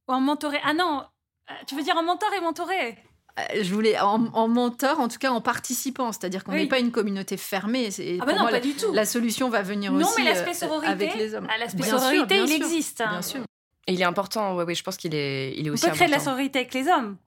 Ou 0.09 0.13
en 0.13 0.19
mentoré 0.19 0.59
Ah 0.63 0.73
non, 0.73 1.03
euh, 1.49 1.53
tu 1.67 1.75
veux 1.75 1.83
dire 1.83 1.95
en 1.95 2.03
mentor 2.03 2.29
et 2.33 2.41
mentoré? 2.41 2.97
Euh, 3.39 3.63
je 3.63 3.73
voulais 3.73 3.97
en, 3.99 4.47
mentor, 4.47 4.99
en 4.99 5.07
tout 5.07 5.19
cas 5.19 5.31
en 5.31 5.39
participant, 5.39 6.11
c'est-à-dire 6.11 6.43
qu'on 6.43 6.51
n'est 6.51 6.67
pas 6.67 6.79
une 6.79 6.91
communauté 6.91 7.37
fermée. 7.37 7.89
Ah 8.19 8.25
bah 8.25 8.33
non, 8.33 8.47
pas 8.49 8.59
du 8.59 8.73
tout. 8.73 8.91
La 8.91 9.05
solution 9.05 9.49
va 9.49 9.61
venir 9.61 9.93
aussi 9.93 10.11
mais 10.17 10.25
l'aspect 10.25 10.51
euh, 10.51 10.53
sororité, 10.53 10.91
avec 10.91 11.15
les 11.15 11.35
hommes. 11.35 11.47
Ah, 11.49 11.57
l'aspect 11.57 11.83
sororité, 11.83 12.37
il 12.37 12.51
existe. 12.51 12.97
Bien 12.97 13.21
sûr. 13.21 13.41
Et 13.87 13.93
il 13.93 14.01
est 14.01 14.05
important, 14.05 14.57
oui, 14.57 14.75
je 14.75 14.83
pense 14.83 14.97
qu'il 14.97 15.15
est, 15.15 15.55
il 15.57 15.67
est 15.67 15.69
aussi 15.69 15.85
On 15.85 15.89
peut 15.89 15.95
créer 15.95 16.07
de 16.07 16.11
la 16.11 16.19
sororité 16.19 16.59
avec 16.59 16.73
les 16.73 16.87
hommes. 16.87 17.17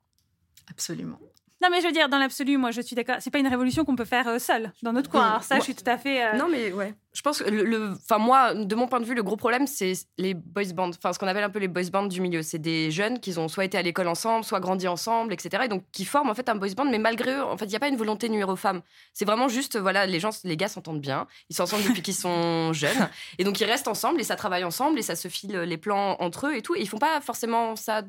Absolument. 0.71 1.19
Non, 1.63 1.69
mais 1.71 1.81
je 1.81 1.87
veux 1.87 1.93
dire, 1.93 2.09
dans 2.09 2.19
l'absolu, 2.19 2.57
moi, 2.57 2.73
je 2.73 2.81
suis 2.81 2.97
d'accord. 2.97 3.17
C'est 3.21 3.31
pas 3.31 3.39
une 3.39 3.47
révolution 3.47 3.85
qu'on 3.85 3.95
peut 3.95 4.05
faire 4.05 4.27
euh, 4.27 4.41
seul, 4.41 4.73
dans 4.83 4.93
notre 4.93 5.09
coin. 5.09 5.29
Alors 5.29 5.45
ça, 5.45 5.59
je 5.59 5.63
suis 5.63 5.77
tout 5.77 5.89
à 5.89 5.97
fait. 5.97 6.25
Euh, 6.25 6.37
non, 6.37 6.49
mais 6.51 6.73
ouais. 6.73 6.93
Je 7.13 7.23
pense 7.23 7.41
que, 7.41 7.49
le, 7.49 7.93
enfin, 7.93 8.19
moi, 8.19 8.53
de 8.53 8.75
mon 8.75 8.89
point 8.89 8.99
de 8.99 9.05
vue, 9.05 9.15
le 9.15 9.23
gros 9.23 9.37
problème, 9.37 9.69
c'est 9.69 9.93
les 10.19 10.35
boys 10.35 10.73
bands. 10.75 10.89
Enfin, 10.89 11.13
ce 11.13 11.21
qu'on 11.21 11.29
appelle 11.29 11.45
un 11.45 11.51
peu 11.51 11.61
les 11.61 11.69
boys 11.69 11.89
bands 11.93 12.07
du 12.07 12.21
milieu. 12.21 12.43
C'est 12.43 12.59
des 12.59 12.91
jeunes 12.91 13.21
qui 13.21 13.39
ont 13.39 13.47
soit 13.47 13.65
été 13.65 13.79
à 13.79 13.83
l'école 13.83 14.09
ensemble, 14.09 14.45
soit 14.45 14.59
grandi 14.59 14.89
ensemble, 14.89 15.33
etc. 15.33 15.65
Et 15.67 15.69
donc, 15.69 15.85
qui 15.93 16.05
forment 16.05 16.31
en 16.31 16.35
fait 16.35 16.49
un 16.49 16.57
boys 16.57 16.75
band, 16.77 16.87
mais 16.87 16.99
malgré 16.99 17.33
eux, 17.33 17.45
en 17.45 17.57
fait, 17.57 17.67
il 17.67 17.71
n'y 17.71 17.77
a 17.77 17.81
pas 17.81 17.89
une 17.89 17.97
volonté 17.97 18.27
de 18.27 18.33
nuire 18.33 18.49
aux 18.49 18.57
femmes. 18.57 18.81
C'est 19.13 19.25
vraiment 19.25 19.47
juste, 19.47 19.79
voilà, 19.79 20.05
les 20.07 20.19
gens, 20.19 20.31
les 20.43 20.57
gars 20.57 20.69
s'entendent 20.69 21.01
bien. 21.01 21.29
Ils 21.49 21.55
sont 21.55 21.63
ensemble 21.63 21.85
depuis 21.85 22.03
qu'ils 22.03 22.15
sont 22.15 22.73
jeunes. 22.73 23.09
Et 23.39 23.45
donc, 23.45 23.61
ils 23.61 23.67
restent 23.67 23.89
ensemble 23.89 24.21
et 24.21 24.25
ça 24.25 24.35
travaille 24.35 24.65
ensemble 24.65 24.99
et 24.99 25.03
ça 25.03 25.15
se 25.15 25.29
file 25.29 25.57
les 25.61 25.77
plans 25.77 26.17
entre 26.19 26.49
eux 26.49 26.57
et 26.57 26.63
tout. 26.63 26.75
Et 26.75 26.81
ils 26.81 26.89
font 26.89 26.99
pas 26.99 27.21
forcément 27.21 27.77
ça 27.77 28.03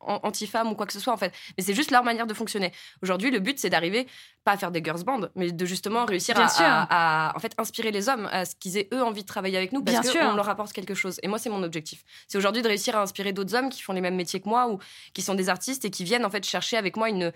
anti-femmes 0.00 0.68
ou 0.70 0.74
quoi 0.74 0.86
que 0.86 0.92
ce 0.92 1.00
soit 1.00 1.12
en 1.12 1.16
fait. 1.16 1.32
Mais 1.56 1.64
c'est 1.64 1.74
juste 1.74 1.90
leur 1.90 2.04
manière 2.04 2.26
de 2.26 2.34
fonctionner. 2.34 2.72
Aujourd'hui, 3.02 3.30
le 3.30 3.40
but 3.40 3.58
c'est 3.58 3.70
d'arriver 3.70 4.06
pas 4.48 4.54
à 4.54 4.56
faire 4.56 4.70
des 4.70 4.82
girls 4.82 5.04
band, 5.04 5.28
mais 5.34 5.52
de 5.52 5.66
justement 5.66 6.06
réussir 6.06 6.34
à, 6.38 7.32
en 7.36 7.38
fait 7.38 7.52
inspirer 7.58 7.90
les 7.90 8.08
hommes 8.08 8.26
à 8.32 8.46
ce 8.46 8.54
qu'ils 8.54 8.78
aient 8.78 8.88
eux 8.94 9.02
envie 9.02 9.20
de 9.22 9.26
travailler 9.26 9.58
avec 9.58 9.72
nous 9.72 9.82
parce 9.82 10.10
qu'on 10.10 10.34
leur 10.34 10.48
apporte 10.48 10.72
quelque 10.72 10.94
chose. 10.94 11.18
Et 11.22 11.28
moi, 11.28 11.38
c'est 11.38 11.50
mon 11.50 11.62
objectif. 11.62 12.02
C'est 12.28 12.38
aujourd'hui 12.38 12.62
de 12.62 12.68
réussir 12.68 12.96
à 12.96 13.02
inspirer 13.02 13.34
d'autres 13.34 13.54
hommes 13.54 13.68
qui 13.68 13.82
font 13.82 13.92
les 13.92 14.00
mêmes 14.00 14.16
métiers 14.16 14.40
que 14.40 14.48
moi 14.48 14.68
ou 14.70 14.78
qui 15.12 15.20
sont 15.20 15.34
des 15.34 15.50
artistes 15.50 15.84
et 15.84 15.90
qui 15.90 16.02
viennent 16.02 16.24
en 16.24 16.30
fait 16.30 16.46
chercher 16.46 16.78
avec 16.78 16.96
moi 16.96 17.10
une 17.10 17.30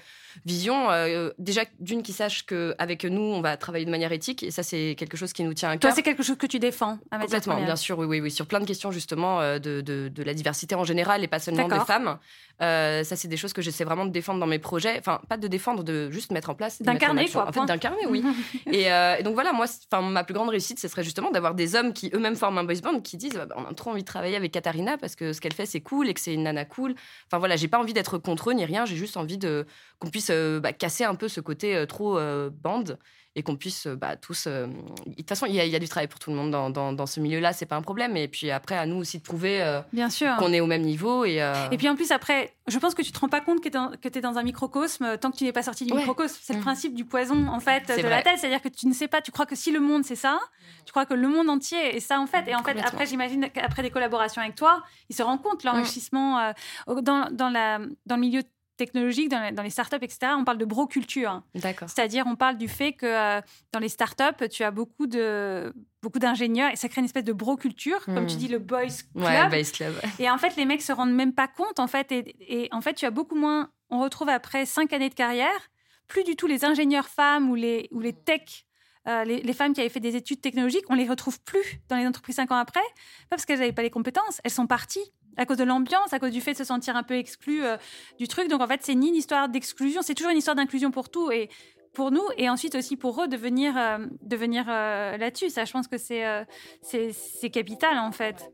vision 0.46 0.90
euh, 0.90 1.30
déjà 1.38 1.62
d'une 1.80 2.02
qui 2.02 2.14
sache 2.14 2.46
que 2.46 2.74
avec 2.78 3.04
nous 3.04 3.20
on 3.20 3.42
va 3.42 3.58
travailler 3.58 3.84
de 3.84 3.90
manière 3.90 4.12
éthique 4.12 4.42
et 4.42 4.50
ça 4.50 4.62
c'est 4.62 4.94
quelque 4.96 5.18
chose 5.18 5.34
qui 5.34 5.44
nous 5.44 5.52
tient 5.52 5.68
à 5.68 5.72
cœur. 5.72 5.90
Toi, 5.90 5.92
c'est 5.94 6.02
quelque 6.02 6.22
chose 6.22 6.38
que 6.38 6.46
tu 6.46 6.58
défends. 6.58 6.98
Complètement, 7.10 7.60
bien 7.60 7.76
sûr, 7.76 7.98
oui, 7.98 8.06
oui, 8.06 8.20
oui, 8.22 8.30
sur 8.30 8.46
plein 8.46 8.60
de 8.60 8.64
questions 8.64 8.90
justement 8.90 9.40
euh, 9.40 9.58
de, 9.58 9.82
de, 9.82 10.08
de 10.08 10.22
la 10.22 10.32
diversité 10.32 10.74
en 10.74 10.84
général 10.84 11.22
et 11.22 11.28
pas 11.28 11.40
seulement 11.40 11.68
des 11.68 11.84
femmes. 11.84 12.18
Euh, 12.60 13.02
ça, 13.02 13.16
c'est 13.16 13.28
des 13.28 13.36
choses 13.36 13.52
que 13.52 13.60
j'essaie 13.62 13.82
vraiment 13.84 14.04
de 14.04 14.10
défendre 14.10 14.38
dans 14.38 14.46
mes 14.46 14.60
projets. 14.60 14.96
Enfin, 14.98 15.20
pas 15.28 15.36
de 15.36 15.48
défendre, 15.48 15.82
de 15.82 16.10
juste 16.10 16.30
mettre 16.30 16.48
en 16.50 16.54
place. 16.54 16.80
D'incarner, 17.02 17.28
quoi. 17.28 17.48
En 17.48 17.52
fait, 17.52 17.64
d'incarner, 17.66 18.06
oui. 18.08 18.24
Euh, 18.72 19.16
et, 19.18 19.22
donc 19.22 19.34
voilà, 19.34 19.52
moi, 19.52 19.66
ma 20.02 20.24
plus 20.24 20.34
grande 20.34 20.48
réussite, 20.48 20.78
ce 20.78 20.88
serait 20.88 21.04
justement 21.04 21.30
d'avoir 21.30 21.54
des 21.54 21.76
hommes 21.76 21.92
qui 21.92 22.10
eux-mêmes 22.14 22.36
forment 22.36 22.58
un 22.58 22.64
boys 22.64 22.80
band, 22.82 23.00
qui 23.00 23.16
disent 23.16 23.34
bah, 23.34 23.46
on 23.56 23.64
a 23.64 23.74
trop 23.74 23.90
envie 23.90 24.02
de 24.02 24.06
travailler 24.06 24.36
avec 24.36 24.52
Katharina 24.52 24.98
parce 24.98 25.14
que 25.14 25.32
ce 25.32 25.40
qu'elle 25.40 25.52
fait, 25.52 25.66
c'est 25.66 25.80
cool 25.80 26.08
et 26.08 26.14
que 26.14 26.20
c'est 26.20 26.34
une 26.34 26.42
nana 26.42 26.64
cool. 26.64 26.94
Enfin 27.26 27.38
voilà, 27.38 27.56
j'ai 27.56 27.68
pas 27.68 27.78
envie 27.78 27.92
d'être 27.92 28.18
contre 28.18 28.50
eux 28.50 28.54
ni 28.54 28.64
rien, 28.64 28.84
j'ai 28.84 28.96
juste 28.96 29.16
envie 29.16 29.38
de 29.38 29.66
qu'on 29.98 30.10
puisse 30.10 30.30
euh, 30.30 30.60
bah, 30.60 30.72
casser 30.72 31.04
un 31.04 31.14
peu 31.14 31.28
ce 31.28 31.40
côté 31.40 31.84
trop 31.86 32.18
bande 32.62 32.98
et 33.34 33.42
qu'on 33.42 33.56
puisse 33.56 33.86
euh, 33.86 33.96
bah, 33.96 34.16
tous. 34.16 34.46
Euh, 34.46 34.66
de 34.66 35.14
toute 35.14 35.28
façon, 35.28 35.46
il 35.46 35.54
y, 35.54 35.76
a 35.76 35.78
du 35.78 35.88
travail 35.88 36.08
pour 36.08 36.18
tout 36.18 36.30
le 36.30 36.36
monde 36.36 36.50
dans, 36.50 36.92
dans, 36.92 37.06
ce 37.06 37.20
milieu-là, 37.20 37.52
c'est 37.52 37.66
pas 37.66 37.76
un 37.76 37.82
problème. 37.82 38.16
Et 38.16 38.28
puis 38.28 38.50
après, 38.50 38.76
à 38.76 38.84
nous 38.84 38.96
aussi 38.96 39.18
de 39.18 39.22
prouver 39.22 39.62
euh, 39.62 39.80
Bien 39.92 40.10
sûr. 40.10 40.36
qu'on 40.36 40.52
est 40.52 40.60
au 40.60 40.66
même 40.66 40.82
niveau. 40.82 41.24
Et, 41.24 41.36
et 41.70 41.76
puis 41.76 41.88
en 41.88 41.96
plus, 41.96 42.10
après, 42.10 42.54
je 42.66 42.78
pense 42.78 42.94
que 42.94 43.02
tu 43.02 43.12
te 43.12 43.18
rends 43.18 43.28
pas 43.28 43.40
compte 43.40 43.62
que 43.62 44.08
tu 44.08 44.18
es 44.18 44.20
dans 44.20 44.36
un 44.36 44.42
microcosme 44.42 45.16
tant 45.18 45.30
que 45.30 45.36
tu 45.36 45.44
n'es 45.44 45.52
pas 45.52 45.62
sorti 45.62 45.86
du 45.86 45.94
microcosme. 45.94 46.36
C'est 46.42 46.52
le 46.52 46.58
mm. 46.58 46.62
principe 46.62 46.94
du 46.94 47.04
poison, 47.04 47.48
en 47.48 47.60
fait, 47.60 47.88
de 47.88 48.08
la 48.08 48.22
tête. 48.22 48.38
C'est-à-dire 48.38 48.60
que 48.60 48.68
tu 48.68 48.86
ne 48.86 48.92
sais 48.92 49.08
pas, 49.08 49.22
tu 49.22 49.32
crois 49.32 49.46
que 49.46 49.56
si 49.56 49.72
le 49.72 49.80
monde 49.80 50.04
c'est 50.04 50.16
ça, 50.16 50.38
tu 50.84 50.90
crois 50.90 51.06
que 51.06 51.14
le 51.14 51.28
monde 51.28 51.48
entier 51.48 51.96
est 51.96 52.00
ça, 52.00 52.20
en 52.20 52.26
fait. 52.26 52.48
Et 52.48 52.54
en 52.54 52.62
fait, 52.62 52.78
après, 52.84 53.06
j'imagine 53.06 53.48
qu'après 53.50 53.82
des 53.82 53.90
collaborations 53.90 54.42
avec 54.42 54.56
toi, 54.56 54.82
ils 55.08 55.16
se 55.16 55.22
rendent 55.22 55.42
compte 55.42 55.64
l'enrichissement 55.64 56.52
dans, 56.86 57.28
dans, 57.30 57.50
la, 57.50 57.78
dans 58.06 58.16
le 58.16 58.20
milieu 58.20 58.42
technologiques, 58.76 59.28
dans 59.28 59.62
les, 59.62 59.70
startups, 59.70 59.96
etc., 59.96 60.32
on 60.36 60.44
parle 60.44 60.58
de 60.58 60.64
bro-culture. 60.64 61.42
D'accord. 61.54 61.88
C'est-à-dire, 61.88 62.24
on 62.26 62.36
parle 62.36 62.56
du 62.56 62.68
fait 62.68 62.92
que 62.92 63.06
euh, 63.06 63.40
dans 63.72 63.78
les 63.78 63.88
startups, 63.88 64.48
tu 64.50 64.64
as 64.64 64.70
beaucoup 64.70 65.06
de 65.06 65.72
beaucoup 66.02 66.18
d'ingénieurs 66.18 66.70
et 66.72 66.76
ça 66.76 66.88
crée 66.88 67.00
une 67.00 67.04
espèce 67.04 67.24
de 67.24 67.32
bro-culture, 67.32 68.04
comme 68.06 68.26
tu 68.26 68.34
hmm. 68.34 68.38
dis, 68.38 68.48
le 68.48 68.58
boys 68.58 68.86
club. 69.14 69.24
Ouais, 69.24 69.48
boys 69.48 69.70
club. 69.72 69.94
Et 70.18 70.28
en 70.28 70.38
fait, 70.38 70.56
les 70.56 70.64
mecs 70.64 70.82
se 70.82 70.92
rendent 70.92 71.14
même 71.14 71.32
pas 71.32 71.48
compte, 71.48 71.78
en 71.78 71.86
fait. 71.86 72.10
Et, 72.10 72.34
et 72.40 72.68
en 72.72 72.80
fait, 72.80 72.94
tu 72.94 73.06
as 73.06 73.10
beaucoup 73.10 73.36
moins. 73.36 73.70
On 73.90 74.00
retrouve 74.00 74.28
après 74.28 74.66
cinq 74.66 74.92
années 74.92 75.10
de 75.10 75.14
carrière, 75.14 75.70
plus 76.08 76.24
du 76.24 76.34
tout 76.34 76.46
les 76.46 76.64
ingénieurs 76.64 77.08
femmes 77.08 77.50
ou 77.50 77.54
les, 77.54 77.88
ou 77.92 78.00
les 78.00 78.12
tech 78.12 78.64
euh, 79.08 79.24
les, 79.24 79.52
femmes 79.52 79.72
qui 79.72 79.80
avaient 79.80 79.88
fait 79.88 79.98
des 79.98 80.14
études 80.14 80.40
technologiques, 80.40 80.84
on 80.88 80.94
les 80.94 81.08
retrouve 81.08 81.40
plus 81.40 81.80
dans 81.88 81.96
les 81.96 82.06
entreprises 82.06 82.36
cinq 82.36 82.52
ans 82.52 82.56
après, 82.56 82.80
pas 82.80 83.30
parce 83.30 83.44
qu'elles 83.44 83.58
n'avaient 83.58 83.72
pas 83.72 83.82
les 83.82 83.90
compétences, 83.90 84.40
elles 84.44 84.52
sont 84.52 84.68
parties 84.68 85.12
à 85.36 85.46
cause 85.46 85.56
de 85.56 85.64
l'ambiance, 85.64 86.12
à 86.12 86.18
cause 86.18 86.30
du 86.30 86.40
fait 86.40 86.52
de 86.52 86.58
se 86.58 86.64
sentir 86.64 86.96
un 86.96 87.02
peu 87.02 87.14
exclues 87.14 87.64
euh, 87.64 87.76
du 88.18 88.28
truc. 88.28 88.48
Donc 88.48 88.60
en 88.60 88.66
fait, 88.66 88.80
c'est 88.82 88.94
ni 88.94 89.08
une 89.08 89.14
histoire 89.14 89.48
d'exclusion, 89.48 90.02
c'est 90.02 90.14
toujours 90.14 90.32
une 90.32 90.38
histoire 90.38 90.56
d'inclusion 90.56 90.90
pour 90.90 91.08
tout 91.08 91.30
et 91.30 91.48
pour 91.92 92.10
nous 92.10 92.24
et 92.38 92.48
ensuite 92.48 92.74
aussi 92.74 92.96
pour 92.96 93.22
eux 93.22 93.28
de 93.28 93.36
venir, 93.36 93.76
euh, 93.76 93.98
de 94.22 94.36
venir 94.36 94.66
là-dessus. 94.66 95.50
Ça, 95.50 95.64
je 95.64 95.72
pense 95.72 95.88
que 95.88 95.98
c'est 95.98 97.50
capital 97.50 97.98
en 97.98 98.12
fait. 98.12 98.50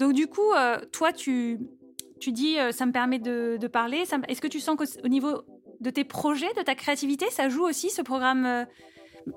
Donc 0.00 0.12
du 0.12 0.26
coup, 0.26 0.52
toi, 0.92 1.12
tu 1.12 1.60
tu 2.20 2.32
dis 2.32 2.56
ça 2.72 2.86
me 2.86 2.92
permet 2.92 3.18
de 3.18 3.66
parler. 3.68 4.04
Est-ce 4.28 4.40
que 4.40 4.48
tu 4.48 4.58
sens 4.58 4.76
qu'au 4.76 5.08
niveau 5.08 5.42
de 5.80 5.90
tes 5.90 6.04
projets, 6.04 6.52
de 6.56 6.62
ta 6.62 6.74
créativité, 6.74 7.30
ça 7.30 7.48
joue 7.48 7.64
aussi 7.64 7.90
ce 7.90 8.02
programme 8.02 8.66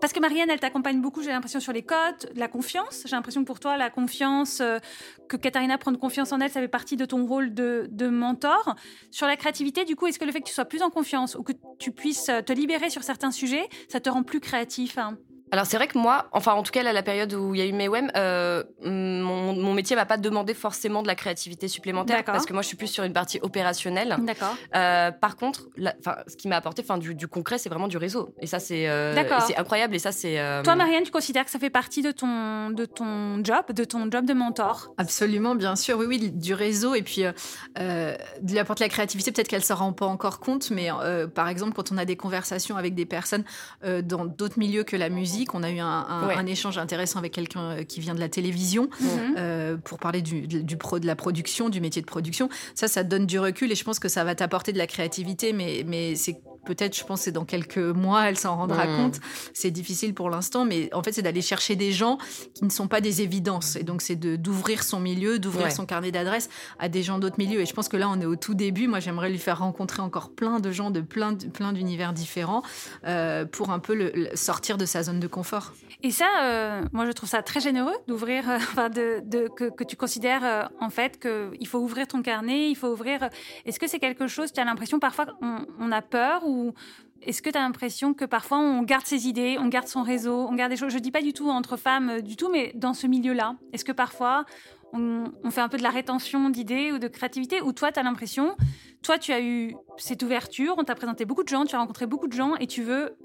parce 0.01 0.13
que 0.13 0.19
Marianne, 0.19 0.49
elle 0.49 0.59
t'accompagne 0.59 1.01
beaucoup, 1.01 1.21
j'ai 1.21 1.29
l'impression, 1.29 1.59
sur 1.59 1.73
les 1.73 1.83
codes, 1.83 2.31
la 2.35 2.47
confiance. 2.47 3.03
J'ai 3.05 3.15
l'impression 3.15 3.41
que 3.41 3.47
pour 3.47 3.59
toi, 3.59 3.77
la 3.77 3.89
confiance, 3.89 4.61
euh, 4.61 4.79
que 5.27 5.37
Katharina 5.37 5.77
prenne 5.77 5.97
confiance 5.97 6.31
en 6.31 6.39
elle, 6.39 6.51
ça 6.51 6.59
fait 6.59 6.67
partie 6.67 6.97
de 6.97 7.05
ton 7.05 7.25
rôle 7.25 7.53
de, 7.53 7.87
de 7.91 8.07
mentor. 8.07 8.75
Sur 9.11 9.27
la 9.27 9.35
créativité, 9.35 9.85
du 9.85 9.95
coup, 9.95 10.07
est-ce 10.07 10.19
que 10.19 10.25
le 10.25 10.31
fait 10.31 10.41
que 10.41 10.47
tu 10.47 10.53
sois 10.53 10.65
plus 10.65 10.81
en 10.81 10.89
confiance 10.89 11.35
ou 11.35 11.43
que 11.43 11.53
tu 11.79 11.91
puisses 11.91 12.31
te 12.45 12.53
libérer 12.53 12.89
sur 12.89 13.03
certains 13.03 13.31
sujets, 13.31 13.67
ça 13.89 13.99
te 13.99 14.09
rend 14.09 14.23
plus 14.23 14.39
créatif 14.39 14.97
hein? 14.97 15.17
Alors 15.53 15.67
c'est 15.67 15.77
vrai 15.77 15.87
que 15.87 15.99
moi, 15.99 16.25
enfin 16.31 16.53
en 16.53 16.63
tout 16.63 16.71
cas 16.71 16.83
à 16.83 16.93
la 16.93 17.03
période 17.03 17.31
où 17.35 17.53
il 17.53 17.59
y 17.59 17.61
a 17.61 17.67
eu 17.67 17.73
mes 17.73 17.87
euh, 18.15 18.63
mon, 18.83 19.53
mon, 19.53 19.73
métier 19.75 19.95
m'a 19.95 20.07
pas 20.07 20.17
demandé 20.17 20.55
forcément 20.55 21.03
de 21.03 21.07
la 21.07 21.13
créativité 21.13 21.67
supplémentaire 21.67 22.23
parce 22.23 22.47
que 22.47 22.53
moi 22.53 22.63
je 22.63 22.69
suis 22.69 22.75
plus 22.75 22.87
sur 22.87 23.03
une 23.03 23.13
partie 23.13 23.37
opérationnelle. 23.43 24.17
D'accord. 24.21 24.55
Euh, 24.75 25.11
par 25.11 25.35
contre, 25.35 25.67
ce 25.77 26.35
qui 26.37 26.47
m'a 26.47 26.55
apporté, 26.55 26.81
enfin 26.81 26.97
du, 26.97 27.13
du, 27.13 27.27
concret, 27.27 27.59
c'est 27.59 27.69
vraiment 27.69 27.87
du 27.87 27.97
réseau 27.97 28.33
et 28.41 28.47
ça 28.47 28.57
c'est 28.57 28.89
euh, 28.89 29.13
c'est 29.45 29.55
incroyable 29.55 29.93
et 29.93 29.99
ça 29.99 30.11
c'est. 30.11 30.39
Euh, 30.39 30.63
Toi 30.63 30.75
Marianne, 30.75 31.03
tu 31.03 31.11
considères 31.11 31.45
que 31.45 31.51
ça 31.51 31.59
fait 31.59 31.69
partie 31.69 32.01
de 32.01 32.09
ton 32.09 32.71
de 32.71 32.85
ton 32.85 33.43
job, 33.43 33.71
de 33.75 33.83
ton 33.83 34.09
job 34.09 34.25
de 34.25 34.33
mentor? 34.33 34.91
Absolument, 34.97 35.53
bien 35.53 35.75
sûr, 35.75 35.99
oui 35.99 36.07
oui, 36.07 36.31
du 36.31 36.55
réseau 36.55 36.95
et 36.95 37.03
puis 37.03 37.25
de 37.77 38.17
lui 38.41 38.57
apporter 38.57 38.85
la 38.85 38.89
créativité. 38.89 39.31
Peut-être 39.31 39.49
qu'elle 39.49 39.63
s'en 39.63 39.75
rend 39.75 39.93
pas 39.93 40.07
encore 40.07 40.39
compte, 40.39 40.71
mais 40.71 40.89
par 41.35 41.47
exemple 41.47 41.73
quand 41.73 41.91
on 41.91 41.99
a 41.99 42.05
des 42.05 42.15
conversations 42.15 42.75
avec 42.75 42.95
des 42.95 43.05
personnes 43.05 43.43
dans 43.83 44.25
d'autres 44.25 44.57
milieux 44.57 44.83
que 44.83 44.95
la 44.95 45.09
musique 45.09 45.42
on 45.53 45.63
a 45.63 45.71
eu 45.71 45.79
un, 45.79 46.45
échange 46.45 46.77
intéressant 46.77 47.19
avec 47.19 47.31
quelqu'un 47.31 47.71
euh, 47.71 47.83
qui 47.83 47.99
vient 47.99 48.13
de 48.13 48.19
la 48.19 48.29
télévision 48.29 48.89
mhm. 48.99 49.35
euh, 49.37 49.77
pour 49.77 49.97
parler 49.97 50.21
du, 50.21 50.77
pro, 50.77 50.99
de 50.99 51.07
la 51.07 51.15
production, 51.15 51.69
du 51.69 51.81
métier 51.81 52.01
de 52.01 52.07
production. 52.07 52.49
Ça, 52.75 52.87
ça 52.87 53.03
donne 53.03 53.25
du 53.25 53.39
recul 53.39 53.71
et 53.71 53.75
je 53.75 53.83
pense 53.83 53.99
que 53.99 54.09
ça 54.09 54.23
va 54.23 54.35
t'apporter 54.35 54.73
de 54.73 54.77
la 54.77 54.87
créativité, 54.87 55.53
mais, 55.53 55.83
mais 55.87 56.15
c'est 56.15 56.39
peut-être, 56.65 56.97
je 56.97 57.03
pense, 57.03 57.21
c'est 57.21 57.31
dans 57.31 57.45
quelques 57.45 57.77
mois, 57.77 58.29
elle 58.29 58.37
s'en 58.37 58.55
rendra 58.55 58.85
mhm. 58.85 58.97
compte. 58.97 59.19
C'est 59.53 59.71
difficile 59.71 60.13
pour 60.13 60.29
l'instant, 60.29 60.65
mais 60.65 60.93
en 60.93 61.03
fait, 61.03 61.11
c'est 61.11 61.21
d'aller 61.21 61.41
chercher 61.41 61.75
des 61.75 61.91
gens 61.91 62.17
qui 62.53 62.65
ne 62.65 62.69
sont 62.69 62.87
pas 62.87 63.01
des 63.01 63.21
évidences. 63.21 63.75
Et 63.75 63.83
donc, 63.83 64.01
c'est 64.01 64.15
d'ouvrir 64.15 64.83
son 64.83 64.99
milieu, 64.99 65.39
d'ouvrir 65.39 65.71
son 65.71 65.85
carnet 65.85 66.11
d'adresses 66.11 66.49
à 66.79 66.89
des 66.89 67.03
gens 67.03 67.19
d'autres 67.19 67.37
milieux. 67.37 67.61
Et 67.61 67.65
je 67.65 67.73
pense 67.73 67.89
que 67.89 67.97
là, 67.97 68.09
on 68.09 68.19
est 68.19 68.25
au 68.25 68.35
tout 68.35 68.53
début. 68.53 68.87
Moi, 68.87 68.99
j'aimerais 68.99 69.29
lui 69.29 69.39
faire 69.39 69.59
rencontrer 69.59 70.01
encore 70.01 70.31
plein 70.31 70.59
de 70.59 70.71
gens 70.71 70.91
de 70.91 71.01
plein, 71.01 71.35
plein 71.35 71.73
d'univers 71.73 72.13
différents 72.13 72.63
euh, 73.05 73.45
pour 73.45 73.71
un 73.71 73.79
peu 73.79 73.95
le, 73.95 74.29
sortir 74.35 74.77
de 74.77 74.85
sa 74.85 75.03
zone 75.03 75.19
de 75.19 75.27
confort. 75.27 75.73
Et 76.05 76.11
ça, 76.11 76.27
euh, 76.43 76.81
moi, 76.91 77.05
je 77.05 77.11
trouve 77.11 77.29
ça 77.29 77.41
très 77.41 77.61
généreux 77.61 77.95
d'ouvrir, 78.07 78.49
euh, 78.49 78.57
enfin, 78.57 78.89
de, 78.89 79.21
de 79.23 79.47
que, 79.47 79.69
que, 79.69 79.85
tu 79.85 79.95
considères 79.95 80.43
euh, 80.43 80.63
en 80.81 80.89
fait 80.89 81.17
qu'il 81.17 81.65
faut 81.67 81.79
ouvrir 81.79 82.07
ton 82.07 82.21
carnet, 82.21 82.69
il 82.69 82.75
faut 82.75 82.89
ouvrir. 82.89 83.29
Est-ce 83.65 83.79
que 83.79 83.87
c'est 83.87 83.99
quelque 83.99 84.27
chose, 84.27 84.51
tu 84.51 84.59
as 84.59 84.65
l'impression 84.65 84.99
parfois 84.99 85.27
on, 85.41 85.65
on 85.79 85.91
a 85.93 86.01
peur 86.01 86.45
ou 86.45 86.52
est-ce 87.25 87.41
que 87.41 87.49
tu 87.49 87.57
as 87.57 87.61
l'impression 87.61 88.13
que 88.13 88.25
parfois 88.25 88.59
on 88.59 88.81
garde 88.83 89.05
ses 89.05 89.27
idées, 89.27 89.57
on 89.59 89.67
garde 89.67 89.87
son 89.87 90.03
réseau, 90.03 90.47
on 90.49 90.55
garde 90.55 90.71
des 90.71 90.77
choses? 90.77 90.91
Je 90.91 90.99
dis 90.99 91.11
pas 91.11 91.21
du 91.21 91.33
tout 91.33 91.49
entre 91.49 91.77
femmes 91.77 92.21
du 92.21 92.35
tout, 92.35 92.49
mais 92.49 92.71
dans 92.75 92.93
ce 92.93 93.07
milieu-là, 93.07 93.55
est-ce 93.71 93.85
que 93.85 93.91
parfois 93.91 94.45
on, 94.91 95.25
on, 95.43 95.51
fait 95.51 95.61
un 95.61 95.69
peu 95.69 95.77
de 95.77 95.83
la 95.83 95.89
rétention 95.89 96.49
d'idées 96.49 96.91
ou 96.91 96.99
de 96.99 97.07
créativité? 97.07 97.61
Ou 97.61 97.71
toi, 97.71 97.91
tu 97.91 97.99
as 97.99 98.03
l'impression, 98.03 98.55
toi, 99.01 99.17
tu 99.17 99.31
as 99.31 99.41
eu 99.41 99.75
cette 99.97 100.21
ouverture, 100.23 100.75
on 100.77 100.83
t'a 100.83 100.95
présenté 100.95 101.25
beaucoup 101.25 101.43
de 101.43 101.49
gens, 101.49 101.65
tu 101.65 101.75
as 101.75 101.79
rencontré 101.79 102.07
beaucoup 102.07 102.27
de 102.27 102.33
gens 102.33 102.55
et 102.55 102.67
tu 102.67 102.83
veux 102.83 103.15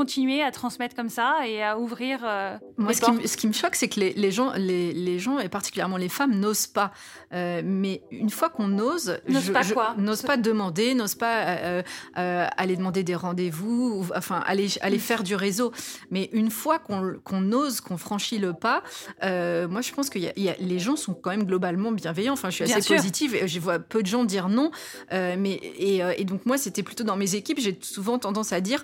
continuer 0.00 0.42
à 0.42 0.50
transmettre 0.50 0.96
comme 0.96 1.10
ça 1.10 1.46
et 1.46 1.62
à 1.62 1.78
ouvrir. 1.78 2.20
Euh, 2.24 2.56
Moi, 2.78 2.94
ce 2.94 3.02
qui, 3.02 3.28
ce 3.28 3.36
qui, 3.36 3.46
me 3.46 3.52
choque, 3.52 3.74
c'est 3.74 3.88
que 3.88 4.00
les, 4.00 4.14
les, 4.14 4.30
gens, 4.30 4.50
les, 4.56 4.94
les, 4.94 5.18
gens, 5.18 5.38
et 5.38 5.50
particulièrement 5.50 5.98
les 5.98 6.08
femmes, 6.08 6.40
n'osent 6.40 6.66
pas. 6.66 6.90
Euh, 7.34 7.60
mais 7.62 8.00
une 8.10 8.30
fois 8.30 8.48
qu'on 8.48 8.78
ose, 8.78 9.18
n'ose 9.28 9.50
pas 9.50 9.62
quoi 9.62 9.94
N'ose 9.98 10.22
pas 10.22 10.38
demander, 10.38 10.94
n'ose 10.94 11.16
pas 11.16 11.44
euh, 11.44 11.82
aller 12.16 12.76
demander 12.76 13.02
des 13.02 13.14
rendez-vous, 13.14 14.06
enfin 14.16 14.42
aller, 14.46 14.68
aller 14.80 14.96
mm. 14.96 15.00
faire 15.00 15.22
du 15.22 15.34
réseau. 15.34 15.70
Mais 16.10 16.30
une 16.32 16.50
fois 16.50 16.78
qu'on 16.78 17.52
ose, 17.52 17.82
qu'on 17.82 17.98
franchit 17.98 18.38
le 18.38 18.54
pas, 18.54 18.82
moi, 19.20 19.82
je 19.82 19.92
pense 19.92 20.08
que 20.08 20.18
y 20.18 20.48
a, 20.48 20.54
les 20.58 20.78
gens 20.78 20.96
sont 20.96 21.12
quand 21.12 21.30
même 21.30 21.44
globalement 21.44 21.92
bienveillants. 21.92 22.32
Enfin, 22.32 22.48
je 22.48 22.64
suis 22.64 22.72
assez 22.72 22.94
positive. 22.94 23.34
Et 23.34 23.46
je 23.46 23.60
vois 23.60 23.78
peu 23.78 24.02
de 24.02 24.08
gens 24.08 24.24
dire 24.24 24.48
non. 24.48 24.70
mais 25.10 25.60
et, 25.78 26.00
et, 26.16 26.24
donc 26.24 26.46
moi, 26.46 26.56
c'était 26.56 26.82
plutôt 26.82 27.04
dans 27.04 27.16
mes 27.16 27.34
équipes. 27.34 27.60
J'ai 27.60 27.78
souvent 27.82 28.18
tendance 28.18 28.54
à 28.54 28.62
dire 28.62 28.82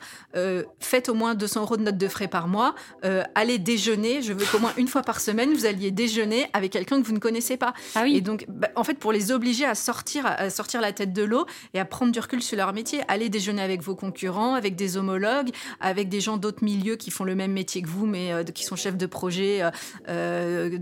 faites 0.78 1.05
au 1.08 1.14
moins 1.14 1.34
200 1.34 1.62
euros 1.62 1.76
de 1.76 1.82
notes 1.82 1.98
de 1.98 2.08
frais 2.08 2.28
par 2.28 2.48
mois, 2.48 2.74
euh, 3.04 3.22
allez 3.34 3.58
déjeuner. 3.58 4.22
Je 4.22 4.32
veux 4.32 4.44
qu'au 4.46 4.58
moins 4.58 4.72
une 4.76 4.88
fois 4.88 5.02
par 5.02 5.20
semaine, 5.20 5.52
vous 5.52 5.66
alliez 5.66 5.90
déjeuner 5.90 6.46
avec 6.52 6.72
quelqu'un 6.72 7.00
que 7.00 7.06
vous 7.06 7.12
ne 7.12 7.18
connaissez 7.18 7.56
pas. 7.56 7.74
Ah 7.94 8.02
oui. 8.04 8.16
Et 8.16 8.20
donc, 8.20 8.46
bah, 8.48 8.68
en 8.76 8.84
fait, 8.84 8.94
pour 8.94 9.12
les 9.12 9.32
obliger 9.32 9.64
à 9.64 9.74
sortir, 9.74 10.24
à 10.26 10.50
sortir 10.50 10.80
la 10.80 10.92
tête 10.92 11.12
de 11.12 11.22
l'eau 11.22 11.46
et 11.74 11.80
à 11.80 11.84
prendre 11.84 12.12
du 12.12 12.20
recul 12.20 12.42
sur 12.42 12.56
leur 12.56 12.72
métier, 12.72 13.00
allez 13.08 13.28
déjeuner 13.28 13.62
avec 13.62 13.82
vos 13.82 13.94
concurrents, 13.94 14.54
avec 14.54 14.76
des 14.76 14.96
homologues, 14.96 15.50
avec 15.80 16.08
des 16.08 16.20
gens 16.20 16.36
d'autres 16.36 16.64
milieux 16.64 16.96
qui 16.96 17.10
font 17.10 17.24
le 17.24 17.34
même 17.34 17.52
métier 17.52 17.82
que 17.82 17.88
vous, 17.88 18.06
mais 18.06 18.32
euh, 18.32 18.44
qui 18.44 18.64
sont 18.64 18.76
chefs 18.76 18.96
de 18.96 19.06
projet 19.06 19.62
euh, 20.08 20.78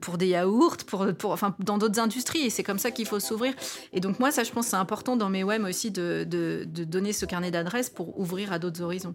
pour 0.00 0.18
des 0.18 0.28
yaourts, 0.28 0.76
pour, 0.86 1.06
pour, 1.14 1.32
enfin, 1.32 1.54
dans 1.58 1.78
d'autres 1.78 2.00
industries. 2.00 2.46
Et 2.46 2.50
c'est 2.50 2.62
comme 2.62 2.78
ça 2.78 2.90
qu'il 2.90 3.06
faut 3.06 3.20
s'ouvrir. 3.20 3.54
Et 3.92 4.00
donc, 4.00 4.20
moi, 4.20 4.30
ça, 4.30 4.44
je 4.44 4.52
pense, 4.52 4.68
c'est 4.68 4.76
important 4.76 5.16
dans 5.16 5.28
mes 5.28 5.44
WEM 5.44 5.64
aussi 5.64 5.90
de, 5.90 6.24
de, 6.28 6.64
de 6.66 6.84
donner 6.84 7.12
ce 7.12 7.26
carnet 7.26 7.50
d'adresses 7.50 7.90
pour 7.90 8.18
ouvrir 8.18 8.52
à 8.52 8.58
d'autres 8.58 8.82
horizons 8.82 9.14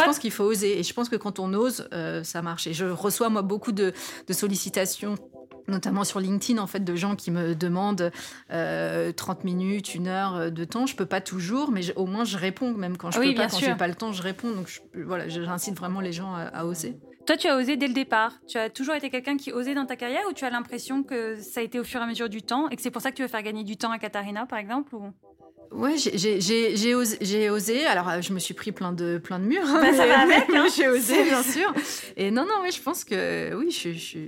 je 0.00 0.04
pense 0.04 0.18
qu'il 0.18 0.30
faut 0.30 0.44
oser. 0.44 0.78
Et 0.78 0.82
je 0.82 0.92
pense 0.92 1.08
que 1.08 1.16
quand 1.16 1.38
on 1.38 1.52
ose, 1.54 1.88
euh, 1.92 2.22
ça 2.24 2.42
marche. 2.42 2.66
Et 2.66 2.74
je 2.74 2.86
reçois, 2.86 3.28
moi, 3.28 3.42
beaucoup 3.42 3.72
de, 3.72 3.92
sollicitations 4.30 5.16
notamment 5.66 6.04
sur 6.04 6.20
LinkedIn, 6.20 6.60
en 6.60 6.66
fait, 6.66 6.84
de 6.84 6.94
gens 6.94 7.16
qui 7.16 7.30
me 7.30 7.54
demandent 7.54 8.12
30 8.50 8.52
euh, 8.52 9.12
minutes, 9.44 9.94
une 9.94 10.08
heure 10.08 10.52
de 10.52 10.64
temps. 10.66 10.84
Je 10.84 10.94
peux 10.94 11.06
pas 11.06 11.22
toujours, 11.22 11.70
mais 11.70 11.96
au 11.96 12.04
moins 12.04 12.24
je 12.24 12.36
réponds, 12.36 12.74
même 12.74 12.98
quand 12.98 13.10
je 13.10 13.18
oui, 13.18 13.30
peux 13.30 13.40
pas, 13.40 13.48
quand 13.48 13.60
j'ai 13.60 13.74
pas 13.74 13.88
le 13.88 13.94
temps, 13.94 14.12
je 14.12 14.20
réponds. 14.20 14.50
Donc 14.50 14.68
voilà, 14.94 15.26
j'incite 15.26 15.74
vraiment 15.74 16.00
les 16.00 16.12
gens 16.12 16.34
à, 16.34 16.66
oser. 16.66 16.98
Toi, 17.26 17.38
tu 17.38 17.48
as 17.48 17.56
osé 17.56 17.78
dès 17.78 17.86
le 17.86 17.94
départ. 17.94 18.32
Tu 18.46 18.58
as 18.58 18.68
toujours 18.68 18.94
été 18.94 19.08
quelqu'un 19.08 19.38
qui 19.38 19.52
osait 19.52 19.74
dans 19.74 19.86
ta 19.86 19.96
carrière 19.96 20.24
ou 20.28 20.34
tu 20.34 20.44
as 20.44 20.50
l'impression 20.50 21.02
que 21.02 21.40
ça 21.40 21.60
a 21.60 21.62
été 21.62 21.80
au 21.80 21.84
fur 21.84 21.98
et 22.00 22.04
à 22.04 22.06
mesure 22.06 22.28
du 22.28 22.42
temps 22.42 22.68
et 22.68 22.76
que 22.76 22.82
c'est 22.82 22.90
pour 22.90 23.00
ça 23.00 23.10
que 23.10 23.16
tu 23.16 23.22
veux 23.22 23.28
faire 23.28 23.42
gagner 23.42 23.64
du 23.64 23.78
temps 23.78 23.90
à 23.90 23.98
Katharina, 23.98 24.44
par 24.44 24.58
exemple 24.58 24.94
ou... 24.94 25.14
Ouais, 25.70 25.96
j'ai 25.96 26.94
osé, 26.94 27.50
osé, 27.50 27.86
Alors, 27.86 28.08
euh, 28.08 28.20
je 28.20 28.32
me 28.32 28.38
suis 28.38 28.54
pris 28.54 28.72
plein 28.72 28.92
de, 28.92 29.18
plein 29.18 29.38
de 29.38 29.44
murs. 29.44 29.66
Bah, 29.66 29.92
ça 29.92 30.06
va 30.06 30.20
avec. 30.20 30.44
Hein. 30.54 30.66
j'ai 30.76 30.88
osé, 30.88 31.24
bien 31.24 31.42
sûr. 31.42 31.72
Et 32.16 32.30
non, 32.30 32.42
non, 32.42 32.62
oui, 32.62 32.70
je 32.70 32.80
pense 32.80 33.02
que 33.02 33.54
oui, 33.54 33.70
je, 33.70 33.92
je, 33.92 34.18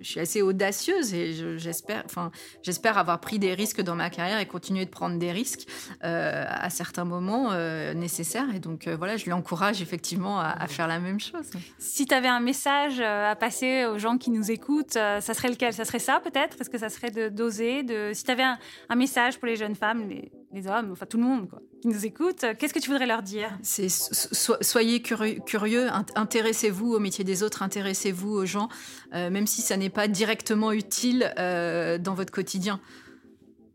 je 0.00 0.04
suis 0.04 0.20
assez 0.20 0.42
audacieuse 0.42 1.12
et 1.12 1.58
j'espère, 1.58 2.02
enfin, 2.04 2.30
j'espère 2.62 2.98
avoir 2.98 3.20
pris 3.20 3.38
des 3.38 3.54
risques 3.54 3.80
dans 3.80 3.96
ma 3.96 4.10
carrière 4.10 4.38
et 4.38 4.46
continuer 4.46 4.84
de 4.84 4.90
prendre 4.90 5.18
des 5.18 5.32
risques 5.32 5.66
euh, 6.04 6.44
à 6.46 6.70
certains 6.70 7.04
moments 7.04 7.48
euh, 7.52 7.94
nécessaires. 7.94 8.54
Et 8.54 8.60
donc, 8.60 8.86
voilà, 8.86 9.16
je 9.16 9.24
lui 9.24 9.32
encourage 9.32 9.82
effectivement 9.82 10.38
à, 10.38 10.50
à 10.50 10.66
faire 10.68 10.86
la 10.86 11.00
même 11.00 11.18
chose. 11.18 11.50
Si 11.78 12.06
tu 12.06 12.14
avais 12.14 12.28
un 12.28 12.40
message 12.40 13.00
à 13.00 13.34
passer 13.34 13.86
aux 13.86 13.98
gens 13.98 14.18
qui 14.18 14.30
nous 14.30 14.50
écoutent, 14.50 14.92
ça 14.92 15.20
serait 15.20 15.48
lequel? 15.48 15.72
Ça 15.72 15.84
serait 15.84 15.98
ça 15.98 16.20
peut-être? 16.20 16.60
Est-ce 16.60 16.70
que 16.70 16.78
ça 16.78 16.88
serait 16.88 17.10
d'oser 17.30 17.82
de, 17.82 18.10
Si 18.12 18.24
tu 18.24 18.30
avais 18.30 18.42
un, 18.42 18.58
un, 18.88 18.96
message 18.96 19.38
pour 19.38 19.46
les 19.46 19.56
jeunes 19.56 19.74
femmes, 19.74 20.08
les, 20.08 20.30
les 20.52 20.66
hommes, 20.66 20.81
enfin 20.90 21.06
tout 21.06 21.18
le 21.18 21.22
monde 21.22 21.48
quoi, 21.48 21.60
qui 21.80 21.88
nous 21.88 22.04
écoute, 22.04 22.44
qu'est-ce 22.58 22.74
que 22.74 22.78
tu 22.78 22.90
voudrais 22.90 23.06
leur 23.06 23.22
dire? 23.22 23.50
C'est 23.62 23.88
soyez 23.88 25.02
curieux, 25.02 25.86
intéressez-vous 26.14 26.94
au 26.94 26.98
métier 26.98 27.24
des 27.24 27.42
autres, 27.42 27.62
intéressez-vous 27.62 28.30
aux 28.30 28.46
gens, 28.46 28.68
euh, 29.14 29.30
même 29.30 29.46
si 29.46 29.60
ça 29.60 29.76
n'est 29.76 29.90
pas 29.90 30.08
directement 30.08 30.72
utile 30.72 31.32
euh, 31.38 31.98
dans 31.98 32.14
votre 32.14 32.32
quotidien. 32.32 32.80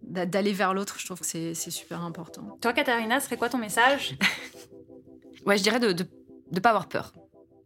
D'aller 0.02 0.54
vers 0.54 0.74
l'autre, 0.74 0.96
je 1.00 1.06
trouve 1.06 1.20
que 1.20 1.26
c'est 1.26 1.54
super 1.54 2.02
important. 2.02 2.58
Toi, 2.62 2.72
Katharina, 2.72 3.20
serait 3.20 3.36
quoi 3.36 3.50
ton 3.50 3.58
message? 3.58 4.18
Ouais, 5.46 5.58
je 5.58 5.64
dirais 5.64 5.80
de 5.80 6.06
ne 6.52 6.60
pas 6.60 6.70
avoir 6.70 6.88
peur. 6.88 7.14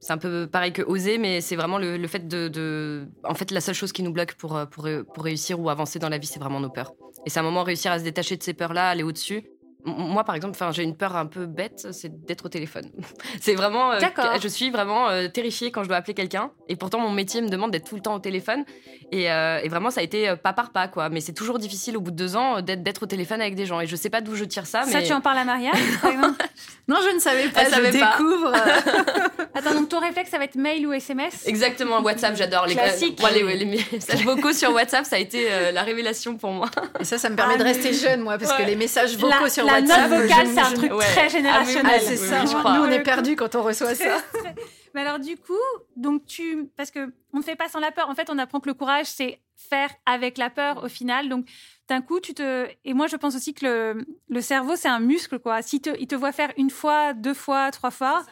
C'est 0.01 0.11
un 0.11 0.17
peu 0.17 0.47
pareil 0.47 0.73
que 0.73 0.81
oser, 0.81 1.17
mais 1.17 1.41
c'est 1.41 1.55
vraiment 1.55 1.77
le, 1.77 2.05
fait 2.07 2.27
de, 2.27 3.07
En 3.23 3.35
fait, 3.35 3.51
la 3.51 3.61
seule 3.61 3.75
chose 3.75 3.91
qui 3.91 4.03
nous 4.03 4.11
bloque 4.11 4.33
pour, 4.33 4.59
pour, 4.71 4.87
pour 5.13 5.23
réussir 5.23 5.59
ou 5.59 5.69
avancer 5.69 5.99
dans 5.99 6.09
la 6.09 6.17
vie, 6.17 6.27
c'est 6.27 6.39
vraiment 6.39 6.59
nos 6.59 6.69
peurs. 6.69 6.91
Et 7.25 7.29
c'est 7.29 7.39
un 7.39 7.43
moment 7.43 7.63
réussir 7.63 7.91
à 7.91 7.99
se 7.99 8.03
détacher 8.03 8.35
de 8.35 8.43
ces 8.43 8.53
peurs-là, 8.53 8.89
aller 8.89 9.03
au-dessus 9.03 9.43
moi, 9.85 10.23
par 10.23 10.35
exemple, 10.35 10.57
j'ai 10.71 10.83
une 10.83 10.95
peur 10.95 11.15
un 11.15 11.25
peu 11.25 11.45
bête, 11.45 11.87
c'est 11.91 12.25
d'être 12.25 12.45
au 12.45 12.49
téléphone. 12.49 12.89
c'est 13.41 13.55
vraiment. 13.55 13.93
Euh, 13.93 13.99
je 14.41 14.47
suis 14.47 14.69
vraiment 14.69 15.09
euh, 15.09 15.27
terrifiée 15.27 15.71
quand 15.71 15.83
je 15.83 15.87
dois 15.87 15.97
appeler 15.97 16.13
quelqu'un. 16.13 16.51
Et 16.69 16.75
pourtant, 16.75 16.99
mon 16.99 17.11
métier 17.11 17.41
me 17.41 17.49
demande 17.49 17.71
d'être 17.71 17.89
tout 17.89 17.95
le 17.95 18.01
temps 18.01 18.15
au 18.15 18.19
téléphone. 18.19 18.63
Et, 19.11 19.31
euh, 19.31 19.59
vraiment, 19.69 19.89
ça 19.89 20.01
a 20.01 20.03
été 20.03 20.35
pas 20.35 20.53
par 20.53 20.71
pas, 20.71 20.87
quoi. 20.87 21.09
Mais 21.09 21.21
c'est 21.21 21.33
toujours 21.33 21.57
difficile 21.57 21.97
au 21.97 22.01
bout 22.01 22.11
de 22.11 22.15
deux 22.15 22.35
ans 22.35 22.61
d'être 22.61 23.03
au 23.03 23.05
téléphone 23.05 23.41
avec 23.41 23.55
des 23.55 23.65
gens. 23.65 23.79
Et 23.81 23.87
je 23.87 23.95
sais 23.95 24.09
pas 24.09 24.21
d'où 24.21 24.35
je 24.35 24.45
tire 24.45 24.65
ça. 24.65 24.83
Ça, 24.83 25.01
tu 25.01 25.13
en 25.13 25.21
parles 25.21 25.39
à 25.39 25.45
Marianne, 25.45 25.73
Non, 26.87 26.97
je 27.03 27.15
ne 27.15 27.19
savais 27.19 27.49
pas. 27.49 27.65
je 27.65 27.91
découvre. 27.91 28.53
Attends, 29.53 29.73
donc 29.73 29.89
ton 29.89 29.99
réflexe, 29.99 30.29
ça 30.29 30.37
va 30.37 30.45
être 30.45 30.55
mail 30.55 30.85
ou 30.87 30.93
SMS 30.93 31.45
Exactement, 31.45 32.01
WhatsApp, 32.01 32.35
j'adore. 32.35 32.67
Les, 32.67 32.75
les, 32.75 33.65
messages 33.65 34.23
vocaux 34.23 34.53
sur 34.53 34.71
WhatsApp, 34.73 35.05
ça 35.05 35.15
a 35.15 35.19
été 35.19 35.47
la 35.73 35.83
révélation 35.83 36.37
pour 36.37 36.51
moi. 36.51 36.69
Et 36.99 37.03
ça, 37.03 37.17
ça 37.17 37.29
me 37.29 37.35
permet 37.35 37.57
de 37.57 37.63
ah, 37.63 37.65
rester 37.65 37.93
jeune, 37.93 38.21
moi, 38.21 38.37
parce 38.37 38.53
que 38.53 38.63
les 38.63 38.75
messages 38.75 39.17
vocaux 39.17 39.49
sur 39.49 39.65
la 39.71 39.81
note 39.81 40.21
vocale, 40.21 40.47
c'est 40.47 40.59
un 40.59 40.73
truc 40.73 40.91
très 40.99 41.29
générationnel. 41.29 41.93
Ah, 41.95 41.99
c'est 41.99 42.17
ça. 42.17 42.43
Nous, 42.43 42.81
on 42.81 42.89
est 42.89 43.03
perdus 43.03 43.35
quand 43.35 43.55
on 43.55 43.63
reçoit 43.63 43.95
ça. 43.95 44.17
Mais 44.93 45.01
alors, 45.01 45.19
du 45.19 45.37
coup, 45.37 45.53
donc 45.95 46.25
tu, 46.25 46.69
parce 46.75 46.91
que 46.91 47.13
on 47.33 47.37
ne 47.37 47.43
fait 47.43 47.55
pas 47.55 47.69
sans 47.69 47.79
la 47.79 47.91
peur. 47.91 48.09
En 48.09 48.15
fait, 48.15 48.29
on 48.29 48.37
apprend 48.37 48.59
que 48.59 48.67
le 48.67 48.73
courage, 48.73 49.05
c'est 49.05 49.39
faire 49.55 49.89
avec 50.05 50.37
la 50.37 50.49
peur 50.49 50.83
au 50.83 50.89
final. 50.89 51.29
Donc, 51.29 51.45
d'un 51.87 52.01
coup, 52.01 52.19
tu 52.19 52.33
te. 52.33 52.67
Et 52.83 52.93
moi, 52.93 53.07
je 53.07 53.15
pense 53.15 53.35
aussi 53.35 53.53
que 53.53 53.65
le, 53.65 54.05
le 54.29 54.41
cerveau, 54.41 54.75
c'est 54.75 54.89
un 54.89 54.99
muscle, 54.99 55.39
quoi. 55.39 55.61
Si 55.61 55.81
te, 55.81 55.89
il 55.99 56.07
te 56.07 56.15
voit 56.15 56.31
faire 56.31 56.51
une 56.57 56.69
fois, 56.69 57.13
deux 57.13 57.33
fois, 57.33 57.71
trois 57.71 57.91
fois. 57.91 58.23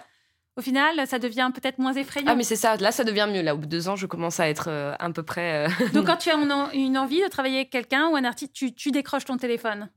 Au 0.57 0.61
final, 0.61 1.07
ça 1.07 1.19
devient 1.19 1.51
peut-être 1.53 1.79
moins 1.79 1.93
effrayant. 1.93 2.27
Ah, 2.29 2.35
mais 2.35 2.43
c'est 2.43 2.57
ça. 2.57 2.75
Là, 2.75 2.91
ça 2.91 3.05
devient 3.05 3.29
mieux. 3.31 3.41
Là, 3.41 3.55
au 3.55 3.57
bout 3.57 3.65
de 3.65 3.71
deux 3.71 3.87
ans, 3.87 3.95
je 3.95 4.05
commence 4.07 4.41
à 4.41 4.49
être 4.49 4.65
euh, 4.67 4.93
à 4.99 5.09
peu 5.11 5.23
près. 5.23 5.67
Euh, 5.67 5.85
donc, 5.93 6.05
quand 6.07 6.17
tu 6.17 6.29
as 6.29 6.35
une 6.73 6.97
envie 6.97 7.23
de 7.23 7.27
travailler 7.29 7.59
avec 7.59 7.69
quelqu'un 7.69 8.09
ou 8.09 8.17
un 8.17 8.25
artiste, 8.25 8.51
tu, 8.51 8.73
tu 8.73 8.91
décroches 8.91 9.23
ton 9.23 9.37
téléphone. 9.37 9.89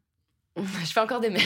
Je 0.85 0.93
fais 0.93 1.01
encore 1.01 1.21
des 1.21 1.31
mails. 1.31 1.43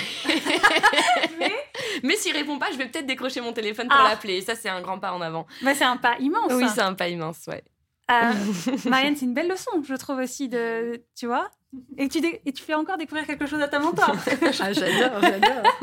mais, 1.39 1.53
mais 2.03 2.17
s'il 2.17 2.35
répond 2.35 2.59
pas, 2.59 2.71
je 2.73 2.77
vais 2.77 2.87
peut-être 2.87 3.07
décrocher 3.07 3.41
mon 3.41 3.53
téléphone 3.53 3.89
pour 3.89 4.01
ah. 4.01 4.09
l'appeler. 4.11 4.41
Ça, 4.41 4.55
c'est 4.55 4.69
un 4.69 4.81
grand 4.81 4.99
pas 4.99 5.13
en 5.13 5.21
avant. 5.21 5.47
Bah, 5.63 5.75
c'est 5.75 5.85
un 5.85 5.97
pas 5.97 6.17
immense. 6.19 6.53
Oui, 6.53 6.67
c'est 6.75 6.81
un 6.81 6.95
pas 6.95 7.09
immense, 7.09 7.47
ouais. 7.47 7.63
Euh, 8.11 8.33
Marianne, 8.89 9.17
c'est 9.17 9.25
une 9.25 9.35
belle 9.35 9.49
leçon, 9.49 9.71
je 9.83 9.95
trouve 9.95 10.19
aussi, 10.19 10.49
de, 10.49 11.03
tu 11.17 11.27
vois, 11.27 11.51
et 11.99 12.09
tu, 12.09 12.19
et 12.45 12.53
tu 12.53 12.63
fais 12.63 12.75
encore 12.75 12.99
découvrir 12.99 13.27
quelque 13.27 13.47
chose 13.47 13.61
à 13.61 13.69
ta 13.69 13.79
mentor. 13.79 14.15
ah, 14.61 14.73
j'adore, 14.73 15.21
j'adore. 15.21 15.63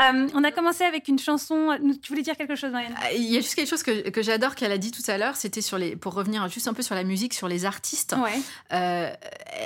Euh, 0.00 0.28
on 0.34 0.44
a 0.44 0.52
commencé 0.52 0.84
avec 0.84 1.08
une 1.08 1.18
chanson. 1.18 1.76
Tu 2.00 2.12
voulais 2.12 2.22
dire 2.22 2.36
quelque 2.36 2.54
chose, 2.54 2.70
Marianne? 2.70 2.94
Euh, 3.04 3.16
Il 3.16 3.24
y 3.24 3.36
a 3.36 3.40
juste 3.40 3.56
quelque 3.56 3.68
chose 3.68 3.82
que, 3.82 4.10
que 4.10 4.22
j'adore 4.22 4.54
qu'elle 4.54 4.70
a 4.70 4.78
dit 4.78 4.92
tout 4.92 5.02
à 5.08 5.18
l'heure. 5.18 5.34
C'était 5.34 5.60
sur 5.60 5.76
les, 5.76 5.96
pour 5.96 6.14
revenir 6.14 6.46
juste 6.48 6.68
un 6.68 6.74
peu 6.74 6.82
sur 6.82 6.94
la 6.94 7.02
musique, 7.02 7.34
sur 7.34 7.48
les 7.48 7.64
artistes. 7.64 8.14
Ouais. 8.16 8.38
Euh, 8.72 9.10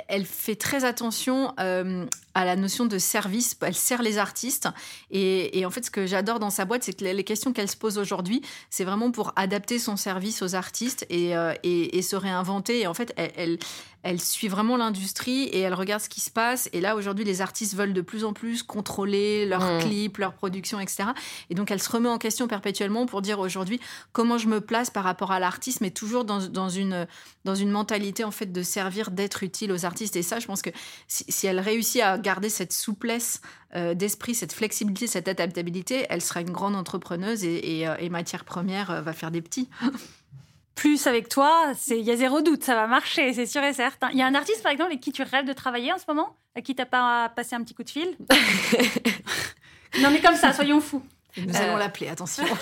elle 0.07 0.25
fait 0.25 0.55
très 0.55 0.85
attention 0.85 1.53
à 1.57 2.45
la 2.45 2.55
notion 2.55 2.85
de 2.85 2.97
service. 2.97 3.55
Elle 3.61 3.75
sert 3.75 4.01
les 4.01 4.17
artistes. 4.17 4.69
Et, 5.11 5.59
et 5.59 5.65
en 5.67 5.69
fait, 5.69 5.85
ce 5.85 5.91
que 5.91 6.07
j'adore 6.07 6.39
dans 6.39 6.49
sa 6.49 6.65
boîte, 6.65 6.83
c'est 6.83 6.93
que 6.97 7.05
les 7.05 7.23
questions 7.23 7.53
qu'elle 7.53 7.69
se 7.69 7.77
pose 7.77 7.99
aujourd'hui, 7.99 8.41
c'est 8.71 8.85
vraiment 8.85 9.11
pour 9.11 9.33
adapter 9.35 9.77
son 9.77 9.97
service 9.97 10.41
aux 10.41 10.55
artistes 10.55 11.05
et, 11.11 11.33
et, 11.63 11.97
et 11.97 12.01
se 12.01 12.15
réinventer. 12.15 12.81
Et 12.81 12.87
en 12.87 12.95
fait, 12.95 13.13
elle, 13.17 13.31
elle 13.35 13.59
elle 14.03 14.19
suit 14.19 14.49
vraiment 14.49 14.75
l'industrie 14.75 15.43
et 15.45 15.59
elle 15.59 15.73
regarde 15.73 16.01
ce 16.01 16.09
qui 16.09 16.21
se 16.21 16.29
passe. 16.29 16.69
Et 16.73 16.81
là, 16.81 16.95
aujourd'hui, 16.95 17.23
les 17.23 17.41
artistes 17.41 17.73
veulent 17.73 17.93
de 17.93 18.01
plus 18.01 18.25
en 18.25 18.33
plus 18.33 18.61
contrôler 18.61 19.45
leurs 19.45 19.63
mmh. 19.63 19.79
clips, 19.79 20.17
leur 20.17 20.33
production, 20.33 20.79
etc. 20.79 21.05
Et 21.49 21.55
donc, 21.55 21.71
elle 21.71 21.81
se 21.81 21.89
remet 21.89 22.09
en 22.09 22.17
question 22.17 22.47
perpétuellement 22.47 23.05
pour 23.05 23.21
dire 23.21 23.39
aujourd'hui 23.39 23.79
comment 24.11 24.37
je 24.37 24.47
me 24.47 24.59
place 24.59 24.89
par 24.89 25.05
rapport 25.05 25.31
à 25.31 25.39
l'artiste, 25.39 25.79
mais 25.79 25.89
toujours 25.91 26.25
dans, 26.25 26.45
dans, 26.47 26.69
une, 26.69 27.07
dans 27.45 27.55
une 27.55 27.71
mentalité, 27.71 28.25
en 28.25 28.31
fait, 28.31 28.51
de 28.51 28.61
servir, 28.61 29.09
d'être 29.09 29.43
utile 29.43 29.71
aux 29.71 29.85
artistes. 29.85 30.17
Et 30.17 30.23
ça, 30.23 30.39
je 30.39 30.47
pense 30.47 30.61
que 30.61 30.69
si, 31.07 31.47
elle 31.47 31.59
réussit 31.59 32.01
à 32.01 32.17
garder 32.17 32.49
cette 32.49 32.73
souplesse 32.73 33.41
euh, 33.75 33.93
d'esprit, 33.93 34.35
cette 34.35 34.53
flexibilité, 34.53 35.07
cette 35.07 35.29
adaptabilité, 35.29 36.05
elle 36.09 36.21
sera 36.21 36.41
une 36.41 36.51
grande 36.51 36.75
entrepreneuse 36.75 37.45
et, 37.45 37.79
et, 37.79 37.87
euh, 37.87 37.95
et 37.99 38.09
matière 38.09 38.43
première 38.43 38.91
euh, 38.91 39.01
va 39.01 39.13
faire 39.13 39.31
des 39.31 39.41
petits. 39.41 39.69
plus 40.75 41.07
avec 41.07 41.29
toi, 41.29 41.73
il 41.87 42.01
y 42.01 42.11
a 42.11 42.15
zéro 42.15 42.41
doute, 42.41 42.63
ça 42.63 42.75
va 42.75 42.87
marcher, 42.87 43.33
c'est 43.33 43.45
sûr 43.45 43.63
et 43.63 43.73
certain. 43.73 44.09
Il 44.11 44.17
y 44.17 44.21
a 44.21 44.27
un 44.27 44.35
artiste, 44.35 44.63
par 44.63 44.71
exemple, 44.71 44.91
avec 44.91 45.01
qui 45.01 45.11
tu 45.11 45.23
rêves 45.23 45.45
de 45.45 45.53
travailler 45.53 45.93
en 45.93 45.97
ce 45.97 46.05
moment 46.07 46.35
À 46.55 46.61
qui 46.61 46.75
t'as 46.75 46.85
pas 46.85 47.29
passé 47.29 47.55
un 47.55 47.63
petit 47.63 47.73
coup 47.73 47.83
de 47.83 47.89
fil? 47.89 48.17
Non, 50.01 50.09
mais 50.09 50.21
comme 50.21 50.35
ça, 50.35 50.53
soyons 50.53 50.81
fous. 50.81 51.03
Nous 51.37 51.55
allons 51.55 51.75
euh, 51.75 51.79
l'appeler, 51.79 52.07
attention. 52.09 52.43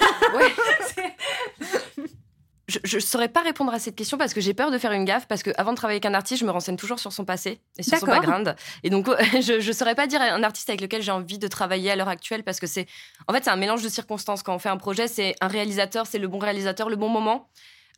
je 2.84 2.96
ne 2.96 3.02
saurais 3.02 3.30
pas 3.30 3.42
répondre 3.42 3.74
à 3.74 3.80
cette 3.80 3.96
question 3.96 4.18
parce 4.18 4.34
que 4.34 4.42
j'ai 4.42 4.54
peur 4.54 4.72
de 4.72 4.78
faire 4.78 4.92
une 4.92 5.06
gaffe 5.06 5.28
parce 5.28 5.44
que 5.44 5.52
avant 5.58 5.72
de 5.72 5.78
travailler 5.78 5.98
avec 5.98 6.06
un 6.06 6.14
artiste, 6.14 6.42
je 6.42 6.46
me 6.46 6.52
renseigne 6.52 6.78
toujours 6.78 7.00
sur 7.00 7.12
son 7.12 7.26
passé 7.26 7.60
et 7.78 7.84
sur 7.84 7.98
son 7.98 8.06
background. 8.06 8.56
Et 8.84 8.90
donc, 8.90 9.08
je 9.42 9.66
ne 9.66 9.74
saurais 9.74 9.96
pas 9.96 10.08
dire 10.08 10.22
un 10.22 10.44
artiste 10.44 10.70
avec 10.70 10.82
lequel 10.82 11.02
j'ai 11.02 11.12
envie 11.12 11.40
de 11.40 11.48
travailler 11.48 11.92
à 11.92 11.96
l'heure 11.96 12.10
actuelle 12.10 12.44
parce 12.44 12.60
que 12.60 12.68
c'est, 12.68 12.88
en 13.28 13.34
fait, 13.34 13.44
c'est 13.44 13.50
un 13.50 13.56
mélange 13.56 13.84
de 13.84 13.90
circonstances. 13.90 14.44
Quand 14.44 14.56
on 14.56 14.60
fait 14.60 14.70
un 14.70 14.78
projet, 14.78 15.08
c'est 15.08 15.36
un 15.42 15.48
réalisateur, 15.48 16.06
c'est 16.08 16.20
le 16.20 16.28
bon 16.28 16.40
réalisateur, 16.40 16.90
le 16.90 16.96
bon 16.96 17.10
moment. 17.10 17.50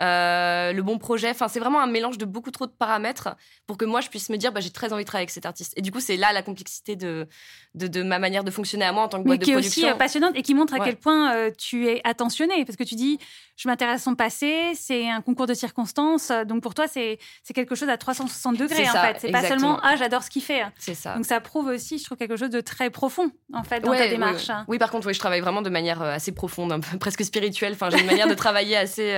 Euh, 0.02 0.74
le 0.74 0.82
bon 0.82 0.98
projet. 0.98 1.30
Enfin, 1.30 1.48
c'est 1.48 1.60
vraiment 1.60 1.82
un 1.82 1.88
mélange 1.88 2.18
de 2.18 2.26
beaucoup 2.26 2.52
trop 2.52 2.66
de 2.66 2.72
paramètres 2.72 3.36
pour 3.68 3.78
que 3.78 3.86
moi 3.86 4.02
je 4.02 4.10
puisse 4.10 4.30
me 4.30 4.38
dire, 4.38 4.52
bah, 4.52 4.60
j'ai 4.60 4.72
très 4.72 4.92
envie 4.92 5.04
de 5.04 5.08
travailler 5.08 5.24
avec 5.24 5.32
cet 5.32 5.46
artiste. 5.46 5.74
Et 5.78 5.82
du 5.82 5.92
coup, 5.92 6.00
c'est 6.00 6.18
là 6.18 6.34
la 6.34 6.42
complexité 6.42 6.96
de, 6.96 7.28
de, 7.76 8.04
ma 8.04 8.20
manière 8.20 8.44
de 8.44 8.52
fonctionner 8.52 8.86
à 8.86 8.92
moi 8.92 9.04
en 9.04 9.08
tant 9.08 9.20
que 9.20 9.28
boîte 9.28 9.40
de 9.40 9.46
production. 9.46 9.82
Qui 9.82 9.88
est 9.88 9.90
aussi 9.92 9.98
passionnante 9.98 10.32
et 10.36 10.42
qui 10.42 10.54
montre 10.56 10.74
à 10.74 10.80
quel 10.80 10.96
point 10.96 11.34
euh, 11.36 11.52
tu 11.58 11.88
es 11.88 12.02
attentionné. 12.04 12.66
Parce 12.66 12.76
que 12.76 12.84
tu 12.84 12.96
dis, 12.96 13.20
je 13.56 13.68
m'intéresse 13.68 14.02
à 14.02 14.04
son 14.04 14.16
passé, 14.16 14.74
c'est 14.76 15.10
un 15.10 15.22
concours 15.22 15.48
de 15.48 15.54
circonstances. 15.54 16.32
Donc 16.48 16.64
pour 16.64 16.74
toi, 16.74 16.88
c'est 16.88 17.20
quelque 17.54 17.76
chose 17.76 17.90
à 17.90 17.98
360 17.98 18.58
degrés 18.58 18.90
en 18.90 18.94
fait. 18.94 19.18
C'est 19.20 19.32
pas 19.32 19.48
seulement, 19.48 19.80
ah, 19.84 19.96
j'adore 19.96 20.24
ce 20.24 20.30
qu'il 20.30 20.44
fait. 20.44 20.64
C'est 20.78 20.96
ça. 20.96 21.16
Donc 21.16 21.26
ça 21.26 21.40
prouve 21.40 21.68
aussi, 21.68 22.00
je 22.00 22.06
trouve, 22.06 22.18
quelque 22.18 22.38
chose 22.38 22.50
de 22.50 22.62
très 22.62 22.90
profond 22.90 23.32
en 23.54 23.64
fait 23.64 23.82
dans 23.82 23.92
ta 23.92 24.08
démarche. 24.08 24.50
Oui, 24.68 24.78
par 24.80 24.92
contre, 24.92 25.12
je 25.12 25.20
travaille 25.20 25.42
vraiment 25.42 25.62
de 25.62 25.70
manière 25.70 26.02
euh, 26.02 26.14
assez 26.14 26.32
profonde, 26.32 26.72
un 26.72 26.80
peu, 26.80 26.98
presque 27.00 27.24
spirituelle. 27.24 27.74
Enfin, 27.74 27.90
j'ai 27.90 28.00
une 28.00 28.06
manière 28.06 28.28
de 28.28 28.34
travailler 28.34 28.76
assez. 28.76 29.14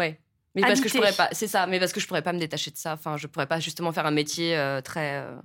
Ouais. 0.00 0.18
Mais 0.54 0.62
parce 0.62 0.80
que 0.80 0.88
je 0.88 0.94
pourrais 0.94 1.12
pas, 1.12 1.28
c'est 1.32 1.46
ça, 1.46 1.66
mais 1.66 1.78
parce 1.78 1.92
que 1.92 2.00
je 2.00 2.06
pourrais 2.06 2.22
pas 2.22 2.32
me 2.32 2.38
détacher 2.38 2.70
de 2.70 2.76
ça. 2.76 2.94
Enfin, 2.94 3.16
je 3.16 3.26
pourrais 3.26 3.46
pas 3.46 3.60
justement 3.60 3.92
faire 3.92 4.06
un 4.06 4.10
métier 4.10 4.56
euh, 4.56 4.80
très 4.80 5.18
euh, 5.18 5.36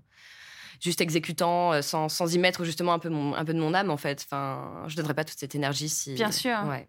juste 0.81 1.01
exécutant 1.01 1.73
euh, 1.73 1.81
sans, 1.81 2.09
sans, 2.09 2.33
y 2.33 2.39
mettre 2.39 2.63
justement 2.63 2.93
un 2.93 2.99
peu, 2.99 3.09
mon, 3.09 3.35
un 3.35 3.45
peu 3.45 3.53
de 3.53 3.59
mon 3.59 3.73
âme 3.73 3.91
en 3.91 3.97
fait. 3.97 4.25
Enfin, 4.25 4.83
je 4.87 4.95
donnerais 4.95 5.13
pas 5.13 5.23
toute 5.23 5.37
cette 5.37 5.53
énergie 5.53 5.89
si. 5.89 6.15
Bien 6.15 6.31
sûr. 6.31 6.57
Ouais. 6.67 6.87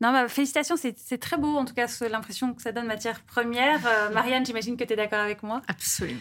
Non, 0.00 0.12
bah, 0.12 0.28
félicitations, 0.28 0.76
c'est 0.78 1.18
très 1.18 1.36
beau 1.36 1.54
en 1.58 1.66
tout 1.66 1.74
cas, 1.74 1.86
l'impression 2.10 2.54
que 2.54 2.62
ça 2.62 2.72
donne 2.72 2.86
matière 2.86 3.20
première. 3.24 3.80
Marianne, 4.14 4.46
j'imagine 4.46 4.78
que 4.78 4.84
tu 4.84 4.94
es 4.94 4.96
d'accord 4.96 5.18
avec 5.18 5.42
moi. 5.42 5.60
Absolument. 5.68 6.20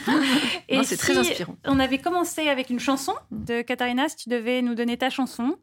Et 0.70 0.82
c'est 0.84 0.96
très 0.96 1.18
inspirant. 1.18 1.54
On 1.66 1.78
avait 1.78 1.98
commencé 1.98 2.48
avec 2.48 2.70
une 2.70 2.80
chanson 2.80 3.12
de 3.30 3.60
Katharina, 3.60 4.08
si 4.08 4.16
tu 4.16 4.28
devais 4.30 4.62
nous 4.62 4.74
donner 4.74 4.96
ta 4.96 5.10
chanson. 5.10 5.58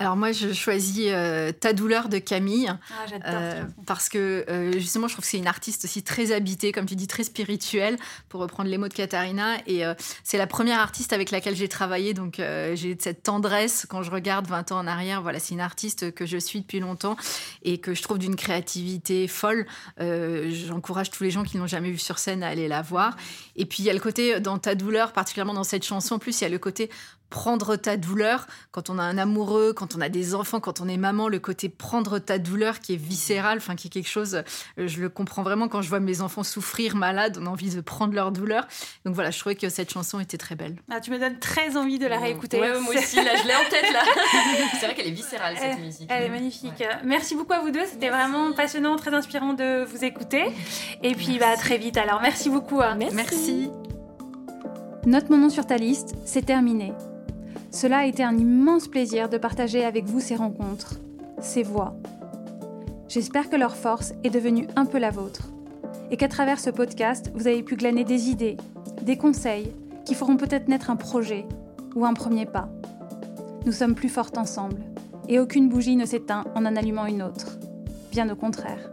Alors 0.00 0.16
moi, 0.16 0.30
je 0.30 0.52
choisis 0.52 1.06
euh, 1.08 1.50
Ta 1.50 1.72
douleur 1.72 2.08
de 2.08 2.18
Camille 2.18 2.68
ah, 2.68 3.26
euh, 3.26 3.64
parce 3.84 4.08
que 4.08 4.44
euh, 4.48 4.72
justement, 4.72 5.08
je 5.08 5.14
trouve 5.14 5.24
que 5.24 5.30
c'est 5.30 5.38
une 5.38 5.48
artiste 5.48 5.84
aussi 5.84 6.04
très 6.04 6.30
habitée, 6.30 6.70
comme 6.70 6.86
tu 6.86 6.94
dis, 6.94 7.08
très 7.08 7.24
spirituelle, 7.24 7.96
pour 8.28 8.40
reprendre 8.40 8.70
les 8.70 8.78
mots 8.78 8.86
de 8.86 8.94
Katharina. 8.94 9.56
Et 9.66 9.82
c'est 10.22 10.38
la 10.38 10.46
première 10.46 10.78
artiste 10.78 11.12
avec 11.12 11.30
laquelle 11.30 11.56
j'ai 11.56 11.68
travaillé, 11.68 12.14
donc 12.14 12.36
j'ai 12.36 12.96
cette 12.98 13.22
tendresse 13.22 13.86
quand 13.88 14.02
je 14.02 14.10
regarde 14.10 14.46
20 14.46 14.72
ans 14.72 14.78
en 14.78 14.86
arrière. 14.86 15.22
Voilà, 15.22 15.38
c'est 15.38 15.54
une 15.54 15.60
artiste 15.60 16.12
que 16.12 16.26
je 16.26 16.38
suis 16.38 16.60
depuis 16.60 16.80
longtemps 16.80 17.16
et 17.62 17.78
que 17.78 17.94
je 17.94 18.02
trouve 18.02 18.18
d'une 18.18 18.36
créativité 18.36 19.26
folle. 19.28 19.66
J'encourage 19.98 21.10
tous 21.10 21.24
les 21.24 21.30
gens 21.30 21.42
qui 21.42 21.56
n'ont 21.58 21.66
jamais 21.66 21.90
vu 21.90 21.98
sur 21.98 22.18
scène 22.18 22.42
à 22.42 22.48
aller 22.48 22.68
la 22.68 22.82
voir. 22.82 23.16
Et 23.56 23.66
puis 23.66 23.82
il 23.82 23.86
y 23.86 23.90
a 23.90 23.94
le 23.94 24.00
côté 24.00 24.40
dans 24.40 24.58
Ta 24.58 24.74
douleur, 24.74 25.12
particulièrement 25.12 25.54
dans 25.54 25.64
cette 25.64 25.84
chanson, 25.84 26.16
en 26.16 26.18
plus 26.18 26.40
il 26.40 26.44
y 26.44 26.46
a 26.46 26.50
le 26.50 26.58
côté 26.58 26.90
prendre 27.30 27.76
ta 27.76 27.96
douleur, 27.96 28.46
quand 28.70 28.90
on 28.90 28.98
a 28.98 29.02
un 29.02 29.18
amoureux, 29.18 29.72
quand 29.72 29.96
on 29.96 30.00
a 30.00 30.08
des 30.08 30.34
enfants, 30.34 30.60
quand 30.60 30.80
on 30.80 30.88
est 30.88 30.96
maman, 30.96 31.28
le 31.28 31.38
côté 31.38 31.68
prendre 31.68 32.18
ta 32.18 32.38
douleur 32.38 32.80
qui 32.80 32.94
est 32.94 32.96
viscéral, 32.96 33.58
enfin 33.58 33.76
qui 33.76 33.88
est 33.88 33.90
quelque 33.90 34.08
chose, 34.08 34.42
euh, 34.78 34.86
je 34.88 35.00
le 35.00 35.08
comprends 35.08 35.42
vraiment 35.42 35.68
quand 35.68 35.82
je 35.82 35.88
vois 35.88 36.00
mes 36.00 36.20
enfants 36.20 36.42
souffrir, 36.42 36.96
malades, 36.96 37.38
on 37.40 37.46
a 37.46 37.50
envie 37.50 37.70
de 37.70 37.80
prendre 37.80 38.14
leur 38.14 38.32
douleur. 38.32 38.66
Donc 39.04 39.14
voilà, 39.14 39.30
je 39.30 39.38
trouvais 39.38 39.56
que 39.56 39.68
cette 39.68 39.92
chanson 39.92 40.20
était 40.20 40.38
très 40.38 40.54
belle. 40.54 40.76
Ah, 40.90 41.00
tu 41.00 41.10
me 41.10 41.18
donnes 41.18 41.38
très 41.38 41.76
envie 41.76 41.98
de 41.98 42.06
la 42.06 42.18
réécouter. 42.18 42.60
Ouais, 42.60 42.80
moi 42.80 42.94
aussi, 42.94 43.16
là, 43.16 43.36
je 43.36 43.46
l'ai 43.46 43.54
en 43.54 43.70
tête 43.70 43.92
là. 43.92 44.02
C'est 44.80 44.86
vrai 44.86 44.94
qu'elle 44.94 45.08
est 45.08 45.12
viscérale 45.12 45.56
cette 45.58 45.80
musique. 45.80 46.08
Elle 46.10 46.24
est 46.24 46.30
magnifique. 46.30 46.82
Merci 47.04 47.34
beaucoup 47.34 47.52
à 47.52 47.60
vous 47.60 47.70
deux, 47.70 47.84
c'était 47.86 48.10
vraiment 48.10 48.52
passionnant, 48.52 48.96
très 48.96 49.14
inspirant 49.14 49.52
de 49.52 49.84
vous 49.84 50.04
écouter. 50.04 50.46
Et 51.02 51.14
puis 51.14 51.38
bah 51.38 51.56
très 51.56 51.78
vite 51.78 51.96
alors. 51.96 52.20
Merci 52.20 52.50
beaucoup. 52.50 52.80
Hein. 52.80 52.96
Merci. 52.96 53.14
Merci. 53.14 53.70
Note 55.06 55.30
mon 55.30 55.38
nom 55.38 55.48
sur 55.48 55.66
ta 55.66 55.76
liste, 55.76 56.14
c'est 56.24 56.44
terminé. 56.44 56.92
Cela 57.70 57.98
a 57.98 58.06
été 58.06 58.24
un 58.24 58.36
immense 58.36 58.88
plaisir 58.88 59.28
de 59.28 59.36
partager 59.36 59.84
avec 59.84 60.06
vous 60.06 60.20
ces 60.20 60.36
rencontres, 60.36 61.00
ces 61.40 61.62
voix. 61.62 61.94
J'espère 63.08 63.50
que 63.50 63.56
leur 63.56 63.76
force 63.76 64.14
est 64.24 64.30
devenue 64.30 64.66
un 64.74 64.86
peu 64.86 64.98
la 64.98 65.10
vôtre 65.10 65.50
et 66.10 66.16
qu'à 66.16 66.28
travers 66.28 66.60
ce 66.60 66.70
podcast, 66.70 67.30
vous 67.34 67.46
avez 67.46 67.62
pu 67.62 67.76
glaner 67.76 68.04
des 68.04 68.30
idées, 68.30 68.56
des 69.02 69.18
conseils 69.18 69.72
qui 70.06 70.14
feront 70.14 70.36
peut-être 70.38 70.68
naître 70.68 70.90
un 70.90 70.96
projet 70.96 71.44
ou 71.94 72.06
un 72.06 72.14
premier 72.14 72.46
pas. 72.46 72.70
Nous 73.66 73.72
sommes 73.72 73.94
plus 73.94 74.08
fortes 74.08 74.38
ensemble 74.38 74.80
et 75.28 75.38
aucune 75.38 75.68
bougie 75.68 75.96
ne 75.96 76.06
s'éteint 76.06 76.44
en 76.54 76.64
en 76.64 76.74
allumant 76.76 77.06
une 77.06 77.22
autre. 77.22 77.58
Bien 78.10 78.30
au 78.30 78.36
contraire. 78.36 78.90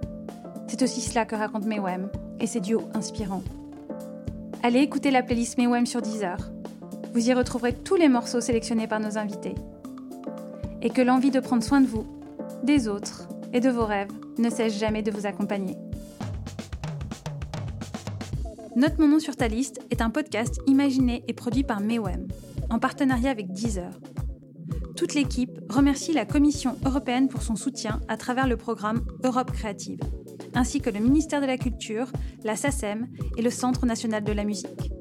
C'est 0.68 0.82
aussi 0.82 0.99
cela 0.99 1.26
que 1.26 1.36
raconte 1.36 1.66
Mewem 1.66 2.10
et 2.41 2.47
ses 2.47 2.60
duos 2.60 2.89
inspirants. 2.93 3.43
Allez 4.64 4.80
écouter 4.80 5.12
la 5.12 5.24
playlist 5.24 5.58
Mewem 5.58 5.86
sur 5.86 6.02
Deezer 6.02 6.52
Vous 7.16 7.30
y 7.30 7.34
retrouverez 7.34 7.72
tous 7.72 7.95
les 7.95 8.09
morceaux 8.09 8.41
sélectionnés 8.41 8.88
par 8.88 8.99
nos 8.99 9.18
invités. 9.18 9.55
Et 10.82 10.89
que 10.89 11.01
l'envie 11.01 11.32
de 11.32 11.39
prendre 11.39 11.63
soin 11.63 11.80
de 11.80 11.88
vous, 11.88 12.05
des 12.63 12.89
autres 12.89 13.30
et 13.53 13.61
de 13.61 13.70
vos 13.70 13.86
rêves 13.86 14.11
ne 14.38 14.49
cesse 14.49 14.78
jamais 14.78 15.01
de 15.01 15.11
vous 15.11 15.26
accompagner. 15.26 15.78
Note 18.76 18.99
mon 18.99 19.07
nom 19.07 19.20
sur 19.20 19.38
ta 19.38 19.47
liste 19.47 19.80
est 19.91 20.01
un 20.01 20.09
podcast 20.09 20.59
imaginé 20.68 21.24
et 21.30 21.34
produit 21.34 21.63
par 21.63 21.80
Mewem, 21.80 22.28
en 22.70 22.80
partenariat 22.80 23.32
avec 23.32 23.53
Deezer. 23.53 23.91
Toute 24.97 25.13
l'équipe 25.13 25.57
remercie 25.70 26.11
la 26.11 26.26
Commission 26.26 26.76
européenne 26.86 27.30
pour 27.30 27.43
son 27.43 27.55
soutien 27.55 28.01
à 28.09 28.18
travers 28.18 28.45
le 28.45 28.57
programme 28.57 29.05
Europe 29.24 29.53
Créative, 29.53 30.01
ainsi 30.53 30.82
que 30.82 30.89
le 30.89 30.99
ministère 30.99 31.39
de 31.39 31.45
la 31.45 31.57
Culture, 31.57 32.11
la 32.43 32.57
SACEM 32.57 33.07
et 33.38 33.41
le 33.41 33.51
Centre 33.51 33.86
national 33.86 34.26
de 34.26 34.34
la 34.34 34.43
musique. 34.43 34.91